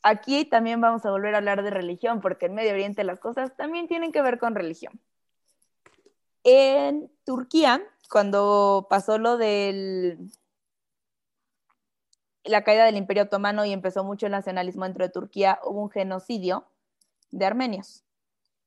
Aquí 0.04 0.46
también 0.46 0.80
vamos 0.80 1.06
a 1.06 1.12
volver 1.12 1.36
a 1.36 1.40
hablar 1.40 1.64
de 1.64 1.70
religión, 1.70 2.22
porque 2.22 2.46
en 2.46 2.56
Medio 2.56 2.72
Oriente 2.72 3.04
las 3.04 3.20
cosas 3.20 3.56
también 3.58 3.88
tienen 3.88 4.12
que 4.12 4.22
ver 4.22 4.40
con 4.40 4.56
religión. 4.56 5.00
En 6.44 7.12
Turquía, 7.26 7.84
cuando 8.10 8.88
pasó 8.90 9.18
lo 9.18 9.38
del 9.38 10.32
la 12.46 12.64
caída 12.64 12.86
del 12.86 12.96
Imperio 12.96 13.24
Otomano 13.24 13.66
y 13.66 13.74
empezó 13.74 14.04
mucho 14.06 14.28
el 14.28 14.32
nacionalismo 14.32 14.86
dentro 14.86 15.04
de 15.04 15.12
Turquía, 15.12 15.60
hubo 15.66 15.82
un 15.82 15.90
genocidio 15.90 16.66
de 17.32 17.46
armenios. 17.46 18.06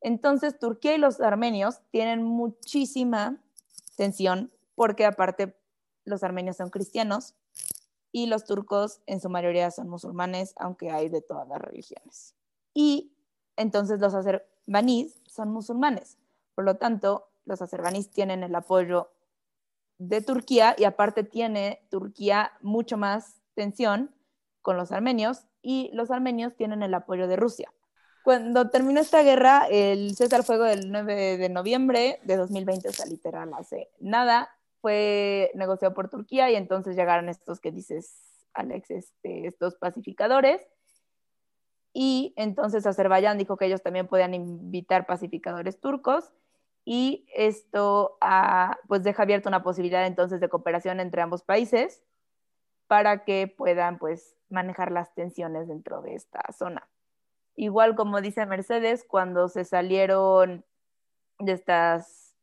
Entonces, 0.01 0.59
Turquía 0.59 0.95
y 0.95 0.99
los 0.99 1.21
armenios 1.21 1.81
tienen 1.91 2.23
muchísima 2.23 3.43
tensión 3.97 4.51
porque 4.75 5.05
aparte 5.05 5.57
los 6.05 6.23
armenios 6.23 6.57
son 6.57 6.71
cristianos 6.71 7.35
y 8.13 8.27
los 8.27 8.45
turcos 8.45 9.03
en 9.07 9.21
su 9.21 9.29
mayoría 9.29 9.71
son 9.71 9.89
musulmanes, 9.89 10.55
aunque 10.57 10.91
hay 10.91 11.09
de 11.09 11.23
todas 11.23 11.47
las 11.49 11.61
religiones. 11.61 12.35
Y 12.75 13.13
entonces 13.57 14.01
los 14.01 14.15
azerbaníes 14.15 15.21
son 15.27 15.53
musulmanes. 15.53 16.19
Por 16.55 16.65
lo 16.65 16.77
tanto, 16.77 17.29
los 17.45 17.63
azerbaníes 17.63 18.11
tienen 18.11 18.43
el 18.43 18.55
apoyo 18.55 19.11
de 19.99 20.23
Turquía 20.23 20.75
y 20.79 20.85
aparte 20.85 21.25
tiene 21.25 21.87
Turquía 21.91 22.53
mucho 22.63 22.97
más 22.97 23.41
tensión 23.55 24.15
con 24.63 24.77
los 24.77 24.93
armenios 24.93 25.47
y 25.63 25.91
los 25.93 26.11
armenios 26.11 26.57
tienen 26.57 26.83
el 26.83 26.95
apoyo 26.95 27.29
de 27.29 27.37
Rusia. 27.37 27.73
Cuando 28.23 28.69
terminó 28.71 29.01
esta 29.01 29.23
guerra, 29.23 29.67
el 29.71 30.15
cese 30.15 30.37
al 30.37 30.45
fuego 30.45 30.65
del 30.65 30.91
9 30.91 31.39
de 31.39 31.49
noviembre 31.49 32.21
de 32.25 32.37
2020, 32.37 32.89
o 32.89 32.93
sea, 32.93 33.07
literal, 33.07 33.51
hace 33.55 33.89
nada, 33.99 34.51
fue 34.81 35.51
negociado 35.55 35.95
por 35.95 36.09
Turquía 36.11 36.51
y 36.51 36.57
entonces 36.57 36.97
llegaron 36.97 37.29
estos 37.29 37.61
que 37.61 37.71
dices, 37.71 38.21
Alex, 38.53 38.91
este, 38.91 39.47
estos 39.47 39.77
pacificadores. 39.77 40.61
Y 41.93 42.35
entonces 42.37 42.87
Azerbaiyán 42.87 43.39
dijo 43.39 43.57
que 43.57 43.67
ellos 43.67 43.83
también 43.83 44.07
podían 44.07 44.35
invitar 44.35 45.07
pacificadores 45.07 45.81
turcos 45.81 46.33
y 46.85 47.27
esto 47.35 48.19
pues 48.87 49.03
deja 49.03 49.25
abierta 49.25 49.49
una 49.49 49.63
posibilidad 49.63 50.07
entonces 50.07 50.41
de 50.41 50.49
cooperación 50.49 51.01
entre 51.01 51.23
ambos 51.23 51.43
países 51.43 52.03
para 52.87 53.25
que 53.25 53.49
puedan 53.49 53.99
pues 53.99 54.37
manejar 54.49 54.93
las 54.93 55.15
tensiones 55.15 55.69
dentro 55.69 56.01
de 56.01 56.15
esta 56.15 56.41
zona. 56.53 56.89
Igual 57.57 57.95
como 57.95 58.21
dice 58.21 58.47
Mercedes, 58.47 59.05
cuando 59.05 59.49
se 59.49 59.65
salieron 59.65 60.65
de 61.39 61.53
estas, 61.53 62.35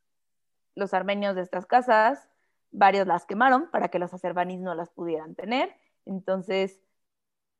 los 0.76 0.94
armenios 0.94 1.36
de 1.36 1.42
estas 1.42 1.66
casas, 1.66 2.30
varios 2.72 3.08
las 3.08 3.26
quemaron 3.26 3.70
para 3.72 3.90
que 3.90 4.00
los 4.00 4.14
azerbaníes 4.14 4.60
no 4.60 4.76
las 4.76 4.90
pudieran 4.90 5.36
tener. 5.36 5.76
Entonces, 6.06 6.80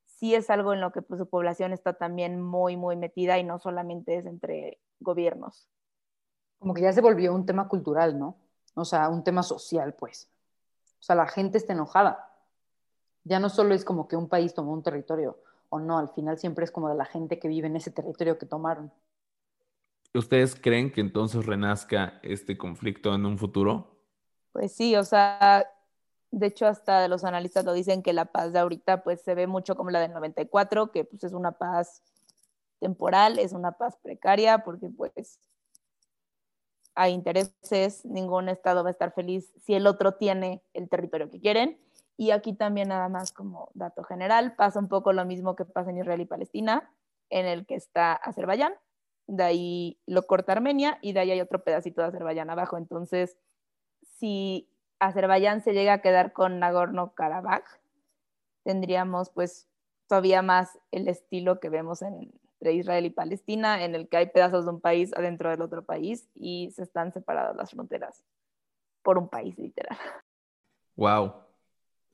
sí 0.06 0.34
es 0.34 0.50
algo 0.50 0.72
en 0.72 0.80
lo 0.80 0.92
que 0.92 1.02
pues, 1.02 1.18
su 1.18 1.28
población 1.28 1.72
está 1.72 1.94
también 1.94 2.40
muy, 2.40 2.76
muy 2.76 2.96
metida 2.96 3.38
y 3.38 3.44
no 3.44 3.58
solamente 3.58 4.16
es 4.16 4.26
entre 4.26 4.80
gobiernos. 5.00 5.68
Como 6.58 6.74
que 6.74 6.82
ya 6.82 6.92
se 6.92 7.00
volvió 7.00 7.34
un 7.34 7.46
tema 7.46 7.68
cultural, 7.68 8.18
¿no? 8.18 8.36
O 8.74 8.84
sea, 8.84 9.08
un 9.08 9.22
tema 9.22 9.42
social, 9.42 9.94
pues. 9.94 10.28
O 10.98 11.02
sea, 11.02 11.14
la 11.14 11.26
gente 11.26 11.58
está 11.58 11.72
enojada. 11.72 12.32
Ya 13.24 13.38
no 13.38 13.48
solo 13.48 13.74
es 13.74 13.84
como 13.84 14.08
que 14.08 14.16
un 14.16 14.28
país 14.28 14.54
tomó 14.54 14.72
un 14.72 14.82
territorio, 14.82 15.38
o 15.70 15.78
no, 15.78 15.98
al 15.98 16.08
final 16.10 16.38
siempre 16.38 16.64
es 16.64 16.70
como 16.70 16.88
de 16.88 16.94
la 16.96 17.04
gente 17.04 17.38
que 17.38 17.48
vive 17.48 17.66
en 17.66 17.76
ese 17.76 17.90
territorio 17.90 18.38
que 18.38 18.46
tomaron. 18.46 18.92
¿Ustedes 20.14 20.56
creen 20.56 20.90
que 20.92 21.00
entonces 21.00 21.46
renazca 21.46 22.18
este 22.22 22.56
conflicto 22.56 23.14
en 23.14 23.26
un 23.26 23.38
futuro? 23.38 24.00
Pues 24.52 24.72
sí, 24.72 24.96
o 24.96 25.04
sea, 25.04 25.66
De 26.30 26.46
hecho, 26.48 26.66
hasta 26.66 27.08
los 27.08 27.24
analistas 27.24 27.64
lo 27.64 27.72
dicen 27.72 28.02
que 28.02 28.12
la 28.12 28.26
paz 28.26 28.52
de 28.52 28.58
ahorita 28.58 29.02
pues 29.02 29.22
se 29.22 29.34
ve 29.34 29.46
mucho 29.46 29.76
como 29.76 29.90
la 29.90 30.00
del 30.00 30.12
94, 30.12 30.92
que 30.92 31.04
pues 31.04 31.24
es 31.24 31.32
una 31.32 31.52
paz 31.52 32.02
temporal, 32.80 33.38
es 33.38 33.52
una 33.52 33.72
paz 33.72 33.96
precaria, 34.02 34.58
porque 34.58 34.90
pues 34.90 35.40
hay 36.94 37.12
intereses, 37.12 38.04
ningún 38.04 38.48
estado 38.48 38.82
va 38.82 38.90
a 38.90 38.92
estar 38.92 39.12
feliz 39.14 39.52
si 39.64 39.74
el 39.74 39.86
otro 39.86 40.14
tiene 40.16 40.62
el 40.74 40.88
territorio 40.88 41.30
que 41.30 41.40
quieren. 41.40 41.78
Y 42.18 42.32
aquí 42.32 42.52
también 42.52 42.88
nada 42.88 43.08
más 43.08 43.32
como 43.32 43.70
dato 43.74 44.02
general, 44.02 44.56
pasa 44.56 44.80
un 44.80 44.88
poco 44.88 45.12
lo 45.12 45.24
mismo 45.24 45.54
que 45.54 45.64
pasa 45.64 45.90
en 45.90 45.98
Israel 45.98 46.20
y 46.20 46.26
Palestina, 46.26 46.92
en 47.30 47.46
el 47.46 47.64
que 47.64 47.76
está 47.76 48.12
Azerbaiyán, 48.12 48.74
de 49.28 49.44
ahí 49.44 50.00
lo 50.04 50.26
corta 50.26 50.52
Armenia 50.52 50.98
y 51.00 51.12
de 51.12 51.20
ahí 51.20 51.30
hay 51.30 51.40
otro 51.40 51.62
pedacito 51.62 52.00
de 52.00 52.08
Azerbaiyán 52.08 52.50
abajo. 52.50 52.76
Entonces, 52.76 53.38
si 54.02 54.68
Azerbaiyán 54.98 55.60
se 55.60 55.74
llega 55.74 55.92
a 55.92 56.02
quedar 56.02 56.32
con 56.32 56.58
Nagorno-Karabaj, 56.58 57.62
tendríamos 58.64 59.30
pues 59.30 59.68
todavía 60.08 60.42
más 60.42 60.76
el 60.90 61.06
estilo 61.06 61.60
que 61.60 61.68
vemos 61.68 62.02
entre 62.02 62.72
Israel 62.72 63.04
y 63.04 63.10
Palestina, 63.10 63.84
en 63.84 63.94
el 63.94 64.08
que 64.08 64.16
hay 64.16 64.26
pedazos 64.26 64.64
de 64.64 64.72
un 64.72 64.80
país 64.80 65.14
adentro 65.14 65.50
del 65.50 65.62
otro 65.62 65.84
país 65.84 66.28
y 66.34 66.72
se 66.72 66.82
están 66.82 67.12
separadas 67.12 67.54
las 67.54 67.70
fronteras 67.70 68.24
por 69.02 69.18
un 69.18 69.28
país 69.28 69.56
literal. 69.56 69.96
Wow. 70.96 71.47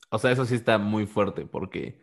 O 0.09 0.17
sea, 0.19 0.31
eso 0.31 0.45
sí 0.45 0.55
está 0.55 0.77
muy 0.77 1.05
fuerte 1.07 1.45
porque, 1.45 2.01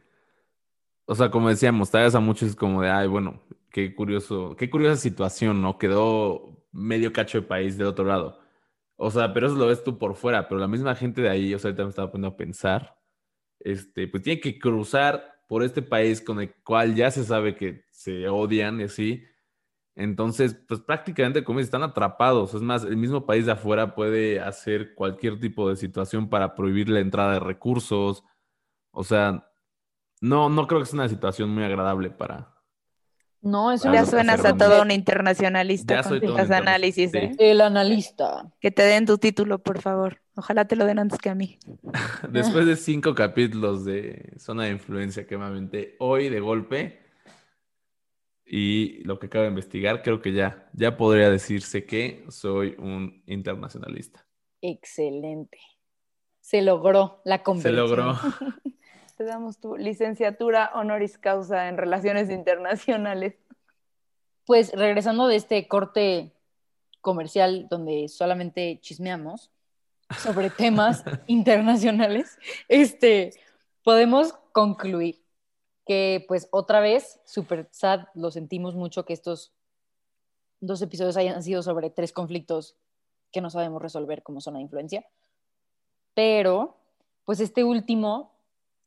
o 1.07 1.15
sea, 1.15 1.31
como 1.31 1.49
decíamos, 1.49 1.91
tal 1.91 2.05
vez 2.05 2.15
a 2.15 2.21
muchos 2.21 2.51
es 2.51 2.57
como 2.57 2.83
de, 2.83 2.91
ay, 2.91 3.09
bueno, 3.09 3.43
qué 3.71 3.95
curioso, 3.95 4.57
qué 4.57 4.71
curiosa 4.71 4.97
situación, 5.01 5.63
¿no? 5.63 5.79
Quedó 5.79 6.67
medio 6.73 7.13
cacho 7.13 7.41
de 7.41 7.47
país 7.47 7.77
del 7.79 7.89
otro 7.89 8.05
lado. 8.05 8.41
O 8.97 9.11
sea, 9.11 9.33
pero 9.35 9.49
eso 9.49 9.57
lo 9.57 9.67
ves 9.67 9.83
tú 9.85 9.99
por 9.99 10.15
fuera, 10.15 10.49
pero 10.49 10.61
la 10.61 10.69
misma 10.69 10.95
gente 10.95 11.23
de 11.23 11.31
ahí, 11.31 11.55
o 11.55 11.59
sea, 11.59 11.71
ahorita 11.71 11.85
me 11.85 11.91
estaba 11.91 12.11
poniendo 12.13 12.35
a 12.35 12.37
pensar, 12.37 12.99
este, 13.61 14.09
pues 14.09 14.23
tiene 14.23 14.41
que 14.41 14.59
cruzar 14.59 15.43
por 15.49 15.63
este 15.63 15.83
país 15.83 16.21
con 16.21 16.41
el 16.41 16.55
cual 16.65 16.95
ya 16.95 17.11
se 17.11 17.25
sabe 17.25 17.57
que 17.57 17.85
se 17.91 18.29
odian 18.29 18.81
y 18.81 18.85
así. 18.85 19.25
Entonces, 19.95 20.57
pues 20.67 20.81
prácticamente 20.81 21.45
como 21.45 21.61
están 21.61 21.83
atrapados. 21.83 22.55
Es 22.55 22.63
más, 22.63 22.85
el 22.85 22.97
mismo 22.97 23.27
país 23.27 23.47
de 23.47 23.53
afuera 23.53 23.95
puede 23.95 24.41
hacer 24.41 24.95
cualquier 24.95 25.39
tipo 25.39 25.69
de 25.69 25.77
situación 25.77 26.29
para 26.29 26.55
prohibir 26.55 26.89
la 26.89 27.01
entrada 27.01 27.35
de 27.35 27.41
recursos. 27.41 28.25
O 28.91 29.05
sea, 29.05 29.49
no, 30.21 30.49
no 30.49 30.67
creo 30.67 30.81
que 30.81 30.87
sea 30.87 31.01
una 31.01 31.09
situación 31.09 31.51
muy 31.51 31.65
agradable 31.65 32.11
para, 32.11 32.53
no, 33.43 33.73
eso 33.73 33.93
ya 33.93 34.07
suenas 34.07 34.45
a 34.45 34.57
todo 34.57 34.83
un 34.83 34.93
internacionalista 34.93 36.01
con 36.05 36.21
tus 36.21 36.39
análisis. 36.39 37.13
¿eh? 37.13 37.33
El 37.39 37.61
analista. 37.61 38.49
Que 38.61 38.71
te 38.71 38.83
den 38.85 39.05
tu 39.05 39.19
título, 39.19 39.59
por 39.59 39.81
favor. 39.81 40.23
Ojalá 40.37 40.65
te 40.65 40.77
lo 40.77 40.87
den 40.87 41.01
antes 41.01 41.19
que 41.19 41.29
a 41.29 41.35
mí. 41.35 41.59
Después 42.31 42.67
de 42.67 42.77
cinco 42.77 43.17
capítulos 43.17 43.85
de 43.85 44.33
Zona 44.39 44.65
de 44.65 44.71
Influencia 44.71 45.27
que 45.27 45.37
me 45.37 45.45
aventé 45.45 45.97
hoy 45.99 46.29
de 46.29 46.39
golpe 46.39 47.02
y 48.55 49.03
lo 49.05 49.19
que 49.19 49.29
acabo 49.29 49.45
de 49.45 49.49
investigar, 49.49 50.03
creo 50.03 50.21
que 50.21 50.35
ya, 50.35 50.69
ya 50.75 50.99
podría 50.99 51.31
decirse 51.31 51.87
que 51.87 52.23
soy 52.29 52.77
un 52.79 53.23
internacionalista. 53.25 54.27
Excelente. 54.61 55.59
Se 56.41 56.61
logró 56.61 57.23
la 57.25 57.43
conversión. 57.43 57.89
Se 57.89 57.97
logró. 57.97 58.15
te 59.17 59.25
damos 59.25 59.59
tu 59.59 59.79
licenciatura 59.79 60.71
honoris 60.75 61.17
causa 61.17 61.71
en 61.71 61.79
relaciones 61.79 62.29
internacionales. 62.29 63.37
Pues 64.45 64.71
regresando 64.75 65.29
de 65.29 65.37
este 65.37 65.67
corte 65.67 66.35
comercial 67.01 67.69
donde 67.71 68.07
solamente 68.09 68.81
chismeamos 68.83 69.51
sobre 70.19 70.51
temas 70.51 71.05
internacionales, 71.27 72.39
este, 72.69 73.33
podemos 73.83 74.35
concluir 74.53 75.22
que 75.87 76.25
pues 76.29 76.49
otra 76.51 76.81
vez, 76.81 77.21
super 77.25 77.69
sad, 77.71 78.07
lo 78.15 78.31
sentimos 78.31 78.75
mucho 78.75 79.05
que 79.05 79.13
estos 79.13 79.53
dos 80.61 80.81
episodios 80.83 81.17
hayan 81.17 81.43
sido 81.43 81.63
sobre 81.63 81.91
tres 81.91 82.13
conflictos 82.13 82.77
que 83.33 83.41
no 83.41 83.51
sabemos 83.51 83.83
resolver 83.83 84.23
como 84.23 84.41
zona 84.41 84.59
de 84.59 84.65
influencia, 84.65 85.05
pero 86.15 86.77
pues 87.25 87.41
este 87.41 87.65
último 87.65 88.33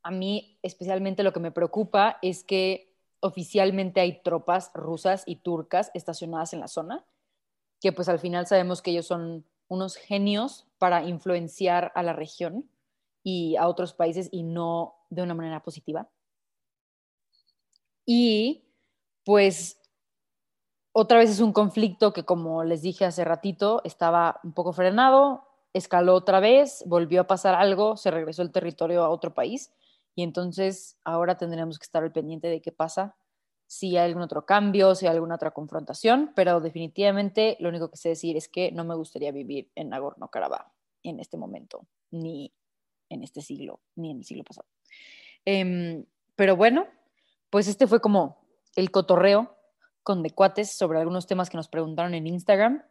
a 0.02 0.10
mí 0.10 0.56
especialmente 0.62 1.22
lo 1.22 1.32
que 1.32 1.40
me 1.40 1.50
preocupa 1.50 2.18
es 2.22 2.44
que 2.44 2.94
oficialmente 3.20 4.00
hay 4.00 4.22
tropas 4.22 4.70
rusas 4.72 5.24
y 5.26 5.36
turcas 5.36 5.90
estacionadas 5.94 6.52
en 6.52 6.60
la 6.60 6.68
zona, 6.68 7.04
que 7.80 7.92
pues 7.92 8.08
al 8.08 8.20
final 8.20 8.46
sabemos 8.46 8.82
que 8.82 8.92
ellos 8.92 9.06
son 9.06 9.44
unos 9.68 9.96
genios 9.96 10.66
para 10.78 11.02
influenciar 11.04 11.92
a 11.94 12.02
la 12.02 12.12
región 12.12 12.68
y 13.24 13.56
a 13.56 13.66
otros 13.66 13.94
países 13.94 14.28
y 14.30 14.44
no 14.44 14.94
de 15.10 15.22
una 15.22 15.34
manera 15.34 15.62
positiva. 15.62 16.08
Y 18.06 18.64
pues 19.24 19.78
otra 20.92 21.18
vez 21.18 21.28
es 21.28 21.40
un 21.40 21.52
conflicto 21.52 22.12
que 22.12 22.24
como 22.24 22.64
les 22.64 22.80
dije 22.80 23.04
hace 23.04 23.24
ratito 23.24 23.82
estaba 23.84 24.40
un 24.44 24.54
poco 24.54 24.72
frenado, 24.72 25.42
escaló 25.74 26.14
otra 26.14 26.40
vez, 26.40 26.82
volvió 26.86 27.20
a 27.20 27.26
pasar 27.26 27.54
algo, 27.54 27.98
se 27.98 28.10
regresó 28.10 28.40
el 28.40 28.52
territorio 28.52 29.04
a 29.04 29.10
otro 29.10 29.34
país 29.34 29.74
y 30.14 30.22
entonces 30.22 30.96
ahora 31.04 31.36
tendremos 31.36 31.78
que 31.78 31.84
estar 31.84 32.02
al 32.02 32.12
pendiente 32.12 32.48
de 32.48 32.62
qué 32.62 32.72
pasa, 32.72 33.16
si 33.66 33.96
hay 33.96 34.06
algún 34.06 34.22
otro 34.22 34.46
cambio, 34.46 34.94
si 34.94 35.06
hay 35.06 35.12
alguna 35.12 35.34
otra 35.34 35.50
confrontación, 35.50 36.32
pero 36.34 36.60
definitivamente 36.60 37.56
lo 37.60 37.68
único 37.68 37.90
que 37.90 37.96
sé 37.96 38.10
decir 38.10 38.36
es 38.36 38.48
que 38.48 38.70
no 38.72 38.84
me 38.84 38.94
gustaría 38.94 39.32
vivir 39.32 39.70
en 39.74 39.90
Nagorno-Karabaj 39.90 40.72
en 41.02 41.20
este 41.20 41.36
momento, 41.36 41.86
ni 42.10 42.54
en 43.10 43.22
este 43.22 43.42
siglo, 43.42 43.80
ni 43.96 44.12
en 44.12 44.18
el 44.18 44.24
siglo 44.24 44.44
pasado. 44.44 44.68
Em, 45.44 46.06
pero 46.36 46.56
bueno, 46.56 46.86
pues 47.56 47.68
este 47.68 47.86
fue 47.86 48.02
como 48.02 48.36
el 48.74 48.90
cotorreo 48.90 49.56
con 50.02 50.22
Decuates 50.22 50.72
sobre 50.72 50.98
algunos 50.98 51.26
temas 51.26 51.48
que 51.48 51.56
nos 51.56 51.68
preguntaron 51.68 52.12
en 52.12 52.26
Instagram. 52.26 52.82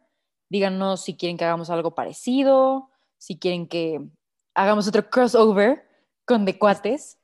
Díganos 0.48 1.04
si 1.04 1.16
quieren 1.16 1.36
que 1.36 1.44
hagamos 1.44 1.70
algo 1.70 1.94
parecido, 1.94 2.90
si 3.16 3.38
quieren 3.38 3.68
que 3.68 4.00
hagamos 4.56 4.88
otro 4.88 5.08
crossover 5.08 5.86
con 6.24 6.44
de 6.44 6.58
cuates 6.58 7.16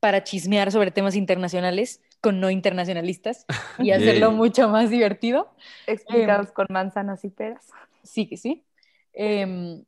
para 0.00 0.24
chismear 0.24 0.72
sobre 0.72 0.90
temas 0.90 1.14
internacionales 1.14 2.02
con 2.20 2.40
no 2.40 2.50
internacionalistas 2.50 3.46
y 3.78 3.92
hacerlo 3.92 4.32
mucho 4.32 4.68
más 4.68 4.90
divertido. 4.90 5.54
Explicados 5.86 6.50
con 6.50 6.66
manzanas 6.68 7.24
y 7.24 7.30
peras. 7.30 7.68
Sí, 8.02 8.26
que 8.26 8.36
sí. 8.36 8.64
Em, 9.12 9.84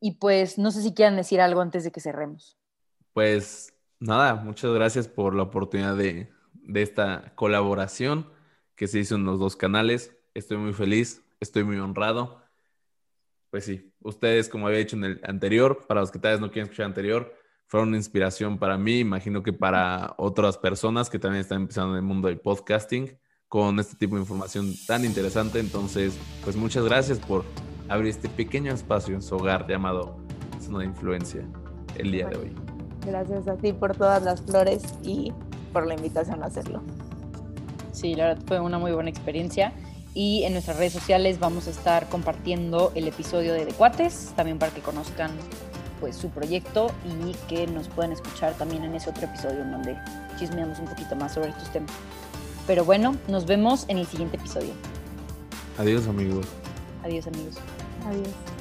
y 0.00 0.12
pues 0.12 0.56
no 0.56 0.70
sé 0.70 0.80
si 0.80 0.94
quieran 0.94 1.16
decir 1.16 1.42
algo 1.42 1.60
antes 1.60 1.84
de 1.84 1.92
que 1.92 2.00
cerremos. 2.00 2.56
Pues 3.12 3.74
nada, 4.00 4.36
muchas 4.36 4.72
gracias 4.72 5.08
por 5.08 5.34
la 5.34 5.42
oportunidad 5.42 5.94
de, 5.94 6.37
de 6.68 6.82
esta 6.82 7.32
colaboración 7.34 8.30
que 8.76 8.86
se 8.86 9.00
hizo 9.00 9.16
en 9.16 9.24
los 9.24 9.40
dos 9.40 9.56
canales. 9.56 10.16
Estoy 10.34 10.58
muy 10.58 10.72
feliz, 10.72 11.22
estoy 11.40 11.64
muy 11.64 11.78
honrado. 11.78 12.40
Pues 13.50 13.64
sí, 13.64 13.92
ustedes, 14.00 14.48
como 14.48 14.68
había 14.68 14.78
dicho 14.78 14.94
en 14.94 15.04
el 15.04 15.20
anterior, 15.24 15.84
para 15.88 16.00
los 16.00 16.12
que 16.12 16.20
tal 16.20 16.32
vez 16.32 16.40
no 16.40 16.52
quieren 16.52 16.64
escuchar 16.64 16.86
anterior, 16.86 17.34
fueron 17.66 17.88
una 17.88 17.96
inspiración 17.96 18.58
para 18.58 18.78
mí, 18.78 19.00
imagino 19.00 19.42
que 19.42 19.52
para 19.52 20.14
otras 20.16 20.56
personas 20.56 21.10
que 21.10 21.18
también 21.18 21.40
están 21.40 21.62
empezando 21.62 21.92
en 21.92 21.96
el 21.96 22.02
mundo 22.02 22.28
del 22.28 22.38
podcasting 22.38 23.18
con 23.48 23.78
este 23.78 23.96
tipo 23.96 24.14
de 24.14 24.22
información 24.22 24.74
tan 24.86 25.04
interesante. 25.04 25.58
Entonces, 25.58 26.18
pues 26.44 26.56
muchas 26.56 26.84
gracias 26.84 27.18
por 27.18 27.44
abrir 27.88 28.10
este 28.10 28.28
pequeño 28.28 28.72
espacio 28.72 29.14
en 29.14 29.22
su 29.22 29.36
hogar 29.36 29.66
llamado 29.66 30.18
Zona 30.60 30.80
de 30.80 30.84
Influencia 30.86 31.46
el 31.96 32.12
día 32.12 32.28
de 32.28 32.36
hoy. 32.36 32.54
Gracias 33.06 33.48
a 33.48 33.56
ti 33.56 33.72
por 33.72 33.96
todas 33.96 34.22
las 34.22 34.42
flores 34.42 34.82
y 35.02 35.32
por 35.72 35.86
la 35.86 35.94
invitación 35.94 36.42
a 36.42 36.46
hacerlo. 36.46 36.82
Sí, 37.92 38.14
la 38.14 38.28
verdad 38.28 38.42
fue 38.46 38.60
una 38.60 38.78
muy 38.78 38.92
buena 38.92 39.10
experiencia. 39.10 39.72
Y 40.14 40.42
en 40.44 40.52
nuestras 40.52 40.78
redes 40.78 40.92
sociales 40.92 41.38
vamos 41.38 41.66
a 41.68 41.70
estar 41.70 42.08
compartiendo 42.08 42.92
el 42.94 43.06
episodio 43.06 43.52
de 43.52 43.64
Decuates, 43.64 44.32
también 44.34 44.58
para 44.58 44.72
que 44.72 44.80
conozcan 44.80 45.30
pues 46.00 46.16
su 46.16 46.30
proyecto 46.30 46.90
y 47.04 47.34
que 47.48 47.66
nos 47.66 47.88
pueden 47.88 48.12
escuchar 48.12 48.54
también 48.54 48.84
en 48.84 48.94
ese 48.94 49.10
otro 49.10 49.24
episodio 49.24 49.62
en 49.62 49.72
donde 49.72 49.96
chismeamos 50.38 50.78
un 50.78 50.86
poquito 50.86 51.16
más 51.16 51.34
sobre 51.34 51.50
estos 51.50 51.70
temas. 51.70 51.90
Pero 52.66 52.84
bueno, 52.84 53.16
nos 53.28 53.46
vemos 53.46 53.84
en 53.88 53.98
el 53.98 54.06
siguiente 54.06 54.36
episodio. 54.36 54.72
Adiós 55.78 56.06
amigos. 56.06 56.46
Adiós 57.02 57.26
amigos. 57.26 57.56
Adiós. 58.06 58.57